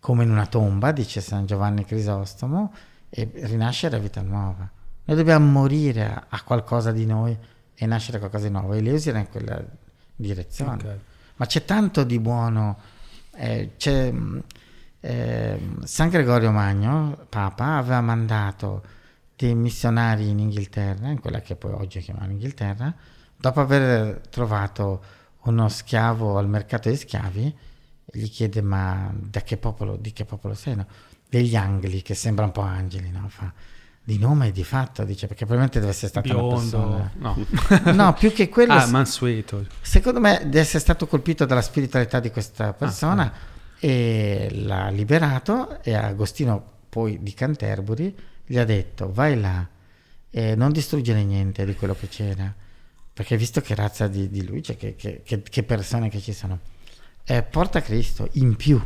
[0.00, 2.74] come in una tomba, dice San Giovanni Crisostomo,
[3.08, 4.70] e rinascere a vita nuova.
[5.06, 7.34] Noi dobbiamo morire a, a qualcosa di noi
[7.74, 8.74] e nascere a qualcosa di nuovo.
[8.74, 9.64] Eleusi era in quella
[10.14, 10.74] direzione.
[10.74, 10.98] Ok.
[11.36, 12.78] Ma c'è tanto di buono.
[13.34, 13.72] eh,
[14.12, 14.42] mh,
[15.00, 18.93] eh, San Gregorio Magno, Papa, aveva mandato
[19.36, 22.92] dei missionari in Inghilterra, in quella che poi oggi chiamano Inghilterra,
[23.36, 25.02] dopo aver trovato
[25.44, 27.56] uno schiavo al mercato degli schiavi,
[28.12, 30.76] gli chiede ma da che popolo, di che popolo sei?
[30.76, 30.86] No?
[31.28, 33.26] Degli angli, che sembra un po' angeli, no?
[33.28, 33.52] Fa,
[34.06, 37.10] di nome e di fatto, dice, perché probabilmente deve essere stata una Biondo, persona...
[37.14, 37.46] no.
[37.92, 38.72] No, più che quello...
[38.74, 39.66] ah, mansueto.
[39.80, 43.32] Secondo me deve essere stato colpito dalla spiritualità di questa Ah, persona
[43.80, 48.14] e l'ha liberato e Agostino poi di Canterbury
[48.46, 49.66] gli ha detto vai là
[50.30, 52.52] e non distruggere niente di quello che c'era.
[53.12, 56.58] Perché visto che razza di, di cioè che, che- che- che persone che ci sono,
[57.24, 58.80] eh, porta Cristo in più,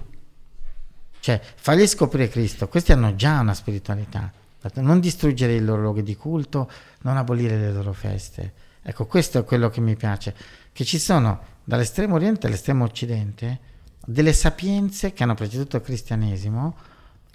[1.21, 4.31] cioè fagli scoprire Cristo, questi hanno già una spiritualità,
[4.75, 6.71] non distruggere i loro luoghi di culto,
[7.03, 8.53] non abolire le loro feste.
[8.83, 10.35] Ecco, questo è quello che mi piace,
[10.73, 13.61] che ci sono dall'estremo oriente all'estremo occidente
[14.05, 16.77] delle sapienze che hanno preceduto il cristianesimo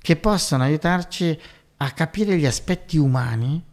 [0.02, 1.40] che possono aiutarci
[1.78, 3.64] a capire gli aspetti umani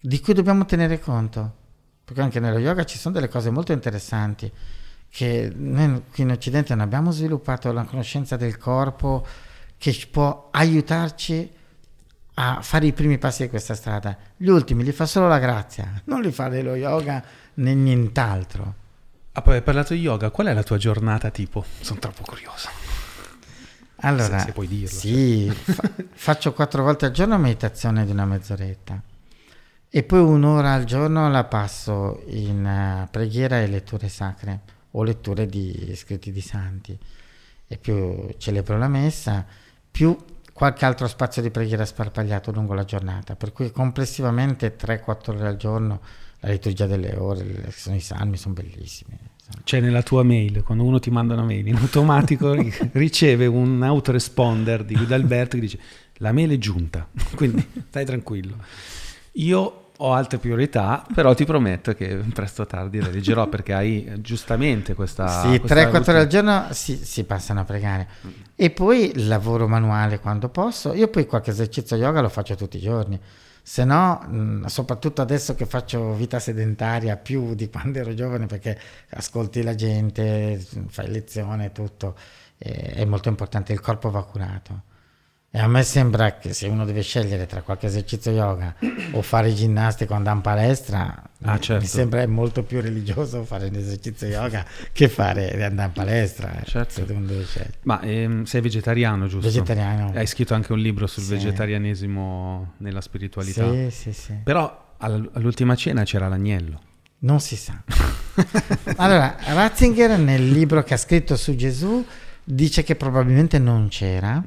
[0.00, 1.58] di cui dobbiamo tenere conto.
[2.04, 4.50] Perché anche nello yoga ci sono delle cose molto interessanti
[5.10, 9.26] che noi qui in Occidente non abbiamo sviluppato la conoscenza del corpo
[9.76, 11.50] che ci può aiutarci
[12.34, 14.16] a fare i primi passi di questa strada.
[14.36, 17.22] Gli ultimi li fa solo la grazia, non li fa dello yoga
[17.54, 18.74] né nient'altro.
[19.32, 21.64] Ah, poi hai parlato di yoga, qual è la tua giornata tipo?
[21.80, 22.79] Sono troppo curioso.
[24.02, 28.24] Allora, Se- se puoi dirlo, sì, fa- faccio quattro volte al giorno meditazione di una
[28.24, 29.02] mezz'oretta
[29.92, 34.60] e poi un'ora al giorno la passo in eh, preghiera e letture sacre
[34.92, 36.96] o letture di scritti di santi.
[37.66, 39.44] E più celebro la messa,
[39.90, 40.16] più
[40.52, 43.36] qualche altro spazio di preghiera sparpagliato lungo la giornata.
[43.36, 46.00] Per cui complessivamente 3-4 ore al giorno,
[46.40, 49.18] la liturgia delle ore, sono i salmi, sono bellissimi.
[49.64, 53.82] C'è nella tua mail, quando uno ti manda una mail, in automatico ri- riceve un
[53.82, 55.78] autoresponder di Guido Alberto che dice
[56.14, 58.56] la mail è giunta, quindi stai tranquillo.
[59.34, 64.10] Io ho altre priorità, però ti prometto che presto o tardi le leggerò perché hai
[64.16, 65.42] giustamente questa...
[65.42, 68.08] Sì, questa 3-4 ore al giorno si, si passano a pregare.
[68.56, 70.94] E poi lavoro manuale quando posso.
[70.94, 73.20] Io poi qualche esercizio yoga lo faccio tutti i giorni.
[73.62, 78.78] Se no, mh, soprattutto adesso che faccio vita sedentaria più di quando ero giovane, perché
[79.10, 80.58] ascolti la gente,
[80.88, 82.16] fai lezione e tutto,
[82.58, 84.82] eh, è molto importante, il corpo va curato.
[85.52, 88.72] E a me sembra che se uno deve scegliere tra qualche esercizio yoga
[89.12, 91.82] o fare ginnastica o andare in palestra, Ah, mi- certo.
[91.82, 96.60] mi sembra molto più religioso fare un esercizio yoga che fare andare in palestra.
[96.60, 97.04] eh, Certo.
[97.82, 99.48] Ma ehm, sei vegetariano, giusto?
[99.48, 100.12] Vegetariano.
[100.14, 101.30] Hai scritto anche un libro sul Sì.
[101.32, 103.68] vegetarianesimo nella spiritualità.
[103.72, 104.34] Sì, sì, sì.
[104.44, 106.80] Però all- all'ultima cena c'era l'agnello.
[107.22, 107.82] Non si sa.
[108.98, 112.06] allora, Ratzinger nel libro che ha scritto su Gesù
[112.44, 114.42] dice che probabilmente non c'era,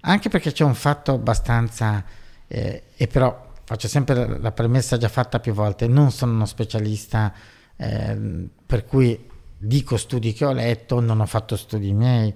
[0.00, 2.04] anche perché c'è un fatto abbastanza,
[2.46, 7.32] eh, e però faccio sempre la- premessa già fatta più volte, non sono uno specialista,
[7.76, 9.28] ehm, per cui
[9.58, 12.34] dico studi che ho letto, non ho fatto studi miei,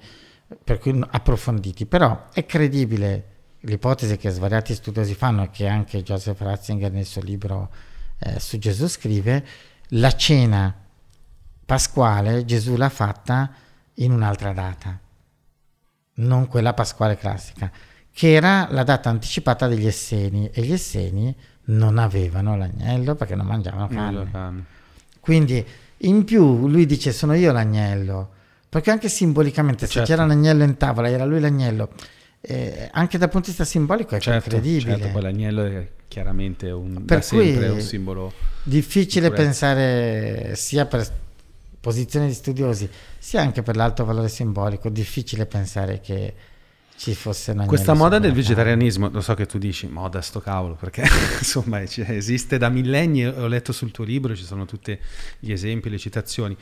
[0.62, 3.26] per cui approfonditi, però è credibile
[3.60, 7.70] l'ipotesi che svariati studiosi fanno e che anche Joseph Ratzinger nel suo libro
[8.18, 9.46] eh, su Gesù scrive,
[9.94, 10.74] la cena
[11.64, 13.52] pasquale Gesù l'ha fatta
[13.94, 14.98] in un'altra data,
[16.20, 17.70] non quella pasquale classica,
[18.12, 21.34] che era la data anticipata degli Esseni e gli Esseni
[21.66, 24.30] non avevano l'agnello perché non mangiavano carne.
[24.30, 24.64] Carne.
[25.20, 25.64] Quindi
[25.98, 28.30] in più lui dice sono io l'agnello,
[28.68, 30.08] perché anche simbolicamente se Certo.
[30.10, 31.90] c'era un agnello in tavola era lui l'agnello,
[32.40, 34.96] eh, anche dal punto di vista simbolico è Certo, credibile.
[34.96, 38.32] certo, poi l'agnello è chiaramente un, Per da sempre un simbolo.
[38.62, 39.42] Difficile Sicurezza.
[39.44, 41.06] pensare sia per
[41.80, 42.88] posizione di studiosi
[43.18, 46.34] sia anche per l'alto valore simbolico, difficile pensare che
[46.96, 50.40] ci fosse un agnello Questa moda del vegetarianismo, lo so che tu dici moda sto
[50.40, 51.02] cavolo, perché
[51.40, 54.98] insomma cioè, esiste da millenni, ho letto sul tuo libro, ci sono tutti
[55.38, 56.54] gli esempi, le citazioni.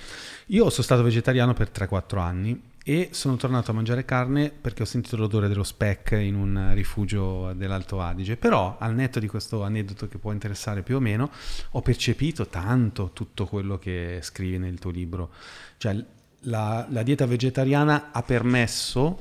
[0.47, 4.87] Io sono stato vegetariano per 3-4 anni e sono tornato a mangiare carne perché ho
[4.87, 10.09] sentito l'odore dello speck in un rifugio dell'Alto Adige, però al netto di questo aneddoto
[10.09, 11.31] che può interessare più o meno,
[11.73, 15.33] ho percepito tanto tutto quello che scrivi nel tuo libro.
[15.77, 16.03] Cioè
[16.45, 19.21] la, la dieta vegetariana ha permesso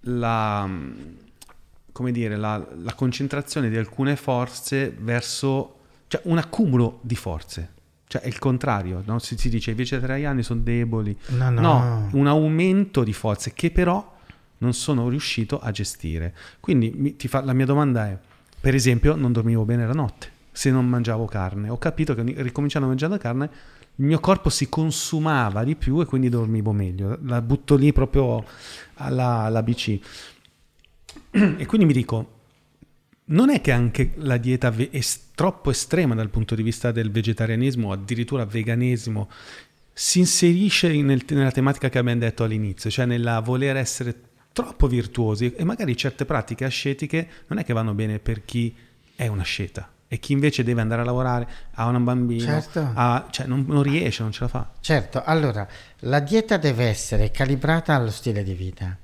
[0.00, 0.68] la,
[2.10, 5.76] dire, la, la concentrazione di alcune forze verso
[6.08, 7.74] cioè un accumulo di forze.
[8.08, 9.18] Cioè è il contrario, no?
[9.18, 11.16] si, si dice i vegetariani sono deboli.
[11.28, 12.08] No, no.
[12.12, 14.14] un aumento di forze che però
[14.58, 16.34] non sono riuscito a gestire.
[16.60, 18.18] Quindi mi- ti fa- la mia domanda è,
[18.60, 21.68] per esempio, non dormivo bene la notte se non mangiavo carne.
[21.68, 23.50] Ho capito che ricominciando a mangiare carne
[23.98, 27.18] il mio corpo si consumava di più e quindi dormivo meglio.
[27.24, 28.44] La butto lì proprio
[28.94, 29.98] alla, alla BC.
[31.58, 32.35] E quindi mi dico,
[33.28, 35.00] non è che anche la dieta ve- è
[35.34, 39.28] troppo estrema dal punto di vista del vegetarianismo, o addirittura veganesimo,
[39.92, 44.14] si inserisce nel- nella tematica che abbiamo detto all'inizio, cioè nella voler essere
[44.52, 48.74] troppo virtuosi e magari certe pratiche ascetiche non è che vanno bene per chi
[49.14, 52.90] è una sceta e chi invece deve andare a lavorare, ha un bambino, Certo.
[52.94, 54.70] ha- cioè non, non riesce, non ce la fa.
[54.80, 55.66] Certo, allora,
[56.00, 58.96] la dieta deve essere calibrata allo stile di vita.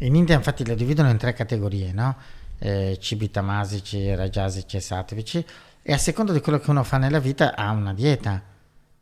[0.00, 2.16] In India infatti la dividono in tre categorie, no?
[2.62, 5.46] Eh, cibi tamasici, rajasici e sattvici
[5.82, 8.42] e a seconda di quello che uno fa nella vita ha una dieta.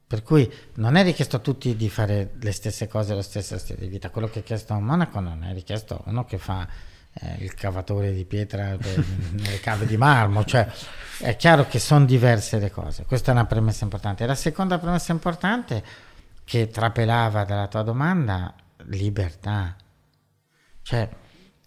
[0.06, 3.80] Per cui non è richiesto a tutti di fare le stesse cose, lo stesso stile
[3.80, 4.10] di vita.
[4.10, 6.66] Quello che è chiesto a un monaco non è richiesto a uno che fa
[7.12, 8.74] eh, il cavatore di pietra
[9.32, 10.44] nelle cave di marmo.
[10.44, 10.66] Cioè,
[11.18, 13.04] è chiaro che sono diverse le cose.
[13.04, 14.24] Questa è una premessa importante.
[14.24, 15.84] La seconda premessa importante,
[16.44, 18.54] che trapelava dalla tua domanda,
[18.84, 19.76] libertà.
[20.80, 21.06] Cioè,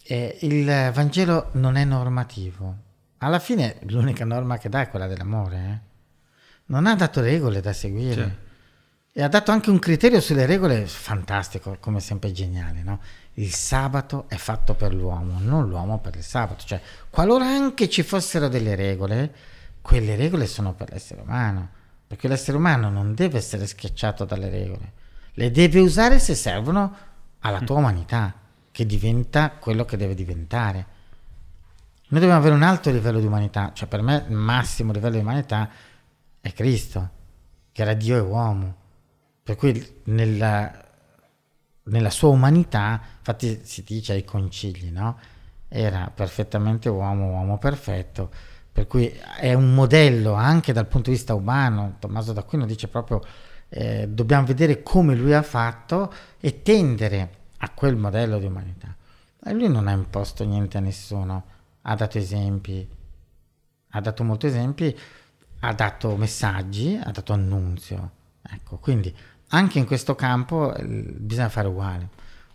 [0.04, 2.76] eh, il Vangelo non è normativo.
[3.18, 5.56] Alla fine l'unica norma che dà è quella dell'amore.
[5.56, 5.90] eh.
[6.66, 8.24] Non ha dato regole da seguire.
[8.24, 8.50] Sì.
[9.14, 12.98] E ha dato anche un criterio sulle regole fantastico, come sempre geniale, no?
[13.34, 16.64] Il sabato è fatto per l'uomo, non l'uomo per il sabato.
[16.64, 16.80] Cioè,
[17.10, 19.34] qualora anche ci fossero delle regole,
[19.82, 21.68] quelle regole sono per l'essere umano,
[22.06, 24.92] perché l'essere umano non deve essere schiacciato dalle regole,
[25.34, 26.96] le deve usare se servono
[27.40, 28.32] alla tua umanità,
[28.72, 30.86] che diventa quello che deve diventare.
[32.08, 35.20] Noi dobbiamo avere un alto livello di umanità, cioè per me il massimo livello di
[35.20, 35.70] umanità
[36.40, 37.10] è Cristo,
[37.70, 38.76] che era Dio e uomo.
[39.42, 40.84] Per cui nella,
[41.84, 45.18] nella sua umanità, infatti si dice ai concili, no?
[45.68, 48.30] Era perfettamente uomo, uomo perfetto,
[48.72, 49.06] per cui
[49.38, 51.96] è un modello anche dal punto di vista umano.
[51.98, 53.22] Tommaso d'Aquino dice proprio
[53.68, 58.94] eh, dobbiamo vedere come lui ha fatto e tendere a quel modello di umanità.
[59.44, 61.44] E lui non ha imposto niente a nessuno,
[61.82, 62.88] ha dato esempi,
[63.90, 64.96] ha dato molti esempi,
[65.60, 68.10] ha dato messaggi, ha dato annunzio.
[68.42, 69.14] Ecco, quindi
[69.48, 72.08] anche in questo campo eh, bisogna fare uguale.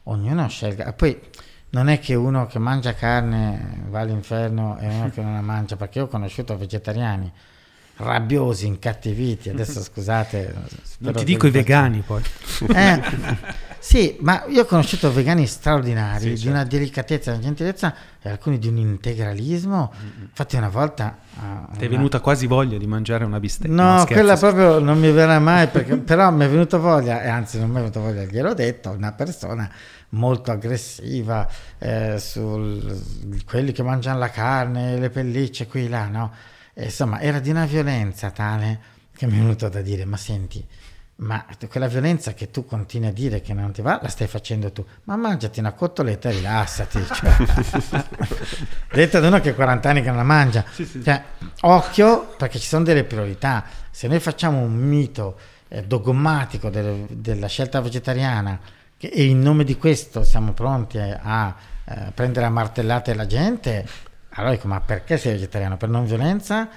[0.04, 0.92] Ognuno scelga.
[0.94, 1.20] Poi
[1.70, 5.76] non è che uno che mangia carne va all'inferno e uno che non la mangia,
[5.76, 7.32] perché io ho conosciuto vegetariani
[7.98, 9.50] rabbiosi, incattiviti.
[9.50, 10.54] Adesso scusate.
[11.00, 12.22] Non ti dico i vegani poi.
[12.74, 13.02] Eh,
[13.80, 16.52] sì, ma io ho conosciuto vegani straordinari, sì, di certo.
[16.52, 19.94] una delicatezza, una gentilezza e alcuni di un integralismo.
[20.22, 21.18] Infatti una volta...
[21.38, 23.72] Uh, Ti è venuta quasi voglia di mangiare una bistecca?
[23.72, 27.60] No, quella proprio non mi verrà mai, perché, però mi è venuta voglia, e anzi
[27.60, 29.70] non mi è venuta voglia, gliel'ho detto, una persona
[30.10, 31.48] molto aggressiva
[31.78, 32.82] eh, su
[33.46, 36.32] quelli che mangiano la carne, le pellicce, qui là, no?
[36.80, 38.80] E, insomma, era di una violenza tale
[39.16, 40.64] che mi è venuto da dire, ma senti
[41.20, 44.72] ma quella violenza che tu continui a dire che non ti va, la stai facendo
[44.72, 44.86] tu.
[45.06, 47.04] Ma mangiati una cotoletta e rilassati.
[47.04, 48.06] Cioè.
[48.94, 50.64] Detto ad uno che ha 40 anni che non la mangia.
[50.72, 51.04] Sì, sì.
[51.04, 51.24] Cioè,
[51.62, 53.64] occhio, perché ci sono delle priorità.
[53.90, 55.40] Se noi facciamo un mito
[55.70, 58.60] eh, dogmatico del, della scelta vegetariana
[58.96, 63.88] che, e in nome di questo siamo pronti a eh, prendere a martellate la gente,
[64.38, 65.78] allora dico, ma perché sei vegetariano?
[65.78, 66.70] Per non violenza?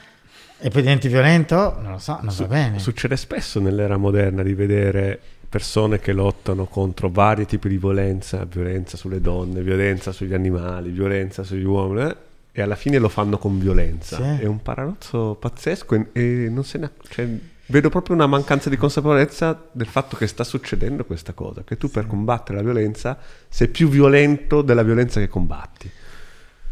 [0.58, 1.78] E poi diventi violento?
[1.80, 2.78] Non lo so, non Su- va bene.
[2.78, 5.18] Succede spesso nell'era moderna di vedere
[5.48, 11.42] persone che lottano contro vari tipi di violenza, violenza sulle donne, violenza sugli animali, violenza
[11.42, 12.16] sugli uomini, eh?
[12.52, 14.16] e alla fine lo fanno con violenza.
[14.16, 14.42] Sì.
[14.42, 16.90] È un paradosso pazzesco e, e non se ne...
[17.08, 17.28] Cioè,
[17.66, 21.88] vedo proprio una mancanza di consapevolezza del fatto che sta succedendo questa cosa, che tu
[21.88, 21.94] sì.
[21.94, 23.18] per combattere la violenza
[23.48, 25.90] sei più violento della violenza che combatti.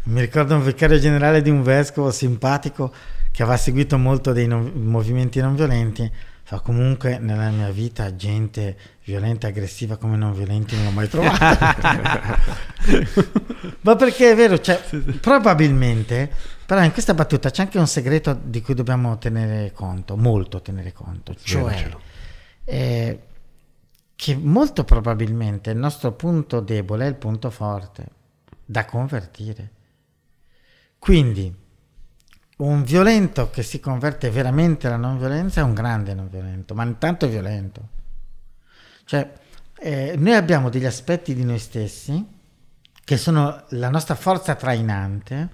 [0.03, 2.93] Mi ricordo un vicario generale di un vescovo simpatico
[3.31, 6.11] che aveva seguito molto dei non, movimenti non violenti,
[6.43, 11.07] fa comunque nella mia vita gente violenta e aggressiva come non violenti non l'ho mai
[11.07, 12.37] trovata.
[13.81, 14.81] Ma perché è vero, cioè,
[15.21, 16.31] probabilmente,
[16.65, 20.91] però in questa battuta c'è anche un segreto di cui dobbiamo tenere conto, molto tenere
[20.91, 21.91] conto, cioè
[22.65, 23.19] eh,
[24.15, 28.05] che molto probabilmente il nostro punto debole è il punto forte
[28.65, 29.77] da convertire.
[30.99, 31.55] Quindi
[32.57, 36.83] un violento che si converte veramente alla non violenza è un grande non violento, ma
[36.83, 37.87] intanto è violento.
[39.05, 39.33] Cioè,
[39.79, 42.37] eh, noi abbiamo degli aspetti di noi stessi
[43.03, 45.49] che sono la nostra forza trainante.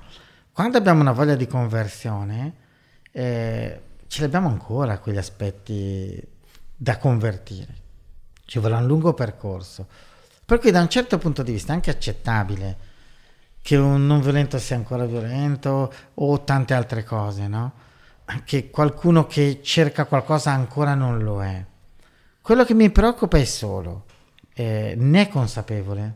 [0.52, 2.54] Quando abbiamo una voglia di conversione,
[3.12, 6.22] eh, ce li abbiamo ancora quegli aspetti
[6.76, 7.74] da convertire.
[8.46, 9.88] Ci vuole un lungo percorso.
[10.44, 12.85] Per cui da un certo punto di vista è anche accettabile
[13.66, 17.74] che un non violento sia ancora violento o tante altre cose, no?
[18.44, 21.66] Che qualcuno che cerca qualcosa ancora non lo è.
[22.44, 24.06] Quello che mi preoccupa è solo,
[24.54, 26.16] eh, ne è consapevole.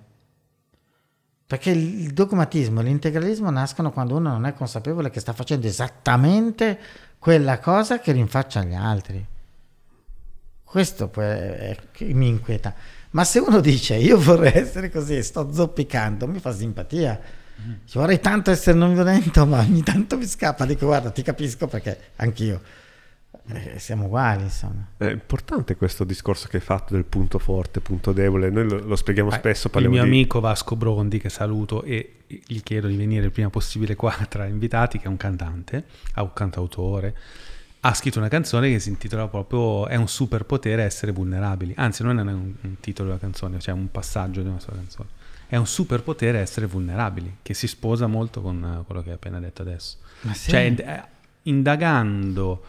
[1.47, 6.77] Perché il dogmatismo e l'integralismo nascono quando uno non è consapevole che sta facendo esattamente
[7.17, 9.25] quella cosa che rinfaccia agli altri.
[10.63, 12.75] Questo poi è, è, mi inquieta.
[13.11, 17.19] Ma se uno dice io vorrei essere così, sto zoppicando, mi fa simpatia
[17.85, 20.65] ci vorrei tanto essere non violento, ma ogni tanto mi scappa.
[20.65, 22.61] Dico, guarda, ti capisco perché anch'io.
[23.51, 24.87] Eh, siamo uguali, insomma.
[24.97, 28.49] È importante questo discorso che hai fatto del punto forte, punto debole.
[28.49, 29.69] Noi lo, lo spieghiamo eh, spesso.
[29.73, 30.07] Il mio di...
[30.07, 34.45] amico Vasco Brondi, che saluto e gli chiedo di venire il prima possibile qua tra
[34.45, 37.15] invitati, che è un cantante, è un cantautore.
[37.81, 41.73] Ha scritto una canzone che si intitola proprio È un superpotere essere vulnerabili.
[41.77, 45.17] Anzi, non è un, un titolo della canzone, cioè un passaggio di una sua canzone
[45.49, 49.39] è un superpotere essere vulnerabili, che si sposa molto con eh, quello che hai appena
[49.39, 49.97] detto adesso.
[50.31, 50.51] Sì.
[50.51, 51.03] Cioè, eh,
[51.43, 52.65] indagando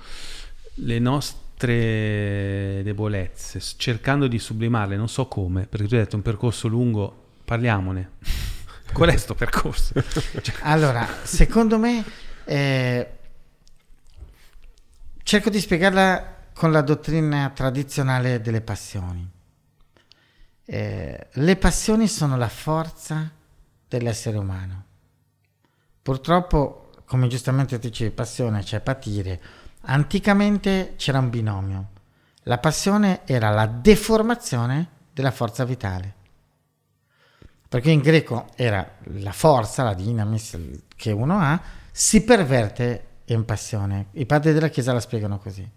[0.76, 6.68] le nostre debolezze, cercando di sublimarle, non so come, perché tu hai detto un percorso
[6.68, 8.12] lungo, parliamone.
[8.94, 9.92] Qual è questo percorso?
[10.40, 12.02] Cioè allora, secondo me,
[12.44, 13.08] eh,
[15.30, 19.30] cerco di spiegarla con la dottrina tradizionale delle passioni.
[20.64, 23.30] Eh, le passioni sono la forza
[23.86, 24.84] dell'essere umano.
[26.02, 29.40] Purtroppo, come giustamente tu dicevi, passione c'è patire.
[29.82, 31.90] Anticamente c'era un binomio.
[32.42, 36.14] La passione era la deformazione della forza vitale.
[37.68, 40.58] Perché in greco era la forza, la dinamis
[40.96, 41.62] che uno ha,
[41.92, 44.08] si perverte in passione.
[44.12, 45.68] I padri della Chiesa la spiegano così.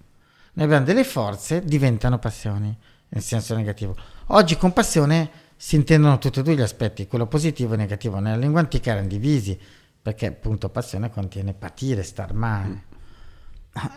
[0.56, 2.76] Noi abbiamo delle forze, diventano passioni,
[3.10, 3.96] in senso negativo.
[4.28, 8.20] Oggi con passione si intendono tutti e due gli aspetti, quello positivo e negativo.
[8.20, 9.60] Nella lingua antica erano divisi,
[10.02, 12.68] perché appunto passione contiene patire, star male.
[12.68, 12.92] Mm.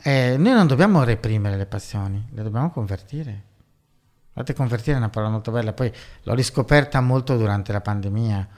[0.03, 3.43] Eh, noi non dobbiamo reprimere le passioni, le dobbiamo convertire.
[4.33, 5.93] Guardate, convertire è una parola molto bella, poi
[6.23, 8.49] l'ho riscoperta molto durante la pandemia,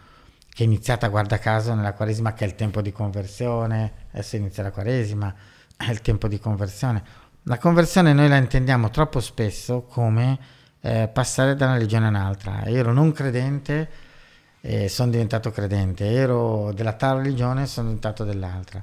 [0.59, 4.65] che è iniziata, guarda caso, nella Quaresima, che è il tempo di conversione, adesso inizia
[4.65, 5.33] la Quaresima,
[5.77, 7.01] è il tempo di conversione.
[7.45, 10.37] La conversione noi la intendiamo troppo spesso come
[10.81, 12.65] eh, passare da una religione a un'altra.
[12.65, 13.89] Ero non credente
[14.61, 18.83] e sono diventato credente, ero della tal religione e sono diventato dell'altra.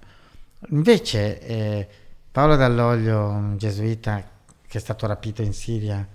[0.69, 1.88] Invece eh,
[2.31, 4.23] Paolo Dall'Oglio, un gesuita
[4.65, 6.07] che è stato rapito in Siria,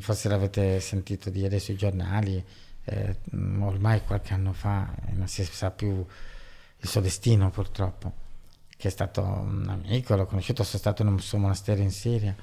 [0.00, 2.44] forse l'avete sentito dire sui giornali,
[2.84, 3.16] eh,
[3.60, 6.04] ormai qualche anno fa, non si sa più
[6.78, 8.12] il suo destino purtroppo,
[8.76, 12.34] che è stato un amico, l'ho conosciuto, sono stato in un suo monastero in Siria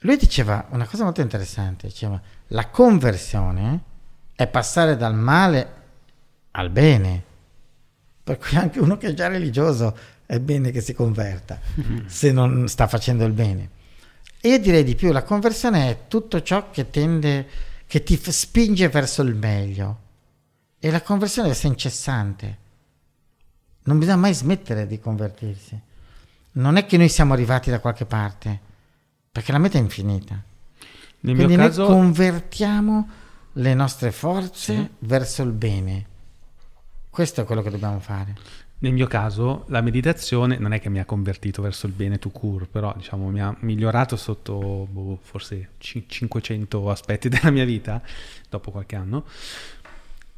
[0.00, 3.80] lui diceva una cosa molto interessante, diceva la conversione
[4.34, 5.74] è passare dal male
[6.52, 7.22] al bene,
[8.22, 11.58] per cui anche uno che è già religioso è bene che si converta
[12.06, 13.70] se non sta facendo il bene.
[14.40, 17.48] E io direi di più, la conversione è tutto ciò che tende,
[17.86, 20.04] che ti spinge verso il meglio.
[20.78, 22.58] E la conversione essere incessante.
[23.84, 25.80] Non bisogna mai smettere di convertirsi.
[26.52, 28.60] Non è che noi siamo arrivati da qualche parte
[29.30, 30.42] perché la meta è infinita.
[31.20, 31.86] Nel Quindi noi caso...
[31.86, 33.08] convertiamo
[33.52, 34.88] le nostre forze sì.
[35.00, 36.06] verso il bene.
[37.10, 38.34] Questo è quello che dobbiamo fare.
[38.78, 42.28] Nel mio caso la meditazione non è che mi ha convertito verso il bene to
[42.28, 48.02] cure, però diciamo mi ha migliorato sotto boh, forse 500 aspetti della mia vita
[48.50, 49.24] dopo qualche anno.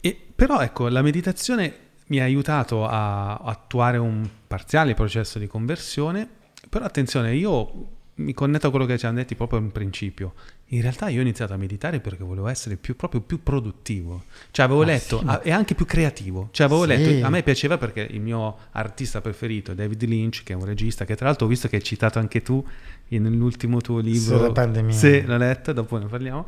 [0.01, 6.29] E, però ecco, la meditazione mi ha aiutato a attuare un parziale processo di conversione,
[6.69, 10.35] però attenzione, io mi connetto a quello che ci hanno detto proprio in principio.
[10.71, 14.25] In realtà io ho iniziato a meditare perché volevo essere più, proprio più produttivo.
[14.51, 15.41] Cioè avevo ah, letto, sì, ma...
[15.41, 16.49] e anche più creativo.
[16.51, 16.89] Cioè avevo sì.
[16.89, 21.07] letto, a me piaceva perché il mio artista preferito David Lynch, che è un regista
[21.07, 22.63] che tra l'altro ho visto che hai citato anche tu
[23.09, 24.37] nell'ultimo tuo libro.
[24.37, 24.95] Sulla pandemia.
[24.95, 26.47] Sì, l'ho letto, dopo ne parliamo.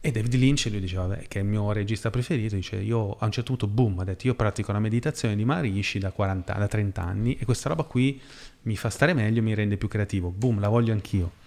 [0.00, 3.24] E David Lynch, lui diceva, vabbè, che è il mio regista preferito, dice, io a
[3.24, 6.68] un certo punto, boom, ha detto, io pratico la meditazione di Maharishi da, 40, da
[6.68, 8.20] 30 anni e questa roba qui
[8.62, 11.44] mi fa stare meglio, mi rende più creativo, boom, la voglio anch'io.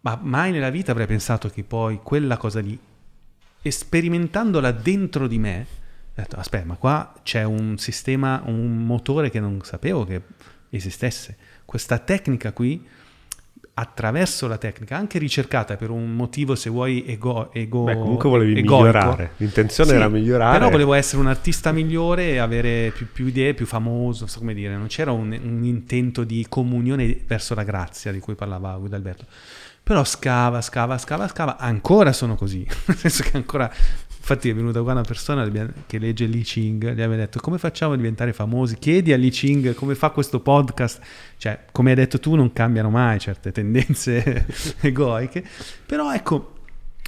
[0.00, 2.78] Ma mai nella vita avrei pensato che poi quella cosa lì,
[3.62, 9.40] sperimentandola dentro di me, ho detto, aspetta, ma qua c'è un sistema, un motore che
[9.40, 10.22] non sapevo che
[10.70, 11.36] esistesse.
[11.64, 12.86] Questa tecnica qui
[13.80, 18.58] attraverso la tecnica, anche ricercata per un motivo, se vuoi, ego, ego Beh, comunque volevi
[18.58, 18.76] egoico.
[18.78, 19.30] migliorare.
[19.36, 20.58] L'intenzione sì, era migliorare.
[20.58, 24.76] Però volevo essere un artista migliore avere più, più idee, più famoso, so come dire.
[24.76, 29.26] Non c'era un, un, intento di comunione verso la grazia di cui parlava Guido Alberto.
[29.88, 31.56] Però scava, scava, scava, scava.
[31.56, 32.58] Ancora sono così.
[32.84, 33.72] Nel senso che ancora
[34.18, 35.50] Infatti è venuta qua una persona
[35.86, 38.76] che legge Li Ching, gli aveva detto come facciamo a diventare famosi?
[38.76, 41.00] Chiedi a Li Ching come fa questo podcast.
[41.38, 44.44] Cioè, come hai detto tu, non cambiano mai certe tendenze
[44.82, 45.42] egoiche.
[45.86, 46.56] Però ecco,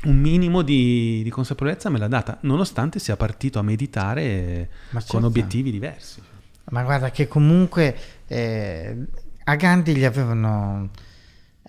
[0.04, 5.26] un minimo di, di, consapevolezza me l'ha data, nonostante sia partito a meditare con certo.
[5.26, 6.22] obiettivi diversi.
[6.70, 7.94] Ma guarda che comunque
[8.26, 8.96] eh,
[9.44, 10.88] a Gandhi gli avevano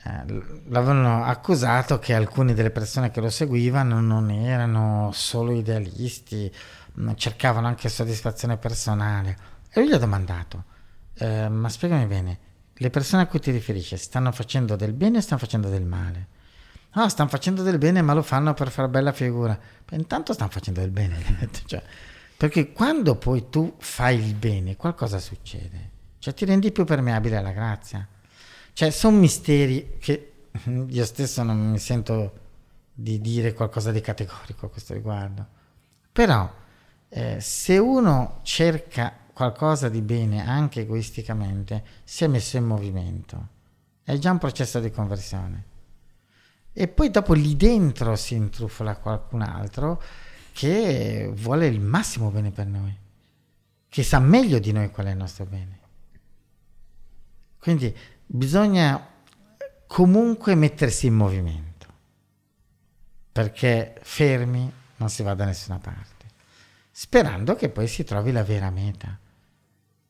[0.04, 6.52] l'avevano accusato che alcune delle persone che lo seguivano non erano solo idealisti,
[7.16, 9.38] cercavano anche soddisfazione personale.
[9.70, 10.64] E lui gli ha domandato,
[11.16, 12.40] eh, ma spiegami bene,
[12.74, 16.28] le persone a cui ti riferisci stanno facendo del bene o stanno facendo del male?
[16.94, 19.58] No, stanno facendo del bene ma lo fanno per fare bella figura.
[19.88, 21.50] Beh, intanto stanno facendo del bene.
[21.66, 21.82] cioè,
[22.36, 25.90] perché quando poi tu fai il bene qualcosa succede.
[26.18, 28.06] Cioè ti rendi più permeabile alla grazia.
[28.74, 30.32] Cioè, sono misteri che
[30.88, 32.40] io stesso non mi sento
[32.94, 35.46] di dire qualcosa di categorico a questo riguardo.
[36.12, 36.52] Però,
[37.10, 43.48] eh, se uno cerca qualcosa di bene anche egoisticamente, si è messo in movimento.
[44.04, 45.70] È già un processo di conversione.
[46.74, 50.02] E poi dopo lì dentro si intrufola qualcun altro
[50.54, 52.96] che vuole il massimo bene per noi,
[53.90, 55.80] che sa meglio di noi qual è il nostro bene.
[57.58, 57.96] Quindi
[58.34, 59.10] bisogna
[59.88, 61.88] comunque mettersi in movimento,
[63.32, 66.26] perché fermi non si va da nessuna parte,
[66.92, 69.18] sperando che poi si trovi la vera meta,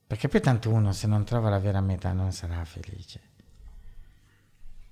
[0.06, 3.30] perché poi tanto uno se non trova la vera meta non sarà felice.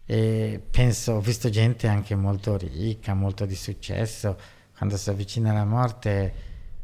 [0.05, 4.39] E penso, ho visto gente anche molto ricca, molto di successo,
[4.75, 6.33] quando si avvicina alla morte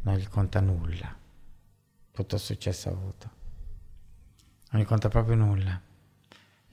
[0.02, 1.12] non gli conta nulla,
[2.12, 3.30] tutto il successo avuto,
[4.70, 5.85] non gli conta proprio nulla.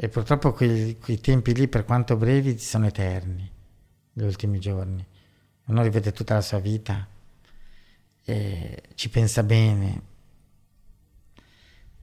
[0.04, 3.48] E purtroppo quei, quei tempi lì, per quanto brevi, sono eterni,
[4.12, 5.06] gli ultimi giorni.
[5.66, 7.06] Uno rivede tutta la sua vita
[8.24, 10.02] e ci pensa bene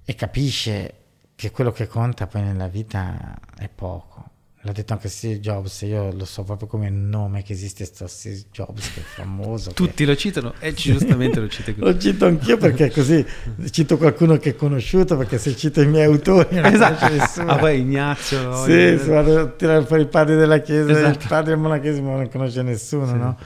[0.06, 0.94] e capisce
[1.36, 4.29] che quello che conta poi nella vita è poco.
[4.64, 8.42] L'ha detto anche Steve Jobs, io lo so proprio come nome che esiste sto Steve
[8.52, 9.72] Jobs che è famoso.
[9.72, 10.06] Tutti che...
[10.06, 11.94] lo citano e giustamente lo citi così.
[11.94, 13.26] lo cito anch'io perché così
[13.70, 17.08] cito qualcuno che è conosciuto, perché se cito i miei autori non esatto.
[17.08, 17.52] nessuno.
[17.54, 18.66] Ah, poi Ignazio.
[18.66, 21.20] Sì, si vado a tirare fuori i padri della Chiesa, esatto.
[21.20, 23.14] il padre del monachesimo non conosce nessuno, sì.
[23.14, 23.38] no?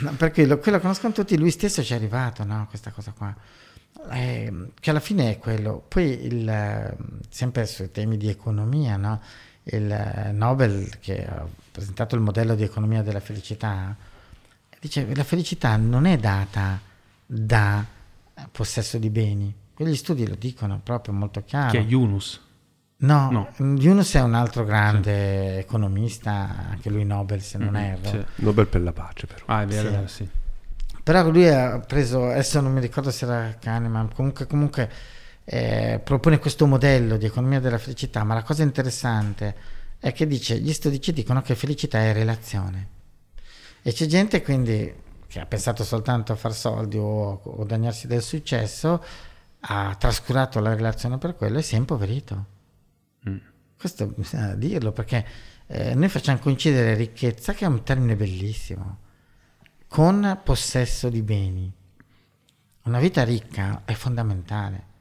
[0.00, 0.12] no?
[0.16, 2.66] Perché lo, quello conoscono tutti, lui stesso ci è arrivato, no?
[2.68, 3.32] Questa cosa qua.
[4.10, 5.84] Eh, che alla fine è quello.
[5.86, 6.96] Poi il,
[7.28, 9.20] sempre sui temi di economia, no?
[9.68, 13.96] Il Nobel che ha presentato il modello di economia della felicità,
[14.78, 16.80] dice che la felicità non è data
[17.24, 17.84] da
[18.52, 19.54] possesso di beni.
[19.74, 21.70] Quegli studi lo dicono proprio molto chiaro.
[21.72, 22.40] Che è Yunus?
[22.98, 25.58] No, no, Yunus è un altro grande sì.
[25.58, 28.08] economista, anche lui Nobel se non mm-hmm, erro.
[28.08, 28.24] Sì.
[28.36, 29.44] Nobel per la pace però.
[29.46, 30.24] Ah, è vero, sì.
[30.24, 30.30] sì.
[31.02, 34.90] Però lui ha preso, adesso non mi ricordo se era Kahneman, comunque, comunque
[35.48, 39.54] eh, propone questo modello di economia della felicità, ma la cosa interessante
[40.00, 42.88] è che dice, gli studi ci dicono che felicità è relazione.
[43.80, 44.92] E c'è gente quindi
[45.28, 49.02] che ha pensato soltanto a far soldi o a guadagnarsi del successo,
[49.60, 52.46] ha trascurato la relazione per quello e si è impoverito.
[53.28, 53.36] Mm.
[53.78, 55.24] Questo bisogna dirlo perché
[55.68, 58.98] eh, noi facciamo coincidere ricchezza, che è un termine bellissimo,
[59.86, 61.72] con possesso di beni.
[62.82, 64.94] Una vita ricca è fondamentale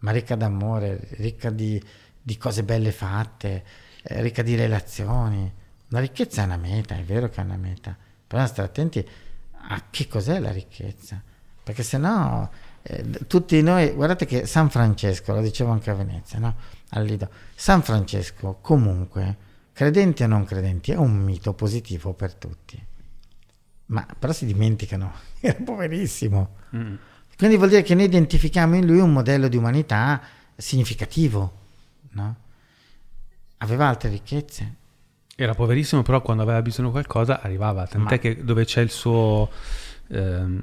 [0.00, 1.82] ma ricca d'amore, ricca di,
[2.20, 3.64] di cose belle fatte,
[4.02, 5.52] eh, ricca di relazioni.
[5.88, 7.96] La ricchezza è una meta, è vero che è una meta,
[8.26, 9.06] però stare attenti
[9.68, 11.22] a che cos'è la ricchezza,
[11.62, 12.50] perché se no
[12.82, 16.56] eh, tutti noi, guardate che San Francesco, lo dicevo anche a Venezia, no?
[16.90, 22.82] al Lido, San Francesco comunque, credenti o non credenti, è un mito positivo per tutti,
[23.86, 26.56] ma però si dimenticano, era poverissimo.
[26.74, 26.96] Mm
[27.40, 30.20] quindi vuol dire che noi identifichiamo in lui un modello di umanità
[30.54, 31.52] significativo,
[32.10, 32.36] no?
[33.56, 34.74] Aveva altre ricchezze.
[35.36, 37.86] Era poverissimo, però quando aveva bisogno di qualcosa arrivava.
[37.86, 38.18] Tant'è Ma...
[38.18, 39.48] che dove c'è il suo...
[40.08, 40.60] Ehm,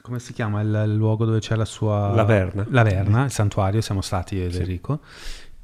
[0.00, 2.14] come si chiama il, il, luogo dove c'è la sua...
[2.14, 2.64] Laverna.
[2.70, 4.60] Laverna, il santuario, siamo stati io ed sì.
[4.60, 5.00] Enrico.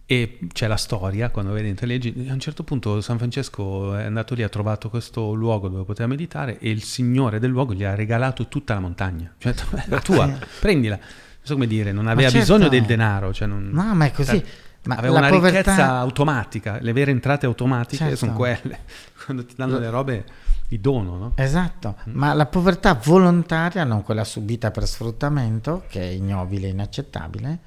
[0.06, 4.04] E c'è la storia, quando vedi dentro leggi, a un certo punto San Francesco è
[4.04, 7.84] andato lì, ha trovato questo luogo dove poteva meditare e il signore del luogo gli
[7.84, 9.32] ha regalato tutta la montagna.
[9.38, 9.54] Cioè,
[9.88, 10.96] la tua, prendila.
[10.96, 11.06] Non
[11.42, 12.38] so come dire, non aveva certo.
[12.38, 13.32] bisogno del denaro.
[13.32, 14.38] Cioè non, no, ma è così.
[14.38, 14.44] Cioè,
[14.84, 15.58] ma aveva una povertà...
[15.58, 18.16] ricchezza automatica, le vere entrate automatiche certo.
[18.16, 18.80] sono quelle.
[19.24, 20.24] Quando ti danno le robe
[20.68, 21.32] di dono, no?
[21.36, 22.14] Esatto, mm.
[22.14, 27.58] ma la povertà volontaria, non quella subita per sfruttamento, che è ignobile e inaccettabile.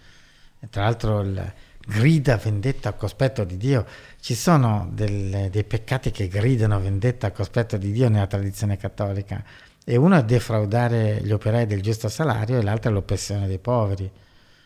[0.59, 1.53] E tra l'altro il
[1.87, 3.85] grida vendetta al cospetto di Dio.
[4.19, 9.41] Ci sono delle, dei peccati che gridano vendetta al cospetto di Dio nella tradizione cattolica
[9.85, 14.11] e uno è defraudare gli operai del giusto salario e l'altro è l'oppressione dei poveri.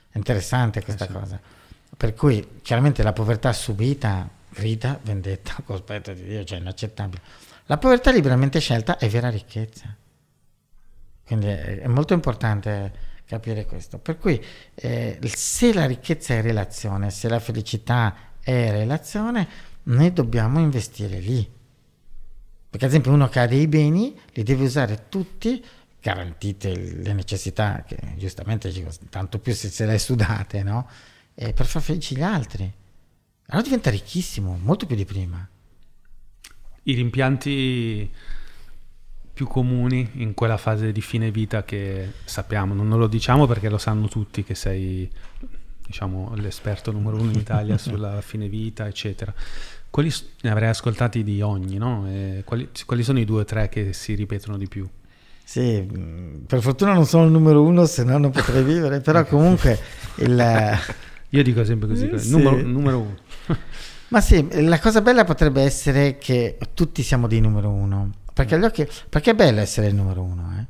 [0.09, 1.13] È interessante questa eh sì.
[1.13, 1.39] cosa.
[1.95, 7.21] Per cui chiaramente la povertà subita grida vendetta al cospetto di Dio, cioè inaccettabile.
[7.67, 9.95] La povertà liberamente scelta è vera ricchezza.
[11.23, 13.97] Quindi è molto importante capire questo.
[13.97, 14.43] Per cui
[14.75, 19.47] eh, se la ricchezza è relazione, se la felicità è relazione,
[19.83, 21.49] noi dobbiamo investire lì.
[22.69, 25.63] Perché ad esempio uno che ha dei beni li deve usare tutti,
[26.01, 28.69] garantite le necessità, che giustamente
[29.09, 30.89] tanto più se se le sudate, no?
[31.33, 32.69] Eh, per far felici gli altri.
[33.47, 35.47] Allora diventa ricchissimo, molto più di prima.
[36.83, 38.11] I rimpianti
[39.41, 43.79] più comuni in quella fase di fine vita che sappiamo, non lo diciamo perché lo
[43.79, 45.09] sanno tutti che sei
[45.83, 49.33] diciamo, l'esperto numero uno in Italia sulla fine vita, eccetera.
[49.89, 52.07] Quali ne avrei ascoltati di ogni, no?
[52.45, 54.87] Quali, quali, sono i due o tre che si ripetono di più?
[55.43, 55.87] Sì,
[56.45, 59.79] per fortuna non sono il numero uno, se no non potrei vivere, però comunque
[60.17, 60.77] il...
[61.33, 62.29] Io dico sempre così, sì.
[62.29, 63.17] numero, numero uno.
[64.09, 68.87] Ma sì, la cosa bella potrebbe essere che tutti siamo di numero uno perché, occhi,
[69.09, 70.65] perché è bello essere il numero uno, eh?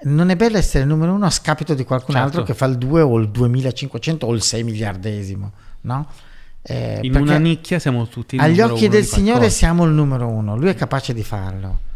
[0.00, 2.28] Non è bello essere il numero uno a scapito di qualcun certo.
[2.28, 5.52] altro che fa il 2 o il 2500 o il 6 miliardesimo,
[5.82, 6.08] no?
[6.62, 10.56] Eh, In una nicchia siamo tutti il agli occhi del Signore siamo il numero uno,
[10.56, 11.86] Lui è capace di farlo.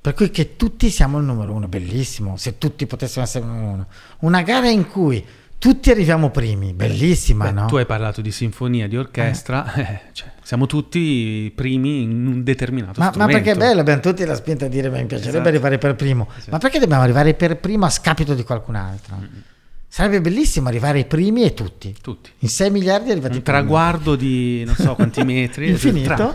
[0.00, 3.72] Per cui che tutti siamo il numero uno, bellissimo, se tutti potessimo essere il numero
[3.72, 3.86] uno.
[4.20, 5.24] Una gara in cui
[5.64, 7.66] tutti arriviamo primi, bellissima, Beh, no?
[7.68, 13.00] Tu hai parlato di sinfonia, di orchestra, eh, cioè, siamo tutti primi in un determinato
[13.00, 13.32] Ma, ma strumento.
[13.32, 15.48] perché è bello, abbiamo tutti la spinta a dire mi piacerebbe Esatto.
[15.48, 19.16] arrivare per primo, ma perché dobbiamo arrivare per primo a scapito di qualcun altro?
[19.94, 21.94] Sarebbe bellissimo arrivare ai primi e tutti.
[22.02, 22.28] Tutti.
[22.40, 25.68] In 6 miliardi arrivati Un traguardo di non so quanti metri.
[25.68, 26.34] infinito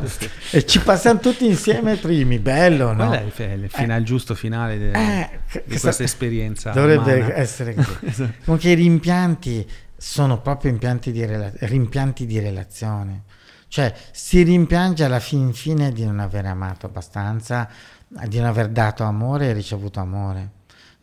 [0.52, 3.08] e ci passiamo tutti insieme primi, bello, no?
[3.08, 5.30] Qual è il, finale, il giusto finale de- Eh,
[5.66, 6.72] di questa esperienza?
[6.72, 7.36] Dovrebbe umana?
[7.36, 7.98] essere così.
[8.06, 8.34] Esatto.
[8.46, 13.24] Comunque i rimpianti sono proprio impianti di, rela- rimpianti di relazione.
[13.68, 17.68] Cioè si rimpiange alla fin fine di non aver amato abbastanza,
[18.08, 20.52] di non aver dato amore e ricevuto amore.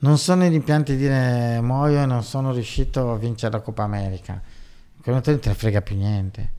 [0.07, 3.83] Non sono i rimpianti di dire muoio e non sono riuscito a vincere la Coppa
[3.83, 4.35] America.
[4.35, 6.53] In quel momento non te ne frega più niente.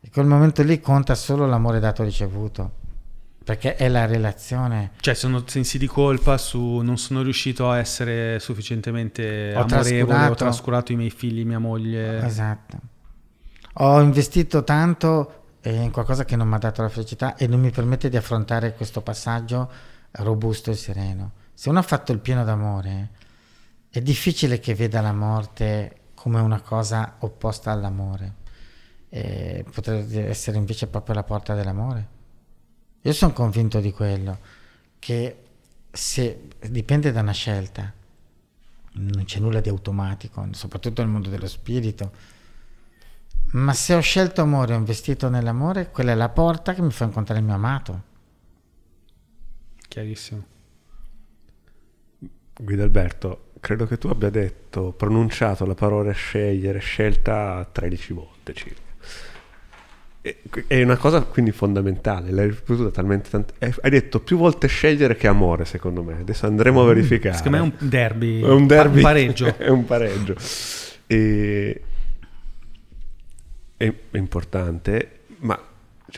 [0.00, 2.80] In quel momento lì conta solo l'amore dato ricevuto.
[3.44, 4.92] Perché è la relazione.
[5.00, 10.06] Cioè, sono sensi di colpa su non sono riuscito a essere sufficientemente Ho amorevole, ho
[10.06, 10.34] trascurato.
[10.34, 12.24] trascurato i miei figli, mia moglie.
[12.24, 12.78] Esatto.
[13.74, 17.70] Ho investito tanto in qualcosa che non mi ha dato la felicità e non mi
[17.70, 19.70] permette di affrontare questo passaggio
[20.12, 21.32] robusto e sereno.
[21.54, 23.10] Se uno ha fatto il pieno d'amore,
[23.88, 28.40] è difficile che veda la morte come una cosa opposta all'amore.
[29.08, 32.08] E potrebbe essere invece proprio la porta dell'amore.
[33.02, 34.38] Io sono convinto di quello,
[34.98, 35.42] che
[35.90, 37.92] se dipende da una scelta,
[38.92, 42.12] non c'è nulla di automatico, soprattutto nel mondo dello spirito.
[43.52, 47.04] Ma se ho scelto amore, ho investito nell'amore, quella è la porta che mi fa
[47.04, 48.02] incontrare il mio amato.
[49.88, 50.51] Chiarissimo.
[52.62, 58.80] Guido Alberto, credo che tu abbia detto, pronunciato la parola scegliere, scelta 13 volte circa.
[60.68, 63.54] È una cosa quindi fondamentale, l'hai ripetuta talmente tante...
[63.58, 66.20] eh, Hai detto più volte scegliere che amore, secondo me.
[66.20, 67.36] Adesso andremo a verificare.
[67.36, 68.96] Secondo me è un derby, È un derby.
[68.98, 69.46] un pareggio.
[69.58, 70.36] è un pareggio.
[71.08, 71.82] E...
[73.76, 75.60] È importante, ma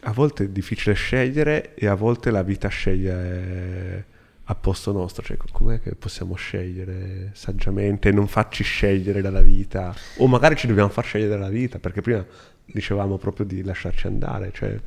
[0.02, 4.04] a volte è difficile scegliere e a volte la vita sceglie
[4.44, 5.22] a posto nostro.
[5.22, 9.94] Cioè, com'è che possiamo scegliere saggiamente e non farci scegliere dalla vita?
[10.18, 12.24] O magari ci dobbiamo far scegliere dalla vita, perché prima
[12.66, 14.50] dicevamo proprio di lasciarci andare.
[14.52, 14.78] Cioè,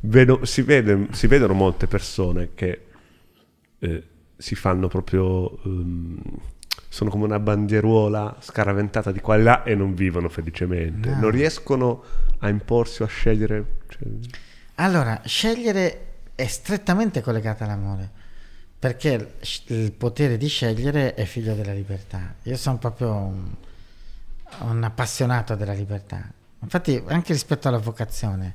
[0.00, 2.80] vedo- si, vede- si vedono molte persone che
[3.78, 4.02] eh,
[4.36, 6.18] si fanno proprio ehm,
[6.88, 11.20] sono come una bandieruola scaraventata di qua e là e non vivono felicemente No.
[11.20, 12.02] non riescono
[12.38, 14.02] a imporsi o a scegliere cioè,
[14.76, 16.00] Allora, scegliere
[16.34, 18.10] è strettamente collegato all'amore,
[18.78, 19.36] perché
[19.66, 22.34] il potere di scegliere è figlio della libertà.
[22.42, 23.54] Io sono proprio un,
[24.60, 26.30] un appassionato della libertà.
[26.60, 28.54] Infatti, anche rispetto alla vocazione,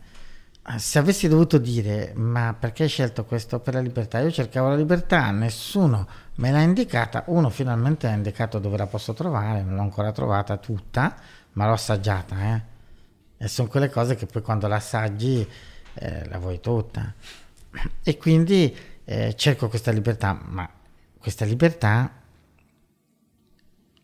[0.67, 4.19] eh, se avessi dovuto dire ma perché hai scelto questo per la libertà?
[4.19, 9.13] Io cercavo la libertà, nessuno me l'ha indicata, uno finalmente ha indicato dove la posso
[9.13, 11.15] trovare, non l'ho ancora trovata tutta,
[11.53, 12.61] ma l'ho assaggiata, eh.
[13.37, 15.47] E sono quelle cose che poi quando la assaggi
[15.93, 17.13] eh, la vuoi tutta.
[18.03, 18.75] E quindi
[19.05, 20.69] eh, cerco questa libertà, ma
[21.17, 22.21] questa libertà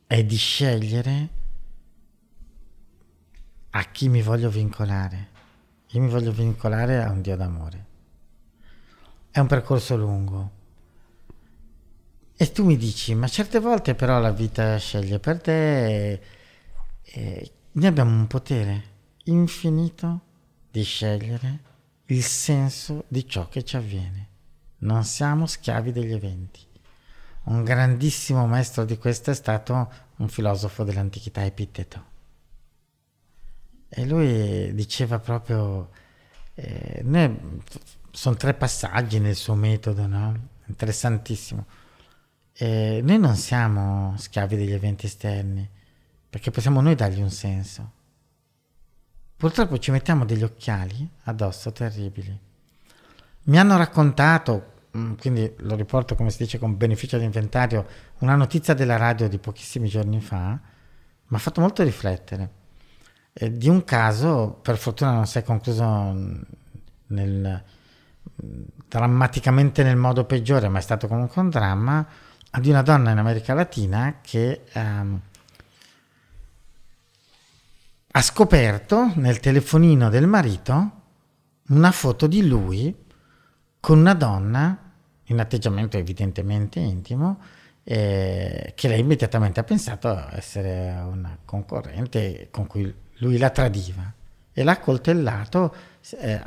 [0.05, 1.29] è di scegliere
[3.71, 5.35] a chi mi voglio vincolare.
[5.91, 7.85] Io mi voglio vincolare a un Dio d'amore.
[9.29, 10.51] È un percorso lungo.
[12.35, 16.21] E tu mi dici, ma certe volte però la vita sceglie per te e,
[17.03, 18.95] e noi abbiamo un potere
[19.25, 20.21] infinito
[20.71, 21.59] di scegliere
[22.05, 24.35] il senso di ciò che ci avviene.
[24.79, 26.59] Non siamo schiavi degli eventi.
[27.43, 32.15] Un grandissimo maestro di questo è stato un filosofo dell'antichità Epitteto.
[33.89, 35.89] E lui diceva proprio,
[36.55, 37.61] eh, noi-
[38.11, 40.49] sono tre passaggi nel suo metodo, no?
[40.65, 41.65] Interessantissimo.
[42.53, 45.67] Eh, noi non siamo schiavi degli eventi esterni,
[46.29, 47.91] perché possiamo noi dargli un senso.
[49.37, 52.46] Purtroppo ci mettiamo degli occhiali addosso terribili.
[53.47, 57.85] Mi hanno raccontato, mm, quindi lo riporto come si dice con beneficio di inventario,
[58.19, 60.59] una notizia della radio di pochissimi giorni fa,
[61.29, 62.51] mi ha fatto molto riflettere,
[63.31, 66.41] eh, di un caso, per fortuna non si è concluso mm,
[67.07, 67.63] nel,
[68.43, 72.05] mm, drammaticamente nel modo peggiore, ma è stato comunque un dramma,
[72.59, 75.21] di una donna in America Latina che ehm,
[78.11, 80.91] ha scoperto nel telefonino del marito
[81.67, 83.05] una foto di lui
[83.79, 84.77] con una donna
[85.25, 87.39] in atteggiamento evidentemente intimo
[87.83, 94.13] eh, che lei immediatamente ha pensato essere una concorrente con cui lui la tradiva
[94.51, 95.73] e l'ha coltellato,
[96.19, 96.41] eh,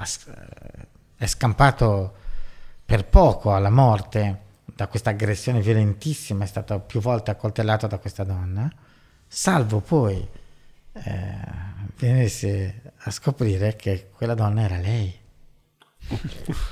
[1.17, 2.15] è scampato
[2.85, 8.25] per poco alla morte da questa aggressione violentissima, è stato più volte accoltellato da questa
[8.25, 8.71] donna,
[9.27, 10.29] salvo poi
[10.93, 11.39] eh,
[11.97, 15.19] venisse a scoprire che quella donna era lei.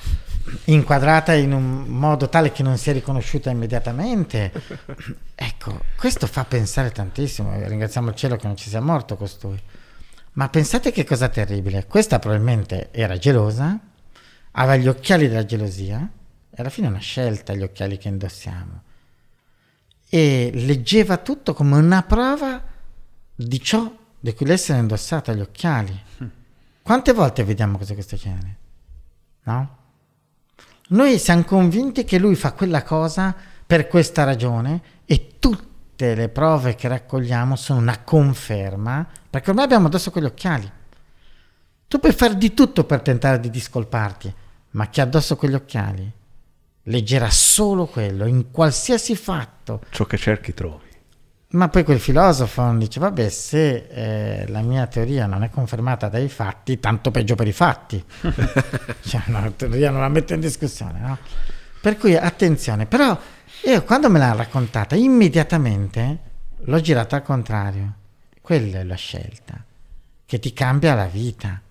[0.68, 4.52] Inquadrata in un modo tale che non si è riconosciuta immediatamente.
[5.40, 7.52] Ecco, questo fa pensare tantissimo.
[7.64, 9.60] Ringraziamo il cielo che non ci sia morto costui.
[10.32, 11.86] Ma pensate che cosa terribile.
[11.86, 13.78] Questa probabilmente era gelosa,
[14.50, 16.08] aveva gli occhiali della gelosia,
[16.50, 18.82] e alla fine è una scelta gli occhiali che indossiamo.
[20.08, 22.60] E leggeva tutto come una prova
[23.32, 26.02] di ciò di cui lei si era indossata gli occhiali.
[26.82, 28.56] Quante volte vediamo cose di questo genere?
[29.44, 29.77] No?
[30.90, 33.34] Noi siamo convinti che lui fa quella cosa
[33.66, 39.88] per questa ragione e tutte le prove che raccogliamo sono una conferma, perché ormai abbiamo
[39.88, 40.70] addosso quegli occhiali.
[41.86, 44.34] Tu puoi fare di tutto per tentare di discolparti,
[44.70, 46.10] ma chi ha addosso quegli occhiali
[46.84, 49.82] leggerà solo quello, in qualsiasi fatto.
[49.90, 50.87] Ciò che cerchi trovi.
[51.50, 56.28] Ma poi quel filosofo dice, vabbè, se eh, la mia teoria non è confermata dai
[56.28, 58.04] fatti, tanto peggio per i fatti.
[59.00, 61.16] cioè, no, la teoria non la metto in discussione, no?
[61.80, 63.18] Per cui attenzione, però
[63.64, 66.18] io quando me l'ha raccontata, immediatamente
[66.56, 67.94] l'ho girata al contrario.
[68.42, 69.64] Quella è la scelta,
[70.26, 71.62] che ti cambia la vita.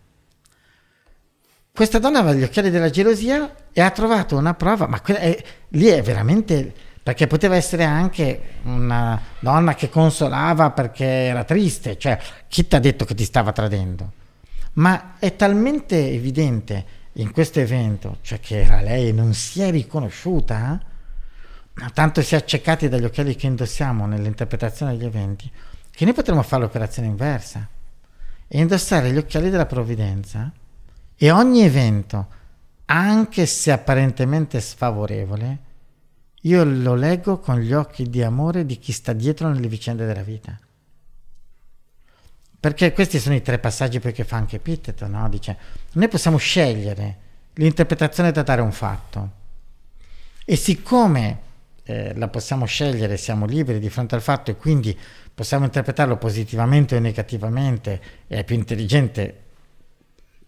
[1.71, 5.85] Questa donna aveva gli occhiali della gelosia e ha trovato una prova, ma è, lì
[5.85, 6.73] è veramente
[7.07, 12.19] perché poteva essere anche una donna che consolava perché era triste, cioè
[12.49, 14.11] chi ti ha detto che ti stava tradendo?
[14.73, 19.71] Ma è talmente evidente in questo evento, cioè che era lei e non si è
[19.71, 20.77] riconosciuta,
[21.77, 21.85] eh?
[21.93, 25.49] tanto si è accecati dagli occhiali che indossiamo nell'interpretazione degli eventi,
[25.89, 27.69] che noi potremmo fare l'operazione inversa
[28.49, 30.51] e indossare gli occhiali della provvidenza
[31.15, 32.27] e ogni evento,
[32.84, 35.66] anche se apparentemente sfavorevole,
[36.47, 40.23] io lo leggo con gli occhi di amore di chi sta dietro nelle vicende della
[40.23, 40.57] vita.
[42.59, 45.29] Perché questi sono i tre passaggi che fa anche Pittet, no?
[45.29, 45.57] Dice,
[45.93, 47.17] noi possiamo scegliere
[47.53, 49.31] l'interpretazione da dare a un fatto.
[50.43, 51.39] E siccome
[51.83, 54.97] eh, la possiamo scegliere, siamo liberi di fronte al fatto e quindi
[55.33, 59.43] possiamo interpretarlo positivamente o negativamente, è più intelligente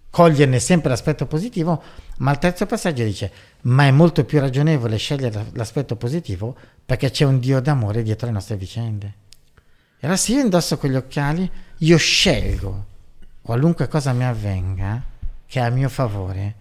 [0.10, 1.82] coglierne sempre l'aspetto positivo,
[2.18, 3.32] ma il terzo passaggio dice,
[3.62, 6.56] ma è molto più ragionevole scegliere l'aspetto positivo
[6.86, 9.14] perché c'è un Dio d'amore dietro le nostre vicende.
[10.00, 12.86] E allora se io indosso quegli occhiali, io scelgo
[13.42, 15.04] qualunque cosa mi avvenga
[15.46, 16.56] che è a mio favore,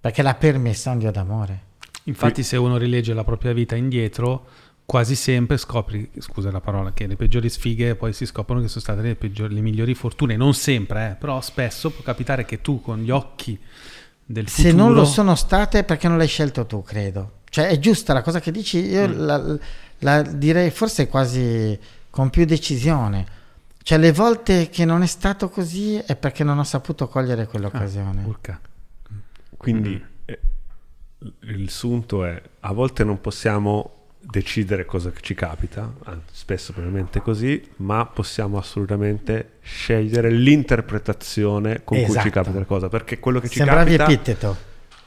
[0.00, 1.66] perché l'ha permessa un Dio d'amore.
[2.04, 4.46] Infatti se uno rilegge la propria vita indietro,
[4.88, 8.80] quasi sempre scopri, scusa la parola, che le peggiori sfighe poi si scoprono che sono
[8.80, 10.34] state le, peggiori, le migliori fortune.
[10.34, 13.60] Non sempre, eh, però spesso può capitare che tu con gli occhi
[14.24, 14.68] del futuro...
[14.70, 17.40] Se non lo sono state è perché non l'hai scelto tu, credo.
[17.50, 19.12] Cioè è giusta la cosa che dici, io mm.
[19.18, 19.58] la,
[19.98, 21.78] la direi forse quasi
[22.08, 23.26] con più decisione.
[23.82, 28.22] Cioè le volte che non è stato così è perché non ho saputo cogliere quell'occasione.
[28.22, 28.58] Ah,
[29.54, 30.24] Quindi mm.
[30.24, 30.40] eh,
[31.40, 35.92] il sunto è a volte non possiamo decidere cosa ci capita,
[36.30, 42.12] spesso probabilmente così, ma possiamo assolutamente scegliere l'interpretazione con esatto.
[42.12, 42.42] cui ci esatto.
[42.42, 44.56] capita la cosa, perché quello che ci Sembravi capita epiteto.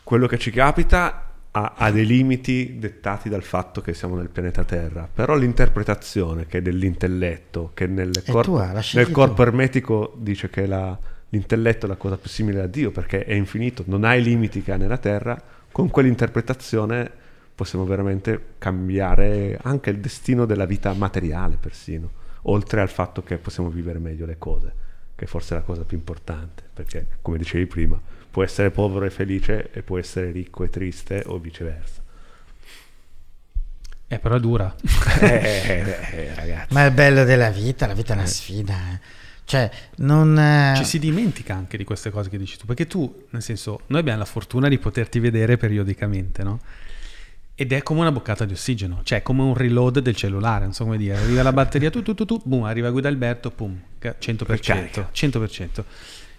[0.04, 4.64] quello che ci capita ha, ha, dei limiti dettati dal fatto che siamo nel pianeta
[4.64, 10.66] Terra, però l'interpretazione che è dell'intelletto, che nel, corpo, tua, nel corpo ermetico dice che
[10.66, 10.98] la,
[11.30, 14.64] l'intelletto è la cosa più simile a Dio perché è infinito, non ha i limiti
[14.64, 15.40] che ha nella Terra,
[15.72, 17.20] con quell'interpretazione
[17.62, 22.10] possiamo veramente cambiare anche il destino della vita materiale persino,
[22.44, 24.74] oltre al fatto che possiamo vivere meglio le cose,
[25.14, 28.02] che forse è la cosa più importante, perché come dicevi prima,
[28.32, 32.02] può essere povero e felice e può essere ricco e triste o viceversa.
[34.08, 34.76] Eh, però è dura.
[35.22, 36.74] eh, eh, ragazzi.
[36.74, 38.28] Ma è bello della vita, la vita è una eh.
[38.28, 38.74] sfida.
[38.74, 39.00] Eh.
[39.46, 40.36] Cioè, non...
[40.36, 43.82] Eh, Ci si dimentica anche di queste cose che dici tu, perché tu, nel senso,
[43.88, 46.60] noi abbiamo la fortuna di poterti vedere periodicamente, no?
[47.54, 50.84] Ed è come una boccata di ossigeno, cioè come un reload del cellulare, non so
[50.84, 51.18] come dire.
[51.18, 55.84] Arriva la batteria, tu, tu, tu, tu boom, arriva Guida Alberto, pum, 100%, 100%.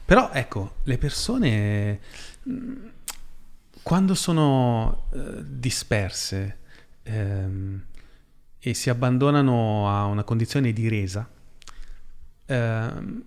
[0.05, 2.01] Però ecco, le persone
[2.49, 2.87] mm,
[3.83, 6.59] quando sono eh, disperse
[7.03, 7.85] ehm,
[8.59, 11.29] e si abbandonano a una condizione di resa,
[12.47, 13.25] ehm,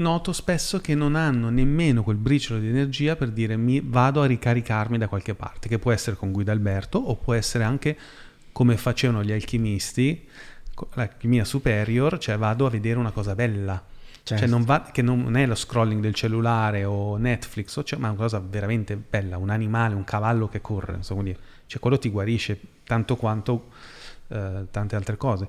[0.00, 4.26] noto spesso che non hanno nemmeno quel briciolo di energia per dire mi vado a
[4.26, 7.96] ricaricarmi da qualche parte, che può essere con Guida Alberto o può essere anche
[8.52, 10.26] come facevano gli alchimisti,
[10.94, 13.82] l'alchimia superior, cioè vado a vedere una cosa bella.
[14.22, 14.42] Certo.
[14.42, 18.08] Cioè non va, che non è lo scrolling del cellulare o Netflix, o cioè, ma
[18.08, 21.38] è una cosa veramente bella, un animale, un cavallo che corre, come dire.
[21.66, 23.68] Cioè quello ti guarisce tanto quanto
[24.28, 25.48] eh, tante altre cose.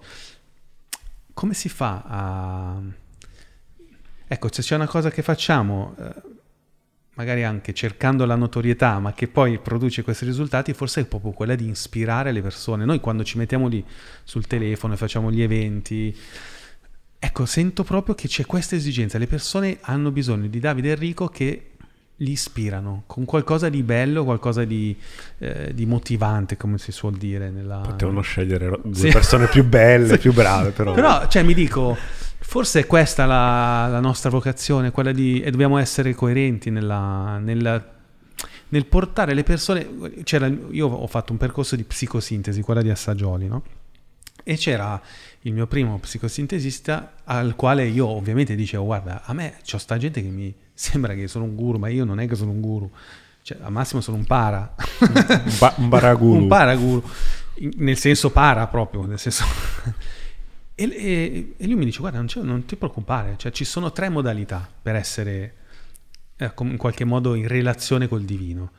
[1.34, 2.82] Come si fa a...
[4.34, 6.14] Ecco, se c'è una cosa che facciamo, eh,
[7.16, 11.54] magari anche cercando la notorietà, ma che poi produce questi risultati, forse è proprio quella
[11.56, 12.86] di ispirare le persone.
[12.86, 13.84] Noi quando ci mettiamo lì
[14.24, 16.18] sul telefono e facciamo gli eventi,
[17.20, 19.18] ecco, sento proprio che c'è questa esigenza.
[19.18, 21.66] Le persone hanno bisogno di Davide e Enrico che
[22.16, 24.96] li ispirano con qualcosa di bello, qualcosa di,
[25.40, 27.50] eh, di motivante, come si suol dire.
[27.50, 27.80] Nella...
[27.80, 29.10] Potevano scegliere due Sì.
[29.10, 30.18] persone più belle, Sì.
[30.20, 30.94] più brave, però.
[30.94, 31.98] Però, cioè, mi dico,
[32.52, 35.40] forse è questa la, la nostra vocazione, quella di...
[35.40, 37.82] e dobbiamo essere coerenti nella, nella-
[38.68, 39.88] nel portare le persone...
[40.24, 43.64] C'era, io ho fatto un percorso di psicosintesi, quella di Assaggioli, no?
[44.44, 45.02] E c'era
[45.44, 50.22] il mio primo psicosintesista al quale io ovviamente dicevo, guarda, a me c'ho sta gente
[50.22, 52.92] che mi sembra che sono un guru, ma io non è che sono un guru.
[53.44, 54.76] Cioè, al massimo sono un para.
[55.00, 55.88] Un, ba- un.
[56.36, 57.02] Un paraguru,
[57.78, 59.46] nel senso para proprio, nel senso...
[60.90, 64.70] e, e- lui mi dice, guarda, non, non ti preoccupare, cioè ci sono tre modalità
[64.82, 65.56] per essere
[66.38, 68.72] eh, in qualche modo in relazione col divino.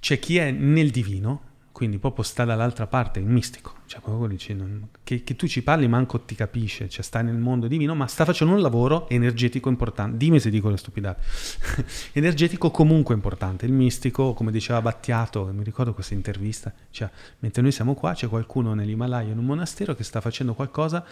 [0.00, 1.50] C'è chi è nel divino,
[1.82, 4.56] quindi proprio sta dall'altra parte, il mistico, cioè proprio dice,
[5.02, 8.24] che, che tu ci parli manco ti capisce, cioè sta nel mondo divino, ma sta
[8.24, 10.16] facendo un lavoro energetico importante.
[10.16, 11.24] Dimmi se dico le stupidate.
[12.14, 13.66] energetico comunque importante.
[13.66, 17.10] Il mistico, come diceva Battiato, mi ricordo questa intervista, cioè,
[17.40, 21.04] mentre noi siamo qua c'è qualcuno nell'Himalaya in un monastero che sta facendo qualcosa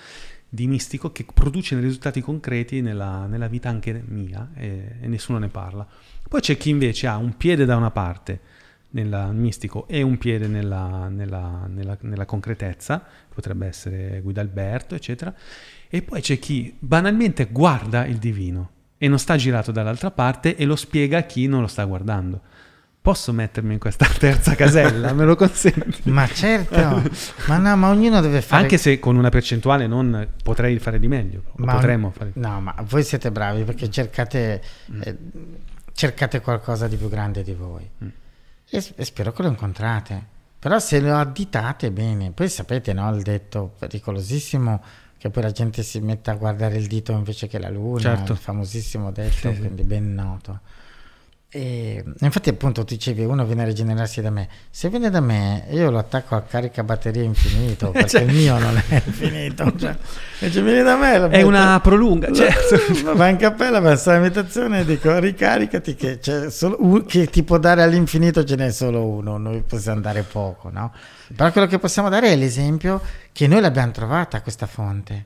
[0.49, 5.49] di mistico che produce risultati concreti nella, nella vita anche mia e, e nessuno ne
[5.49, 5.85] parla.
[6.29, 8.50] Poi c'è chi invece ha un piede da una parte
[8.93, 13.03] nel mistico e un piede nella, nella- nella- nella concretezza,
[13.33, 15.33] potrebbe essere Guido Alberto, eccetera,
[15.89, 20.65] e poi c'è chi banalmente guarda il divino e non sta girato dall'altra parte e
[20.65, 22.41] lo spiega a chi non lo sta guardando.
[23.03, 25.15] Posso mettermi in questa terza casella?
[25.15, 26.11] Me lo consenti?
[26.11, 27.03] Ma certo,
[27.47, 28.63] ma no, ma ognuno deve fare...
[28.65, 32.75] Anche se con una percentuale non potrei fare di meglio, Ma- potremmo fare No, ma
[32.87, 34.61] voi siete bravi perché cercate,
[34.93, 35.01] Mm.
[35.03, 35.17] eh,
[35.95, 37.89] cercate qualcosa di più grande di voi.
[38.05, 38.09] Mm.
[38.71, 40.39] E, e spero che lo incontrate.
[40.59, 44.83] Però se lo additate bene, poi sapete, no, il detto pericolosissimo
[45.17, 48.33] che poi la gente si mette a guardare il dito invece che la luna, Certo.
[48.33, 49.59] il famosissimo detto, sì.
[49.59, 50.61] quindi ben noto.
[51.53, 54.49] E infatti appunto tu dicevi uno viene a rigenerarsi da me.
[54.71, 58.57] Se viene da me io lo attacco a carica batteria infinito perché Cioè- il mio
[58.57, 59.97] non è infinito cioè,
[60.39, 62.55] invece vieni da me È una prolunga, cioè,
[63.03, 67.27] lo- va in cappella verso la meditazione e dico ricaricati che, c'è solo un- che
[67.27, 70.95] ti può dare all'infinito ce n'è solo uno noi possiamo dare poco no?
[71.35, 73.01] però quello che possiamo dare è l'esempio
[73.33, 75.25] che noi l'abbiamo trovata questa fonte.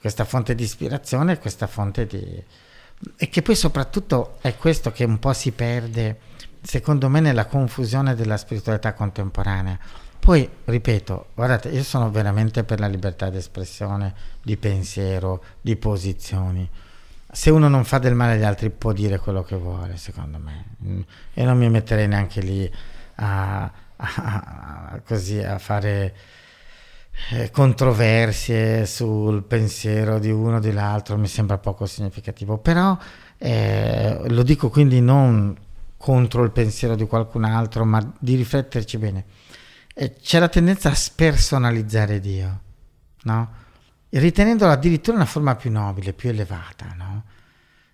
[0.00, 2.40] Questa fonte di ispirazione questa fonte di
[3.16, 6.18] e che poi soprattutto è questo che un po' si perde
[6.62, 9.78] secondo me nella confusione della spiritualità contemporanea.
[10.18, 16.68] Poi ripeto guardate io sono veramente per la libertà di espressione di pensiero di posizioni.
[17.30, 20.64] Se uno non fa del male agli altri può dire quello che vuole secondo me.
[20.84, 21.00] Mm,
[21.34, 22.70] e non mi metterei neanche lì
[23.16, 26.14] a, a- a- così a fare
[27.50, 32.96] controversie sul pensiero di uno o dell'altro mi sembra poco significativo, però
[33.36, 35.56] eh, lo dico quindi non
[35.96, 39.24] contro il pensiero di qualcun altro, ma di rifletterci bene.
[39.94, 42.60] Eh, c'è la tendenza a spersonalizzare Dio,
[43.22, 43.66] no?
[44.10, 47.24] ritenendolo addirittura una forma più nobile, più elevata, no?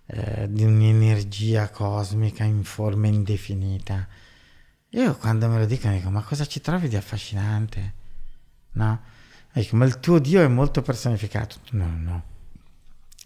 [0.06, 4.06] Eh, di un'energia cosmica in forma indefinita.
[4.90, 7.92] Io quando me lo dicono dico, ma cosa ci trovi di affascinante?
[8.72, 9.00] No?
[9.56, 11.58] Ecco, ma il tuo Dio è molto personificato.
[11.70, 12.22] No, no.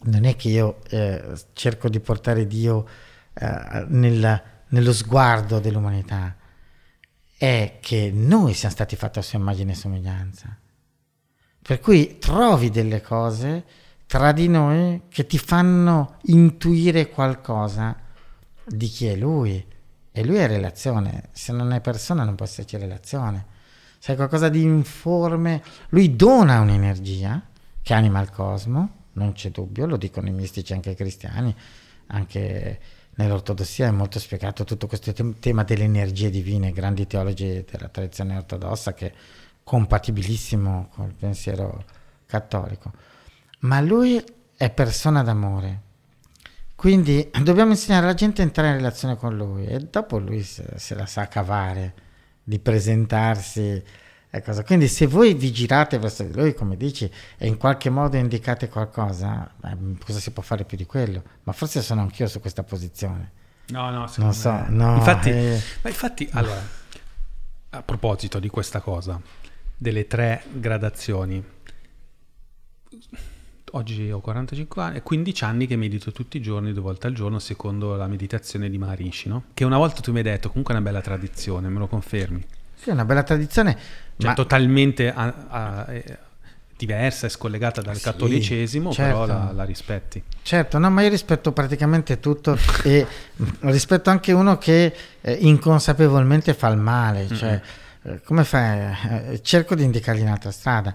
[0.03, 2.87] Non è che io eh, cerco di portare Dio
[3.33, 6.37] eh, nella- nello sguardo dell'umanità,
[7.39, 10.55] è che noi siamo stati fatti a sua immagine e somiglianza.
[11.63, 13.65] Per cui trovi delle cose
[14.07, 17.97] tra di noi che ti fanno intuire qualcosa
[18.67, 19.65] di chi è lui.
[20.13, 21.29] E lui è relazione.
[21.33, 23.57] Se non è persona non può esserci relazione.
[23.99, 27.43] Se è qualcosa di informe, lui dona un'energia
[27.83, 31.55] che anima il cosmo, non c'è dubbio, lo dicono i mistici anche i cristiani,
[32.07, 32.81] anche
[33.17, 38.37] nell'ortodossia è molto spiegato tutto questo tem- tema delle energie divine, grandi teologi della tradizione
[38.37, 39.13] ortodossa che è
[39.65, 41.85] compatibilissimo col pensiero
[42.27, 42.93] cattolico.
[43.61, 44.23] Ma lui
[44.57, 45.83] è persona d'amore.
[46.75, 50.75] Quindi dobbiamo insegnare alla gente a entrare in relazione con lui e dopo lui se,
[50.77, 52.07] se la sa cavare
[52.49, 53.83] di presentarsi.
[54.65, 58.69] Quindi se voi vi girate verso di lui, come dici, e in qualche modo indicate
[58.69, 59.53] qualcosa,
[60.05, 61.23] cosa si può fare più di quello?
[61.43, 63.33] Ma forse sono anch'io su questa posizione.
[63.69, 65.61] No, no, Non so, me- no, infatti, eh.
[65.83, 66.61] ma infatti, allora,
[67.71, 69.21] a proposito di questa cosa,
[69.77, 71.45] delle tre gradazioni,
[73.73, 77.13] oggi ho 45 anni, è 15 anni che medito tutti i giorni, due volte al
[77.13, 79.45] giorno, secondo la meditazione di Maharishi, no?
[79.55, 82.45] Che una volta tu mi hai detto, comunque è una bella tradizione, me lo confermi?
[82.75, 83.77] Sì, è una bella tradizione,
[84.17, 86.19] Cioè, ma totalmente a- a- eh,
[86.77, 89.13] diversa e scollegata dal Sì, cattolicesimo, certo.
[89.13, 90.23] però la, la rispetti.
[90.43, 93.05] certo, no, ma io rispetto praticamente tutto e
[93.63, 97.61] rispetto anche uno che eh, inconsapevolmente fa il male, cioè
[98.03, 98.97] eh, come fai?
[99.33, 100.95] Eh, cerco di indicargli un'altra strada.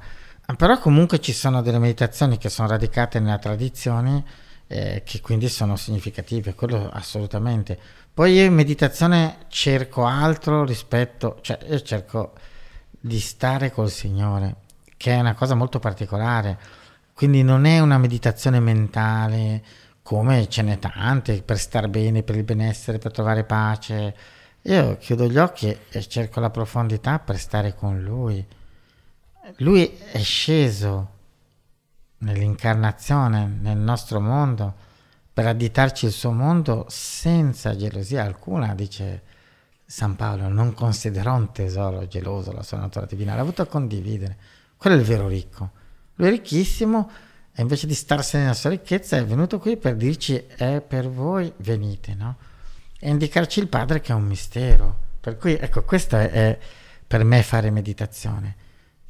[0.57, 4.23] Però comunque ci sono delle meditazioni che sono radicate nella tradizione
[4.67, 7.77] eh, che quindi sono significative, quello assolutamente.
[8.13, 12.33] Poi io in meditazione cerco altro rispetto, cioè io cerco
[12.99, 14.55] di stare col Signore,
[14.97, 16.57] che è una cosa molto particolare.
[17.13, 19.63] Quindi non è una meditazione mentale
[20.01, 24.15] come ce n'è tante per star bene, per il benessere, per trovare pace.
[24.63, 28.45] Io chiudo gli occhi e cerco la profondità per stare con Lui.
[29.57, 31.09] Lui è sceso
[32.19, 34.73] nell'incarnazione, nel nostro mondo,
[35.33, 39.21] per additarci il suo mondo senza gelosia alcuna, dice
[39.85, 44.37] San Paolo, non considerò un tesoro geloso la sua natura divina, l'ha avuto a condividere.
[44.77, 45.71] Quello è il vero ricco.
[46.15, 47.09] Lui è ricchissimo
[47.53, 51.51] e invece di starsene nella sua ricchezza è venuto qui per dirci è per voi,
[51.57, 52.37] venite, no?
[52.97, 54.97] E indicarci il Padre che è un mistero.
[55.19, 56.59] Per cui, ecco, questo è, è
[57.05, 58.55] per me fare meditazione.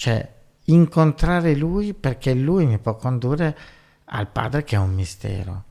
[0.03, 0.29] Cioè,
[0.65, 3.57] incontrare Lui perché Lui mi può condurre
[4.03, 5.63] al Padre che è un mistero.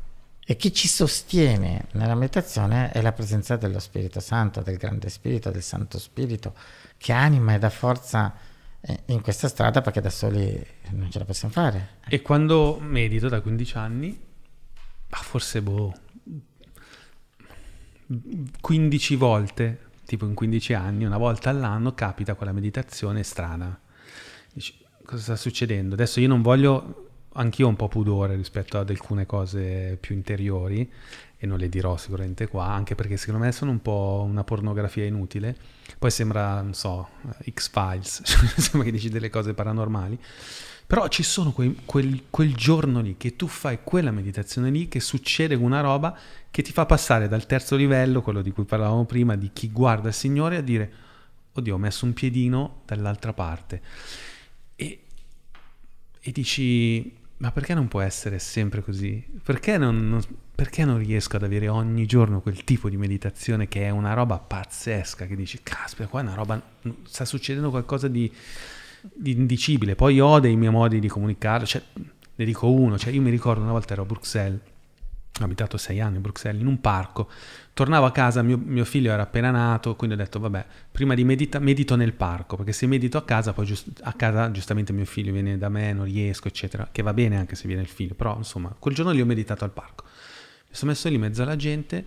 [0.42, 5.50] E chi ci sostiene nella meditazione è la presenza dello Spirito Santo, del Grande Spirito,
[5.50, 6.54] del Santo Spirito,
[6.96, 8.34] che anima e dà forza
[8.80, 11.96] eh, in questa strada perché da soli non ce la possiamo fare.
[12.08, 14.18] E quando medito da 15 anni,
[15.08, 15.94] forse boh,
[18.62, 23.78] 15 volte, tipo in 15 anni, una volta all'anno capita quella meditazione strana.
[24.52, 24.74] Dici,
[25.04, 25.94] cosa sta succedendo?
[25.94, 30.90] Adesso io non voglio, anch'io ho un po' pudore rispetto ad alcune cose più interiori
[31.38, 35.04] e non le dirò sicuramente qua, anche perché secondo me sono un po' una pornografia
[35.04, 35.56] inutile.
[35.98, 37.08] Poi sembra, non so,
[37.50, 38.22] X-Files,
[38.60, 40.18] sembra che dici delle cose paranormali.
[40.86, 45.00] Però ci sono quei- quel, quel giorno lì che tu fai quella meditazione lì che
[45.00, 46.14] succede una roba
[46.50, 50.08] che ti fa passare dal terzo livello, quello di cui parlavamo prima, di chi guarda
[50.08, 50.92] il Signore, a dire,
[51.54, 53.80] oddio, ho messo un piedino dall'altra parte.
[56.24, 59.22] E, dici, ma perché non può essere sempre così?
[59.42, 60.22] Perché non, non-
[60.54, 64.38] perché non riesco ad avere ogni giorno quel tipo di meditazione che è una roba
[64.38, 66.62] pazzesca, che dici, caspita, qua è una roba,
[67.04, 68.30] sta succedendo qualcosa di,
[69.12, 69.96] di indicibile.
[69.96, 71.82] Poi ho dei miei modi di comunicare, cioè,
[72.36, 74.60] ne dico uno, cioè io mi ricordo una volta ero a Bruxelles,
[75.40, 77.30] ho abitato sei anni a Bruxelles, in un parco,
[77.72, 81.24] tornavo a casa, mio, mio figlio era appena nato, quindi ho detto, vabbè, prima di
[81.24, 85.06] medita, medito nel parco, perché se medito a casa, poi giust- a casa giustamente mio
[85.06, 88.14] figlio viene da me, non riesco, eccetera, che va bene anche se viene il figlio,
[88.14, 90.04] però insomma, quel giorno lì ho meditato al parco.
[90.68, 92.06] Mi sono messo lì in mezzo alla gente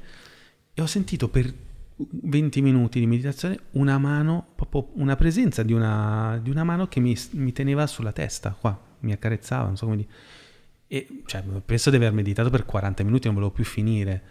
[0.74, 1.52] e ho sentito per
[1.98, 7.00] 20 minuti di meditazione una mano, proprio una presenza di una, di una mano che
[7.00, 10.10] mi, mi teneva sulla testa, qua, mi accarezzava, non so come dire.
[10.88, 14.22] E cioè, penso di aver meditato per 40 minuti, non volevo più finire.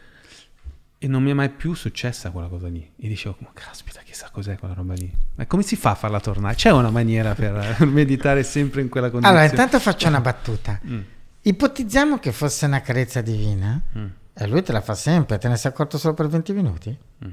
[0.99, 2.89] E non mi è mai più successa quella cosa lì.
[2.97, 5.13] E dicevo, ma caspita, chissà cos'è quella roba lì.
[5.35, 6.55] Ma come si fa a farla tornare?
[6.55, 9.41] C'è una maniera per meditare sempre in quella condizione?
[9.41, 10.81] Allora, intanto faccio una battuta.
[10.87, 11.01] Mm,
[11.47, 15.59] Ipotizziamo che fosse una carezza divina mm, e lui te la fa sempre, te ne
[15.59, 16.99] sei accorto solo per 20 minuti?
[17.25, 17.33] mm.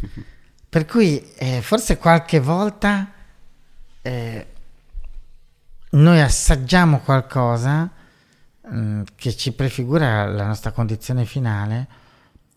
[0.72, 3.12] Per cui eh, forse qualche volta
[4.00, 4.46] eh,
[5.90, 7.90] noi assaggiamo qualcosa
[8.70, 12.00] mm, che ci prefigura la nostra condizione finale,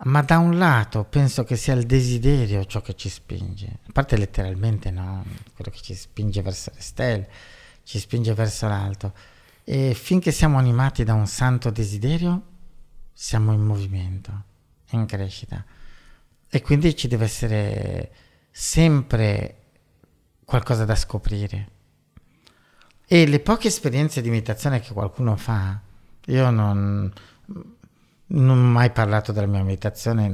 [0.04, 4.18] ma da un lato penso che sia il desiderio ciò che ci spinge, a parte
[4.18, 5.24] letteralmente no,
[5.56, 7.30] quello che ci spinge verso le stelle,
[7.84, 9.14] ci spinge verso l'alto.
[9.64, 12.42] E finché siamo animati da un santo desiderio,
[13.14, 14.44] siamo in movimento,
[14.92, 15.64] in crescita.
[16.48, 18.12] E quindi ci deve essere
[18.52, 19.64] sempre
[20.46, 21.70] qualcosa da scoprire.
[23.08, 25.82] E le poche esperienze di meditazione che qualcuno fa,
[26.28, 27.12] io non,
[28.28, 30.28] non ho mai parlato della mia meditazione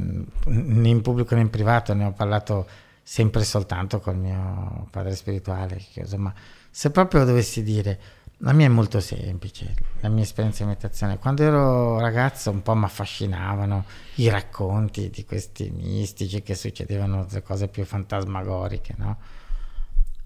[0.45, 2.67] né in pubblico né in privato, ne ho parlato
[3.03, 5.81] sempre soltanto col mio padre spirituale.
[5.95, 6.33] insomma,
[6.69, 7.99] se proprio dovessi dire,
[8.43, 11.19] la mia è molto semplice, la mia esperienza di meditazione.
[11.19, 13.85] Quando ero ragazzo un po' mi affascinavano
[14.15, 19.17] i racconti di questi mistici che succedevano, le cose più fantasmagoriche, no?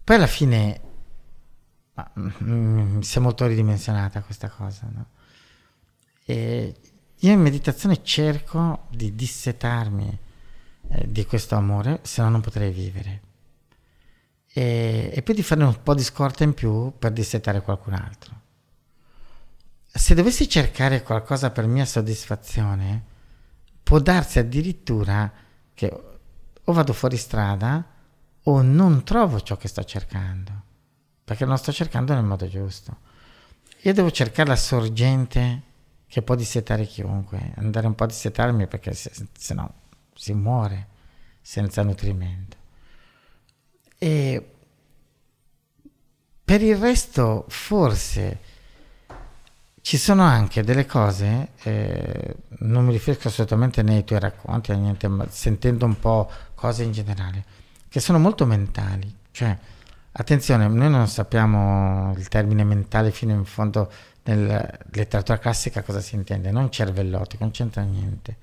[0.03, 0.81] Poi alla fine
[1.95, 2.11] ma,
[2.43, 5.05] mm, si è molto ridimensionata questa cosa, no?
[6.27, 6.75] E
[7.17, 10.19] io in meditazione cerco di dissetarmi
[10.89, 13.21] eh, di questo amore, se no non potrei vivere.
[14.51, 18.41] E, e, poi di fare un po' di scorta in più per dissetare qualcun altro.
[19.85, 23.03] Se dovessi cercare qualcosa per mia soddisfazione,
[23.83, 25.31] può darsi addirittura
[25.73, 26.03] che
[26.67, 27.85] o vado fuori strada
[28.43, 30.51] o non trovo ciò che sto cercando,
[31.23, 32.97] perché non sto cercando nel modo giusto.
[33.81, 35.61] Io devo cercare la sorgente
[36.07, 39.73] che può dissetare chiunque, andare un po' a dissetarmi perché se, se no
[40.13, 40.87] si muore
[41.41, 42.57] senza nutrimento.
[43.97, 44.51] E
[46.43, 48.39] per il resto forse
[49.81, 55.07] ci sono anche delle cose, eh, non mi riferisco assolutamente nei tuoi racconti, a niente,
[55.07, 57.45] ma sentendo un po' cose in generale,
[57.87, 59.15] che sono molto mentali.
[59.29, 59.55] Cioè,
[60.11, 63.91] attenzione, noi non sappiamo il termine mentale fino in fondo
[64.25, 68.37] nella letteratura classica cosa si intende, non cervellotico, non c'entra niente.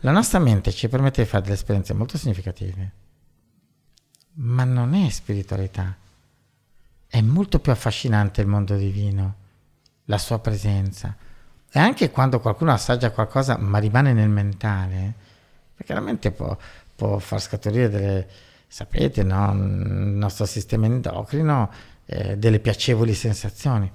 [0.00, 2.92] La nostra mente ci permette di fare delle esperienze molto significative,
[4.34, 5.96] ma non è spiritualità.
[7.06, 9.34] È molto più affascinante il mondo divino,
[10.04, 11.16] la sua presenza.
[11.70, 15.14] E anche quando qualcuno assaggia qualcosa ma rimane nel mentale,
[15.74, 16.56] perché la mente può,
[16.94, 18.28] può far scaturire delle,
[18.68, 19.52] sapete, no?
[19.52, 21.70] il nostro sistema endocrino,
[22.04, 23.90] eh, delle piacevoli sensazioni.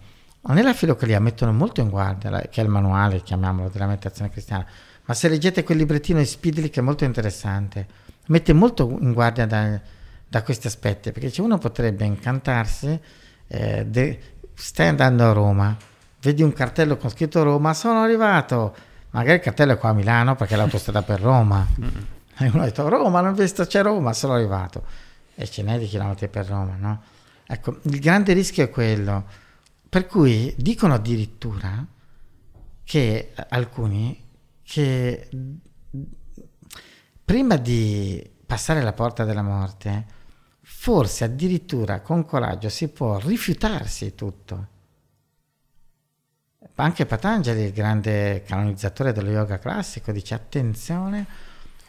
[0.45, 4.65] Ma nella filocalia mettono molto in guardia, che è il manuale, chiamiamolo, della meditazione cristiana,
[5.05, 7.87] ma se leggete quel librettino di Spidlick è molto interessante,
[8.27, 9.79] mette molto in guardia da,
[10.27, 12.99] da questi aspetti, perché cioè uno potrebbe incantarsi,
[13.47, 14.19] eh, de,
[14.53, 15.77] stai andando a Roma,
[16.21, 18.75] vedi un cartello con scritto Roma, sono arrivato,
[19.11, 21.65] magari il cartello è qua a Milano perché è l'autostrada per Roma,
[22.37, 24.83] e uno ha detto Roma, non ho visto, c'è Roma, sono arrivato,
[25.35, 27.01] e ce n'è di chilometri per Roma, no?
[27.45, 29.41] Ecco, il grande rischio è quello,
[29.93, 31.85] per cui dicono addirittura
[32.83, 34.27] che alcuni
[34.63, 35.29] che
[37.23, 40.05] prima di passare la porta della morte,
[40.61, 44.67] forse addirittura con coraggio si può rifiutarsi tutto.
[46.73, 51.27] Anche Patanjali, il grande canonizzatore dello yoga classico, dice attenzione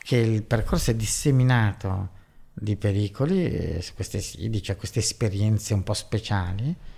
[0.01, 2.11] che il percorso è disseminato
[2.53, 6.93] di pericoli, queste, dice, queste esperienze un po' speciali,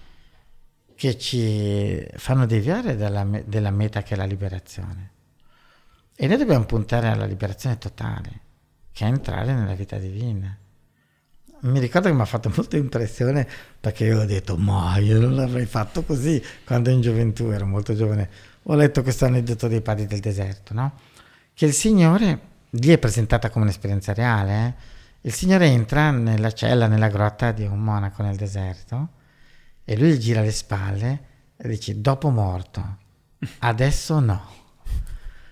[0.96, 5.10] che ci fanno deviare dalla, della meta che è la liberazione.
[6.16, 8.40] E noi dobbiamo puntare alla liberazione totale,
[8.92, 10.56] che è entrare nella vita divina.
[11.60, 13.46] Mi ricordo che mi ha fatto molta impressione
[13.78, 17.94] perché io ho detto, ma io non l'avrei fatto così quando in gioventù ero molto
[17.94, 18.30] giovane.
[18.64, 20.92] Ho letto questo aneddoto dei padri del deserto, no?
[21.52, 22.40] Che il Signore,
[22.70, 24.94] lì è presentata come un'esperienza reale, eh?
[25.22, 29.15] il Signore entra nella cella, nella grotta di un monaco nel deserto
[29.88, 31.20] e lui gli gira le spalle
[31.56, 32.96] e dice, dopo morto,
[33.60, 34.54] adesso no.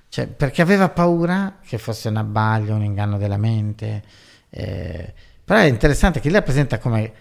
[0.08, 4.02] Cioè, perché aveva paura che fosse un abbaglio, un inganno della mente.
[4.50, 7.12] Eh, però è interessante che lei presenta come...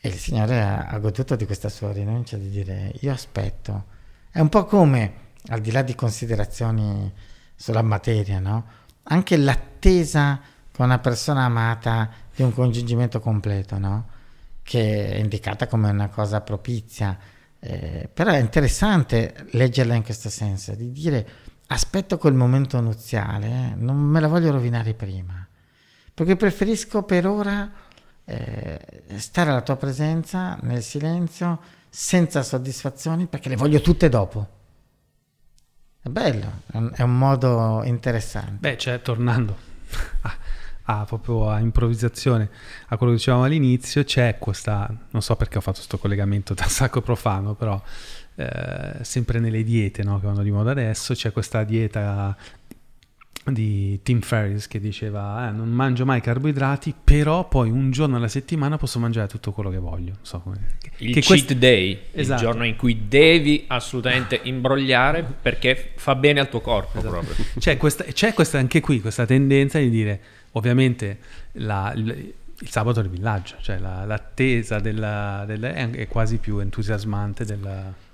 [0.00, 3.86] E il Signore ha, ha goduto di questa sua rinuncia di dire io aspetto.
[4.30, 5.12] È un po' come,
[5.48, 7.12] al di là di considerazioni
[7.54, 8.64] sulla materia, no?
[9.04, 10.40] Anche l'attesa
[10.72, 14.08] con una persona amata di un congiungimento completo, no?
[14.66, 17.16] Che è indicata come una cosa propizia.
[17.60, 21.26] Eh, però è interessante leggerla in questo senso, di dire
[21.68, 23.74] aspetto quel momento nuziale, eh?
[23.76, 25.46] non me la voglio rovinare prima,
[26.12, 27.70] perché preferisco per ora
[28.24, 34.54] eh, stare alla tua presenza nel silenzio, senza soddisfazioni, perché le voglio tutte dopo.
[36.02, 36.62] È bello,
[36.92, 38.58] è un modo interessante.
[38.58, 39.56] Beh, cioè, tornando
[40.86, 42.48] a, proprio a improvvisazione,
[42.88, 46.64] a quello che dicevamo all'inizio, c'è questa, non so perché ho fatto questo collegamento da
[46.68, 47.80] sacro profano, però
[48.36, 52.36] eh, sempre nelle diete no, che vanno di moda adesso, c'è questa dieta
[53.52, 58.26] di Tim Ferriss che diceva eh, non mangio mai carboidrati però poi un giorno alla
[58.26, 60.42] settimana posso mangiare tutto quello che voglio so
[60.98, 61.52] il che cheat quest...
[61.52, 62.42] day esatto.
[62.42, 67.24] il giorno in cui devi assolutamente imbrogliare perché fa bene al tuo corpo esatto.
[67.58, 70.20] c'è, questa, c'è questa, anche qui questa tendenza di dire
[70.56, 71.18] ovviamente
[71.52, 77.44] la, il, il sabato del villaggio cioè la, l'attesa della, della, è quasi più entusiasmante
[77.44, 78.04] della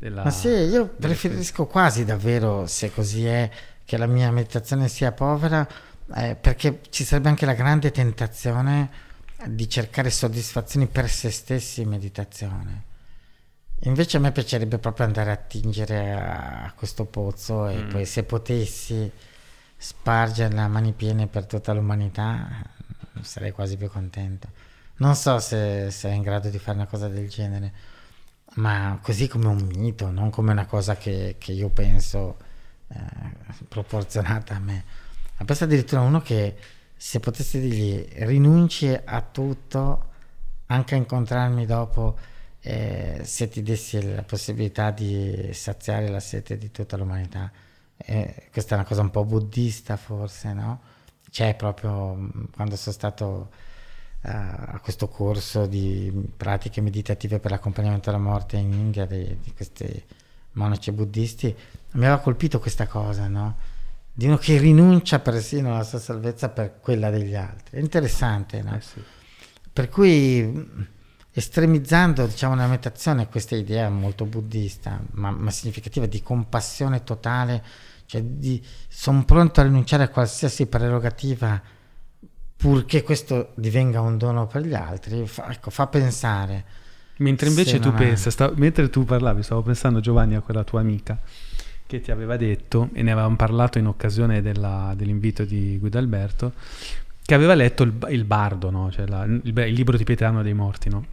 [0.00, 3.50] della, Ma sì, io preferisco quasi davvero, se così è,
[3.84, 5.68] che la mia meditazione sia povera,
[6.16, 8.90] eh, perché ci sarebbe anche la grande tentazione
[9.44, 12.84] di cercare soddisfazioni per se stessi in meditazione.
[13.80, 17.88] Invece a me piacerebbe proprio andare a attingere a, questo pozzo e mm.
[17.90, 19.10] poi se potessi
[19.82, 22.62] spargerla a mani piene per tutta l'umanità
[23.22, 24.48] sarei quasi più contento.
[24.96, 27.72] Non so se, se è in grado di fare una cosa del genere,
[28.56, 32.36] ma così come un mito, non come una cosa che, che io penso
[32.88, 32.96] eh,
[33.66, 34.84] proporzionata a me.
[35.38, 36.56] Ma penso addirittura uno che
[36.94, 40.08] se potessi dirgli rinunci a tutto,
[40.66, 42.18] anche a incontrarmi dopo,
[42.60, 47.50] eh, se ti dessi la possibilità di saziare la sete di tutta l'umanità.
[48.04, 50.80] Eh, questa è una cosa un po' buddista forse, no?
[51.30, 53.50] C'è proprio mm, quando sono stato
[54.22, 60.04] a questo corso di pratiche meditative per l'accompagnamento alla morte in India di, di questi
[60.52, 61.46] monaci buddisti,
[61.92, 63.56] mi aveva colpito questa cosa, no?
[64.12, 67.78] Di uno che rinuncia persino alla sua salvezza per quella degli altri.
[67.78, 68.76] È interessante, no?
[68.76, 69.02] Eh sì.
[69.72, 70.98] Per cui
[71.32, 77.64] estremizzando diciamo nella meditazione questa idea molto buddista, ma, ma significativa di compassione totale,
[78.10, 78.24] cioè
[78.88, 81.62] sono pronto a rinunciare a qualsiasi prerogativa
[82.56, 86.64] purché questo divenga un dono per gli altri, fa, ecco, fa pensare.
[87.18, 91.16] Mentre invece tu pensi, sta, mentre tu parlavi, stavo pensando Giovanni a quella tua amica
[91.86, 96.52] che ti aveva detto, e ne avevamo parlato in occasione della, dell'invito di Guido Alberto,
[97.24, 98.90] che aveva letto il, il Bardo, no?
[98.90, 101.04] cioè la, il, il, libro di Pietrano dei Morti, no?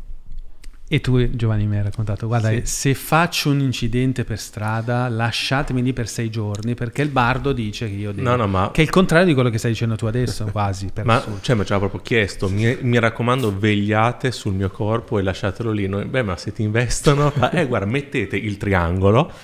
[0.89, 2.61] E tu, Giovanni, mi hai raccontato, guarda, sì.
[2.63, 7.89] se faccio un incidente per strada, lasciatemi lì per sei giorni, perché il bardo dice
[7.89, 8.29] che io devo...
[8.29, 8.71] No, no, ma...
[8.71, 10.89] Che è il contrario di quello che stai dicendo tu adesso, quasi.
[11.03, 15.23] ma, cioè, ma ci aveva proprio chiesto, mi, mi, raccomando, vegliate sul mio corpo e
[15.23, 15.87] lasciatelo lì.
[15.87, 17.33] Noi, beh, ma se ti investono...
[17.51, 19.29] eh, guarda, mettete il triangolo.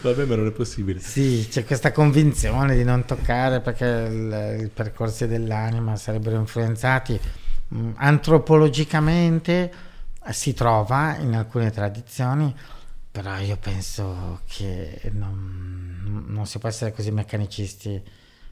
[0.00, 1.00] Vabbè, ma non è possibile.
[1.00, 7.18] Sì, c'è questa convinzione di non toccare perché il, i percorsi dell'anima sarebbero influenzati
[7.96, 9.72] antropologicamente
[10.30, 12.54] si trova in alcune tradizioni,
[13.10, 18.02] però io penso che non, non, si può essere così meccanicisti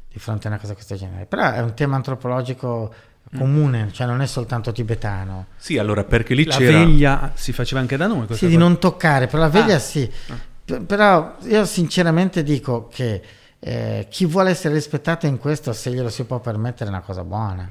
[0.09, 1.26] di fronte a una cosa di questo genere.
[1.26, 2.94] Però è un tema antropologico
[3.36, 3.90] comune, mm.
[3.90, 5.47] cioè non è soltanto tibetano.
[5.56, 6.78] Sì, allora perché lì la c'era...
[6.78, 8.22] La veglia si faceva anche da noi.
[8.22, 8.47] Sì, cosa.
[8.47, 9.80] di non toccare, però la veglia ah.
[9.80, 10.10] sì.
[10.28, 10.80] Ah.
[10.80, 13.22] Però io sinceramente dico che
[13.59, 17.22] eh, chi vuole essere rispettato in questo, se glielo si può permettere, è una cosa
[17.22, 17.70] buona.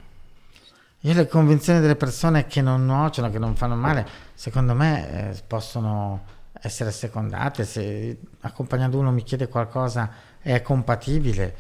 [1.05, 5.41] Io le convinzioni delle persone che non nuociono, che non fanno male, secondo me eh,
[5.45, 6.23] possono
[6.59, 7.63] essere secondate.
[7.63, 10.09] Se accompagnando uno mi chiede qualcosa
[10.41, 11.55] è compatibile,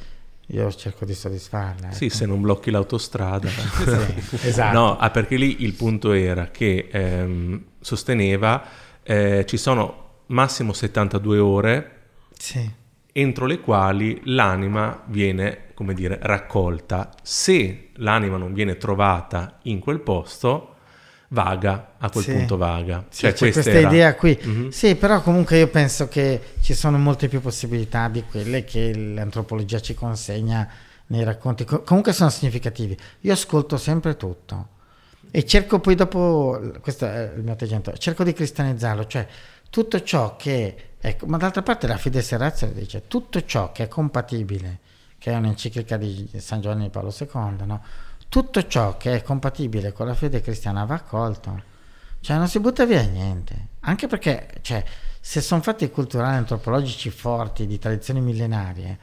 [0.47, 1.91] io cerco di soddisfarla.
[1.91, 2.15] Sì, ecco.
[2.15, 3.47] se non blocchi l'autostrada.
[3.49, 4.77] sì, esatto.
[4.77, 8.63] No, ah, perché lì il punto era che ehm, sosteneva
[9.03, 11.91] eh, ci sono massimo 72 ore
[12.35, 12.67] sì.
[13.11, 17.11] entro le quali l'anima viene come dire, raccolta.
[17.21, 20.75] Se l'anima non viene trovata in quel posto,
[21.27, 22.31] vaga, a quel sì.
[22.31, 23.05] punto vaga.
[23.09, 23.87] Sì, cioè, questa era...
[23.87, 24.39] idea qui.
[24.43, 24.67] Mm-hmm.
[24.69, 29.79] Sì, però comunque io penso che ci sono molte più possibilità di quelle che l'antropologia
[29.79, 30.67] ci consegna
[31.07, 31.65] nei racconti.
[31.65, 32.97] comunque sono significativi.
[33.21, 34.69] Io ascolto sempre tutto
[35.35, 39.27] e cerco poi dopo, questo è il mio atteggiamento, cerco di cristianizzarlo, cioè
[39.69, 43.87] tutto ciò che, ecco, ma d'altra parte la Fides Razio dice, tutto ciò che è
[43.89, 44.79] compatibile
[45.25, 47.81] che è un'enciclica di San Giovanni Paolo II, no?
[48.29, 51.63] tutto ciò che è compatibile con la fede cristiana va accolto,
[52.19, 54.85] cioè non si butta via niente, anche perché cioè,
[55.19, 58.99] se sono fatti culturali antropologici forti di tradizioni millenarie,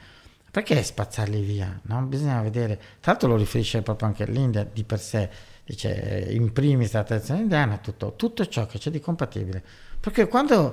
[0.48, 1.80] perché spazzarli via?
[1.86, 2.02] No?
[2.02, 5.28] Bisogna vedere, tra l'altro lo riferisce proprio anche l'India di per sé,
[5.64, 9.60] dice in primis la tradizione indiana, tutto, tutto ciò che c'è di compatibile,
[9.98, 10.72] perché quando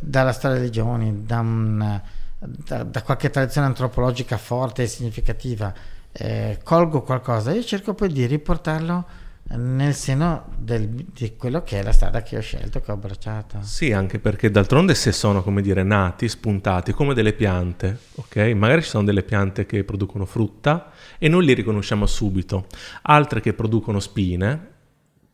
[0.00, 2.00] dalla storia delle legioni, da un
[2.46, 5.72] da, da qualche tradizione antropologica forte e significativa
[6.12, 9.04] eh, colgo qualcosa, io cerco poi di riportarlo
[9.48, 13.58] nel seno del, di quello che è la strada che ho scelto, che ho abbracciato.
[13.62, 18.36] Sì, anche perché d'altronde se sono, come dire, nati, spuntati come delle piante, ok?
[18.56, 22.66] Magari ci sono delle piante che producono frutta e noi li riconosciamo subito,
[23.02, 24.74] altre che producono spine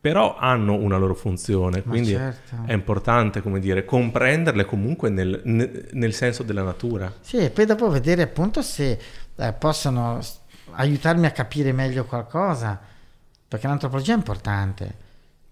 [0.03, 2.57] però hanno una loro funzione, quindi certo.
[2.65, 7.09] è importante, come dire, comprenderle comunque nel, nel, senso della natura.
[7.21, 8.99] Sì, e poi dopo vedere appunto se
[9.33, 10.19] eh, possono
[10.71, 12.77] aiutarmi a capire meglio qualcosa,
[13.47, 14.95] perché l'antropologia è importante.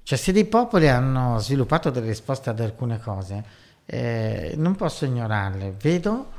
[0.03, 3.45] Cioè se dei popoli hanno sviluppato delle risposte ad alcune cose,
[3.86, 6.30] eh, non posso ignorarle, vedo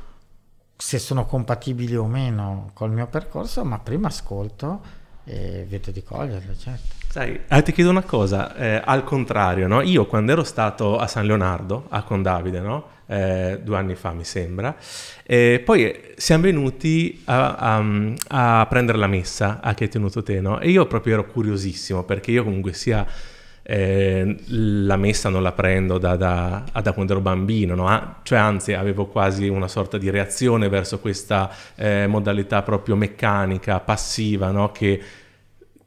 [0.77, 6.55] se sono compatibili o meno col mio percorso, ma prima ascolto e vedo di coglierle,
[6.57, 7.01] certo.
[7.09, 9.81] Sai, eh, ti chiedo una cosa, eh, al contrario, no?
[9.81, 12.87] io quando ero stato a San Leonardo, a con Davide, no?
[13.05, 14.75] eh, due anni fa mi sembra,
[15.63, 17.83] poi siamo venuti a, a,
[18.61, 20.59] a, prendere la messa a che hai tenuto te, no?
[20.59, 23.05] e io proprio ero curiosissimo perché io comunque sia...
[23.65, 27.87] Eh, la messa non la prendo da, da, da quando ero bambino, no?
[27.87, 33.79] ah, cioè anzi avevo quasi una sorta di reazione verso questa eh, modalità proprio meccanica,
[33.79, 34.71] passiva, no?
[34.71, 35.01] che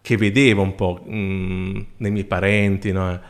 [0.06, 3.20] che vedevo un po' mh, nei miei parenti, no?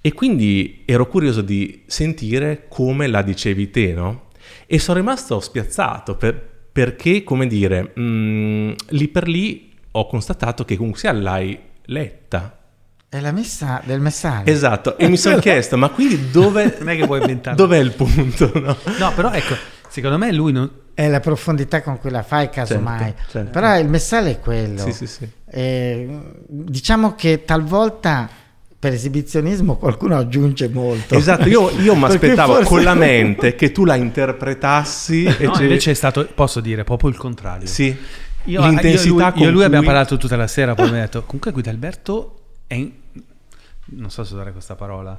[0.00, 4.28] E quindi ero curioso di sentire come la dicevi te, no?
[4.66, 6.34] E sono rimasto spiazzato per,
[6.72, 12.57] perché, come dire, mh, lì per lì ho constatato che comunque sia l'hai letta.
[13.10, 14.50] È la messa del messaggio.
[14.50, 16.76] Esatto, e mi sono chiesto, ma quindi dove...
[16.78, 17.56] Non è che puoi inventare.
[17.56, 18.76] Dov'è il punto, no?
[18.98, 19.54] No, però ecco,
[19.88, 20.70] secondo me lui non...
[20.92, 22.98] È la profondità con cui la fai, casomai.
[22.98, 23.50] Certo, certo.
[23.50, 24.78] Però il messaggio è quello.
[24.80, 25.28] Sì, sì, sì.
[25.48, 26.18] Eh,
[26.48, 28.28] diciamo che talvolta
[28.78, 31.14] per esibizionismo qualcuno aggiunge molto.
[31.14, 35.54] Esatto, io, io mi aspettavo forse- con la mente che tu la interpretassi e No,
[35.54, 37.66] ce- invece è stato, posso dire, proprio il contrario.
[37.68, 37.96] Sì,
[38.44, 40.74] Io, l'intensità io, e lui, con io e lui abbiamo cui- parlato tutta la sera,
[40.74, 42.37] poi mi ha detto, comunque Guidalberto
[42.68, 42.74] è...
[42.74, 42.92] in-
[43.90, 45.18] non so se usare questa parola.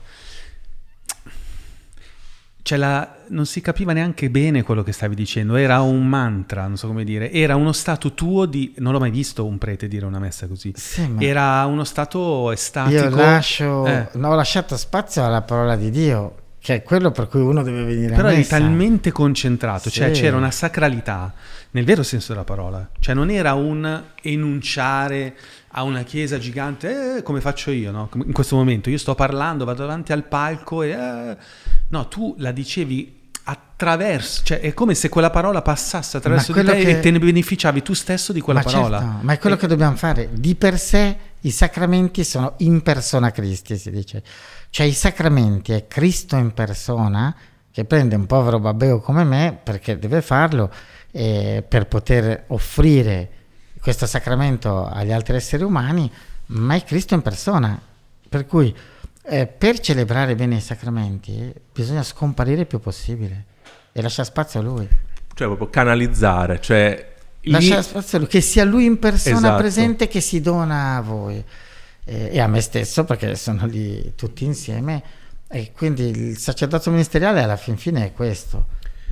[2.61, 6.77] Cioè la- non si capiva neanche bene quello che stavi dicendo, era un mantra, non
[6.77, 8.73] so come dire, era uno stato tuo di...
[8.77, 10.73] Non l'ho mai visto un prete dire una messa così.
[10.75, 13.03] Sì, Era uno stato estatico.
[13.05, 14.09] io lascio, Eh.
[14.13, 17.83] no, ho lasciato spazio alla parola di Dio, che è quello per cui uno deve
[17.83, 18.57] venire Però a eri messa.
[18.59, 20.21] talmente concentrato, cioè Sì.
[20.21, 21.33] c'era una sacralità
[21.71, 25.35] nel vero senso della parola, cioè non era un enunciare
[25.71, 28.09] a una chiesa gigante eh, come faccio io, no?
[28.25, 31.37] In questo momento io sto parlando, vado davanti al palco e eh,
[31.89, 36.75] no, tu la dicevi attraverso, cioè è come se quella parola passasse attraverso di te
[36.75, 38.99] che- e te ne beneficiavi tu stesso di quella ma parola.
[38.99, 40.29] certo, ma è quello E- che dobbiamo fare.
[40.33, 44.21] Di per sé i sacramenti sono in persona Cristi, si dice.
[44.69, 47.35] Cioè i sacramenti è Cristo in persona
[47.71, 50.71] che prende un povero babbeo come me perché deve farlo
[51.11, 53.29] eh, per poter offrire
[53.81, 56.11] questo sacramento agli altri esseri umani,
[56.47, 57.79] ma è Cristo in persona.
[58.27, 58.75] Per cui
[59.23, 63.45] eh, per celebrare bene i sacramenti bisogna scomparire il più possibile
[63.91, 64.87] e lasciare spazio a lui.
[65.33, 67.07] cioè proprio canalizzare, cioè
[67.43, 69.57] Lasciare spazio a lui, che sia lui in persona Esatto.
[69.57, 71.41] presente che si dona a voi
[72.03, 75.01] eh, e a me stesso perché sono lì tutti insieme
[75.47, 78.65] e quindi il sacerdozio ministeriale alla fin fine è questo,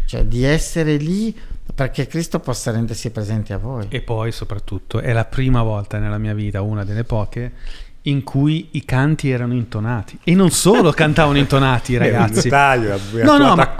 [0.05, 1.35] cioè di essere lì
[1.73, 3.85] perché Cristo possa rendersi presente a voi.
[3.89, 7.51] E poi soprattutto è la prima volta nella mia vita, una delle poche,
[8.03, 10.17] in cui i canti erano intonati.
[10.23, 12.49] E non solo cantavano intonati i ragazzi.
[12.49, 13.75] Taglio, No, no, ma,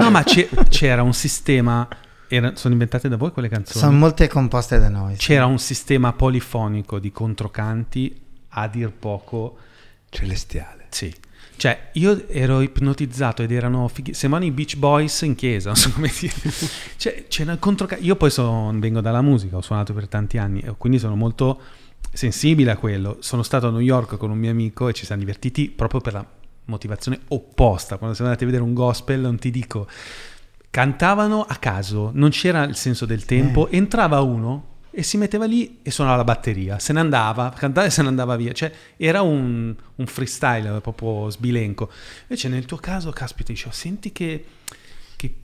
[0.00, 1.86] no, ma c'è- c'era un sistema...
[2.26, 3.78] era- sono inventate da voi quelle canzoni?
[3.84, 5.14] Sono molte composte da noi.
[5.14, 5.26] sì.
[5.26, 8.20] C'era un sistema polifonico di controcanti
[8.50, 9.56] a dir poco...
[10.10, 10.86] celestiale.
[10.90, 11.14] Sì.
[11.58, 14.14] Cioè, io ero ipnotizzato ed erano fighi...
[14.14, 16.32] Sembravano i Beach Boys in chiesa, non so come dire.
[16.96, 18.04] Cioè, c'era il controcanto...
[18.04, 21.60] Io poi son- vengo dalla musica, ho suonato per tanti anni, quindi sono molto
[22.12, 23.16] sensibile a quello.
[23.18, 26.12] Sono stato a New York con un mio amico e ci siamo divertiti proprio per
[26.12, 26.26] la
[26.66, 27.96] motivazione opposta.
[27.96, 29.88] Quando siamo andati a vedere un gospel, non ti dico...
[30.70, 35.78] Cantavano a caso, non c'era il senso del tempo, entrava uno e si metteva lì
[35.82, 39.22] e suonava la batteria, se ne andava, cantava e se ne andava via, cioè era
[39.22, 41.88] un, un freestyle proprio sbilenco.
[42.22, 44.44] Invece nel tuo caso, caspita, dicevo, senti che,
[45.14, 45.34] che,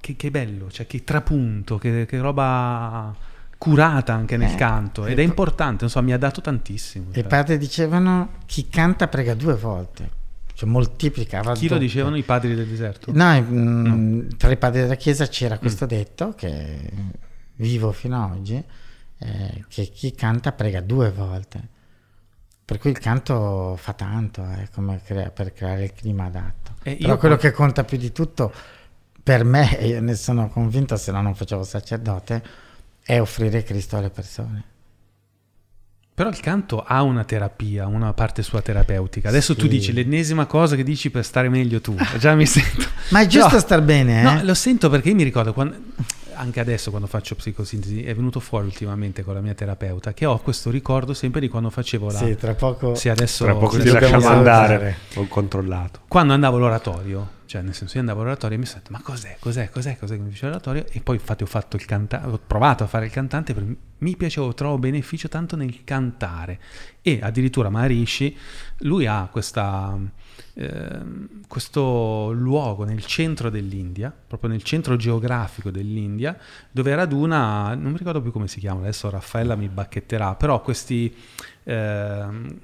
[0.00, 3.14] che- che bello, cioè che trapunto, che, che roba
[3.56, 7.10] curata anche nel Eh, canto ed è e po- importante, so, mi ha dato tantissimo.
[7.10, 7.22] I cioè.
[7.24, 10.10] padri dicevano chi canta prega due volte,
[10.54, 11.52] cioè moltiplicava.
[11.54, 11.86] Chi lo doppio.
[11.86, 13.12] dicevano i padri del deserto?
[13.14, 16.90] No, mm, tra i padri della Chiesa c'era questo detto che
[17.54, 18.64] vivo fino ad oggi,
[19.18, 21.76] eh, che chi canta prega due volte.
[22.64, 26.72] Per cui il canto fa tanto eh, come crea- per creare il clima adatto.
[26.84, 28.52] Io Però quello che conta più di tutto,
[29.22, 32.42] per me, e io ne sono convinto, se no non facevo sacerdote,
[33.02, 34.64] è offrire Cristo alle persone.
[36.12, 39.28] Però il canto ha una terapia, una parte sua terapeutica.
[39.28, 39.68] Adesso tu Sì.
[39.68, 41.94] dici l'ennesima cosa che dici per stare meglio tu.
[42.18, 42.84] Già mi sento.
[43.10, 44.22] Ma è giusto No, star bene, eh?
[44.24, 45.76] No, lo sento perché io mi ricordo quando,
[46.38, 50.38] anche adesso quando faccio psicosintesi, è venuto fuori ultimamente con la mia terapeuta che ho
[50.38, 52.18] questo ricordo sempre di quando facevo la...
[52.18, 52.94] Sì, tra poco...
[52.94, 53.44] Sì, adesso...
[53.44, 54.96] Tra poco ti lasciamo andare.
[55.16, 56.00] Ho controllato.
[56.08, 59.36] Quando andavo all'oratorio, cioè nel senso io andavo all'oratorio e mi sono detto ma cos'è,
[59.40, 62.40] cos'è, cos'è, cos'è che mi piace l'oratorio e poi infatti ho fatto il cantante, ho
[62.46, 63.66] provato a fare il cantante, per-
[63.98, 66.60] mi piaceva, trovo beneficio tanto nel cantare
[67.02, 68.36] e addirittura Maharishi,
[68.78, 69.98] lui ha questa,
[70.58, 76.36] ehm, questo luogo nel centro dell'India, proprio nel centro geografico dell'India,
[76.70, 81.14] dove raduna, non mi ricordo più come si chiama, adesso Raffaella mi bacchetterà, però questi...
[81.64, 82.58] ehm,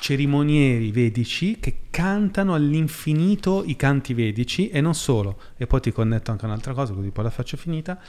[0.00, 6.30] cerimonieri vedici che cantano all'infinito i canti vedici e non solo, e poi ti connetto
[6.30, 8.00] anche un'altra cosa così poi la faccio finita,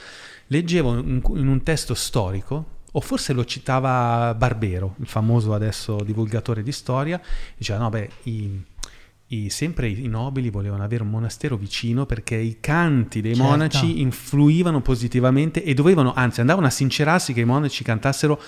[0.47, 6.72] leggevo in un testo storico, o forse lo citava Barbero, il famoso adesso divulgatore di
[6.72, 7.19] storia,
[7.55, 8.63] diceva no beh, i,
[9.27, 13.49] i- sempre i nobili volevano avere un monastero vicino perché i canti dei Certo.
[13.49, 18.41] monaci influivano positivamente e dovevano, anzi andavano a sincerarsi che i monaci cantassero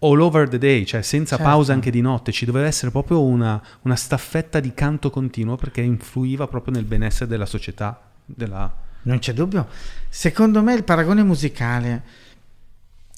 [0.00, 1.50] all over the day, cioè senza Certo.
[1.50, 5.80] pausa anche di notte, ci doveva essere proprio una, una staffetta di canto continuo perché
[5.80, 8.72] influiva proprio nel benessere della società, della...
[9.00, 9.66] Non c'è dubbio.
[10.08, 12.02] Secondo me il paragone musicale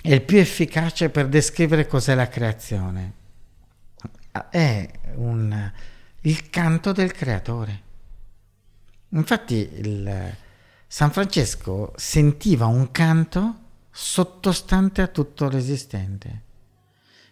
[0.02, 3.12] è il più efficace per descrivere cos'è la creazione.
[4.50, 5.72] È un-
[6.22, 7.82] il canto del creatore.
[9.10, 10.34] Infatti il-
[10.86, 13.58] San Francesco sentiva un canto
[13.90, 16.42] sottostante a tutto l'esistente.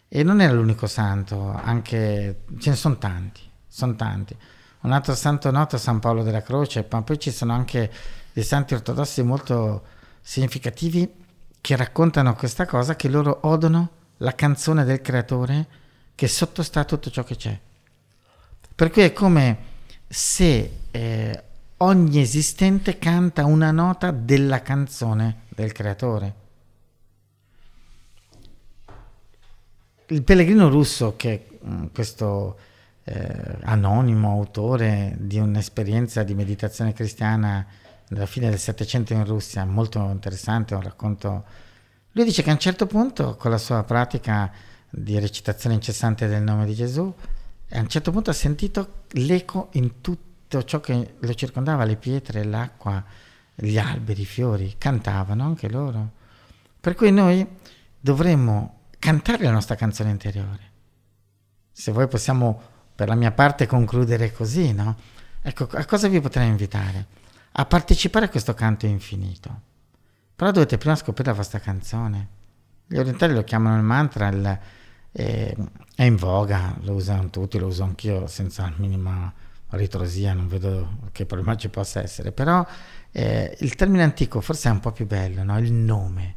[0.08, 4.36] E non era l'unico santo, anche ce ne sono tanti, sono tanti.
[4.80, 7.92] Un altro santo noto è San Paolo della Croce, ma poi ci sono anche
[8.32, 9.84] dei santi ortodossi molto
[10.20, 11.26] significativi
[11.60, 15.66] che raccontano questa cosa, che loro odono la canzone del creatore
[16.14, 17.58] che sottostà tutto ciò che c'è.
[18.74, 19.58] Per cui è come
[20.08, 21.42] se eh,
[21.78, 26.34] ogni esistente canta una nota della canzone del creatore.
[30.06, 32.58] Il pellegrino russo, che è mm, questo
[33.04, 37.66] eh, anonimo autore di un'esperienza di meditazione cristiana
[38.08, 41.44] nella fine del Settecento in Russia, molto interessante, un racconto.
[42.12, 44.50] Lui dice che a un certo punto, con la sua pratica
[44.90, 47.12] di recitazione incessante del nome di Gesù,
[47.70, 52.44] a un certo punto ha sentito l'eco in tutto ciò che lo circondava, le pietre,
[52.44, 53.04] l'acqua,
[53.54, 56.12] gli alberi, i fiori, cantavano anche loro.
[56.80, 57.46] Per cui noi
[58.00, 60.70] dovremmo cantare la nostra canzone interiore.
[61.70, 62.60] Se voi possiamo,
[62.94, 64.96] per la mia parte, concludere così, no?
[65.42, 67.17] Ecco, a cosa vi potrei invitare?
[67.58, 69.62] A partecipare a questo canto infinito.
[70.36, 72.28] Però dovete prima scoprire la vostra canzone.
[72.86, 74.58] Gli orientali lo chiamano il mantra, il-
[75.10, 75.56] eh,
[75.96, 79.32] è in voga, lo usano tutti, lo uso anch'io senza la minima
[79.70, 82.30] ritrosia, non vedo che problema ci possa essere.
[82.30, 82.64] Però
[83.10, 85.58] eh, il termine antico forse è un po' più bello, no?
[85.58, 86.36] il nome,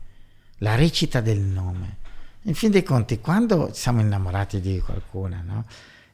[0.57, 1.97] la recita del nome.
[2.45, 5.65] In fin dei conti, quando siamo innamorati di qualcuna, no?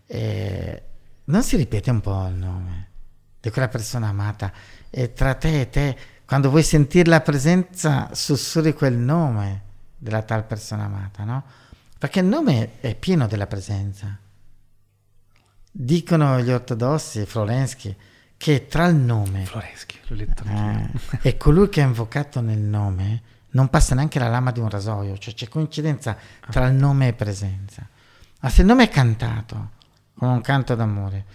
[0.05, 0.83] Eh,
[1.25, 2.87] non si ripete un po' il nome
[3.39, 4.51] di quella persona amata
[4.89, 9.61] e tra te e te, quando vuoi sentire la presenza, sussurri quel nome
[9.97, 11.43] della tal persona amata, no?
[11.97, 14.17] Perché il nome è pieno della presenza.
[15.71, 17.95] Dicono gli ortodossi, Florensky,
[18.37, 20.89] che tra il nome Floreschi, l'ho letto eh,
[21.21, 25.17] e colui che è invocato nel nome non passa neanche la lama di un rasoio,
[25.17, 26.15] cioè c'è coincidenza
[26.49, 27.87] tra il nome e presenza.
[28.39, 29.71] Ma se il nome è cantato
[30.13, 31.25] con un canto d'amore,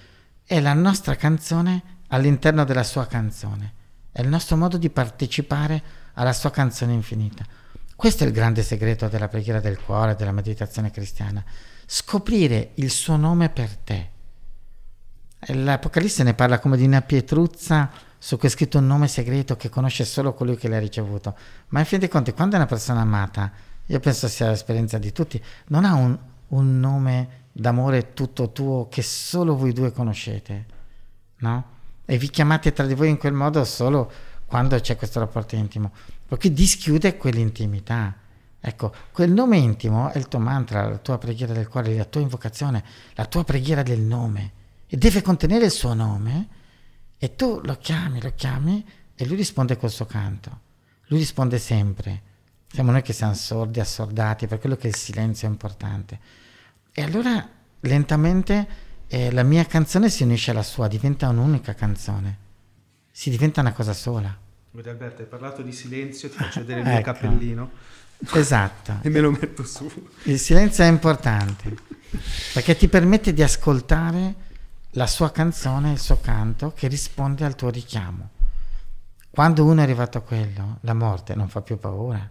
[0.44, 1.82] è la nostra canzone
[2.12, 3.72] all'interno della sua canzone,
[4.12, 5.82] è il nostro modo di partecipare
[6.14, 7.44] alla sua canzone infinita.
[7.96, 11.42] Questo è il grande segreto della preghiera del cuore, della meditazione cristiana,
[11.86, 14.10] scoprire il suo nome per te.
[15.46, 19.68] L'Apocalisse ne parla come di una pietruzza su cui è scritto un nome segreto che
[19.68, 21.34] conosce solo colui che l'ha ricevuto.
[21.68, 23.50] Ma in fin dei conti, quando è una persona amata,
[23.86, 26.16] io penso sia l'esperienza di tutti, non ha un,
[26.48, 30.66] un nome d'amore tutto tuo che solo voi due conoscete,
[31.38, 31.80] no?
[32.04, 34.10] E vi chiamate tra di voi in quel modo solo
[34.46, 35.92] quando c'è questo rapporto intimo.
[36.26, 38.14] Perché dischiude quell'intimità.
[38.60, 42.20] Ecco, quel nome intimo è il tuo mantra, la tua preghiera del cuore, la tua
[42.20, 44.52] invocazione, la tua preghiera del nome.
[44.86, 46.48] E deve contenere il suo nome
[47.18, 50.60] e tu lo chiami, lo chiami e lui risponde col suo canto.
[51.06, 52.22] Lui risponde sempre.
[52.70, 56.18] Siamo noi che siamo sordi, assordati, per quello che il silenzio è importante.
[56.92, 57.48] E allora
[57.80, 58.68] lentamente
[59.14, 62.38] eh, la mia canzone si unisce alla sua, diventa un'unica canzone.
[63.10, 64.34] Si diventa una cosa sola.
[64.70, 66.94] Guarda Alberto, hai parlato di silenzio, ti faccio vedere il Ecco.
[66.94, 67.70] mio cappellino
[68.32, 69.00] Esatto.
[69.04, 69.86] e me lo metto su.
[70.22, 71.76] Il silenzio è importante
[72.54, 74.34] perché ti permette di ascoltare
[74.92, 78.30] la sua canzone, il suo canto che risponde al tuo richiamo.
[79.28, 82.30] Quando uno è arrivato a quello, la morte non fa più paura.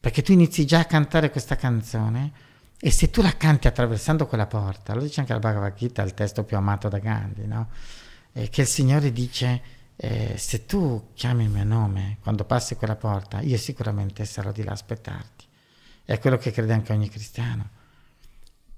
[0.00, 2.32] Perché tu inizi già a cantare questa canzone
[2.78, 6.14] e se tu la canti attraversando quella porta, lo dice anche la Bhagavad Gita, il
[6.14, 7.68] testo più amato da Gandhi, no?
[8.32, 9.62] Eh, che il Signore dice,
[9.96, 14.62] eh, se tu chiami il mio nome quando passi quella porta, io sicuramente sarò di
[14.62, 15.46] là a aspettarti.
[16.04, 17.68] È quello che crede anche ogni cristiano.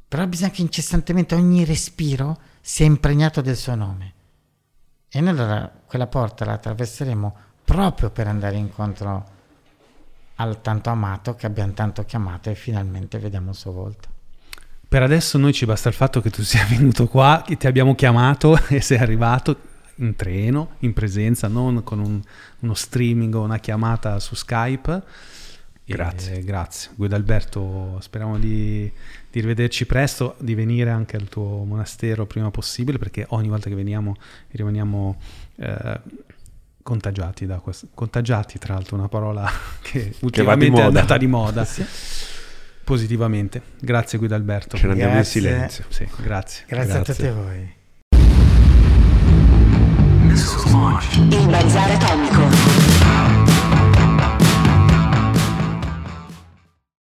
[0.07, 4.13] Però bisogna che incessantemente ogni respiro sia impregnato del suo nome.
[5.09, 9.35] E noi allora quella porta la attraverseremo proprio per andare incontro
[10.37, 14.09] al tanto amato che abbiamo tanto chiamato e finalmente vediamo il suo volto.
[14.89, 17.95] Per adesso noi ci basta il fatto che tu sia venuto qua, che ti abbiamo
[17.95, 22.21] chiamato e sei arrivato in treno, in presenza, non con un-
[22.61, 25.03] uno streaming o una chiamata su Skype.
[25.89, 26.43] E Grazie.
[26.43, 26.91] grazie.
[26.97, 28.91] Guido Alberto, speriamo di,
[29.31, 33.77] di rivederci presto, di venire anche al tuo monastero prima possibile, perché ogni volta che
[33.77, 34.17] veniamo
[34.51, 35.17] rimaniamo
[35.57, 36.01] eh,
[36.87, 37.89] contagiati da questo.
[37.93, 39.51] Contagiati, tra l'altro, una parola
[39.83, 40.87] che ultimamente è moda.
[41.01, 41.67] andata di moda.
[42.85, 43.61] positivamente.
[43.81, 44.77] Grazie Guido Alberto.
[44.77, 45.41] Ce ne andiamo in Grazie.
[45.41, 45.85] silenzio.
[45.89, 46.65] Sì, grazie.
[46.69, 47.75] Grazie, a tutti voi.
[51.31, 52.96] Il bazar atomico.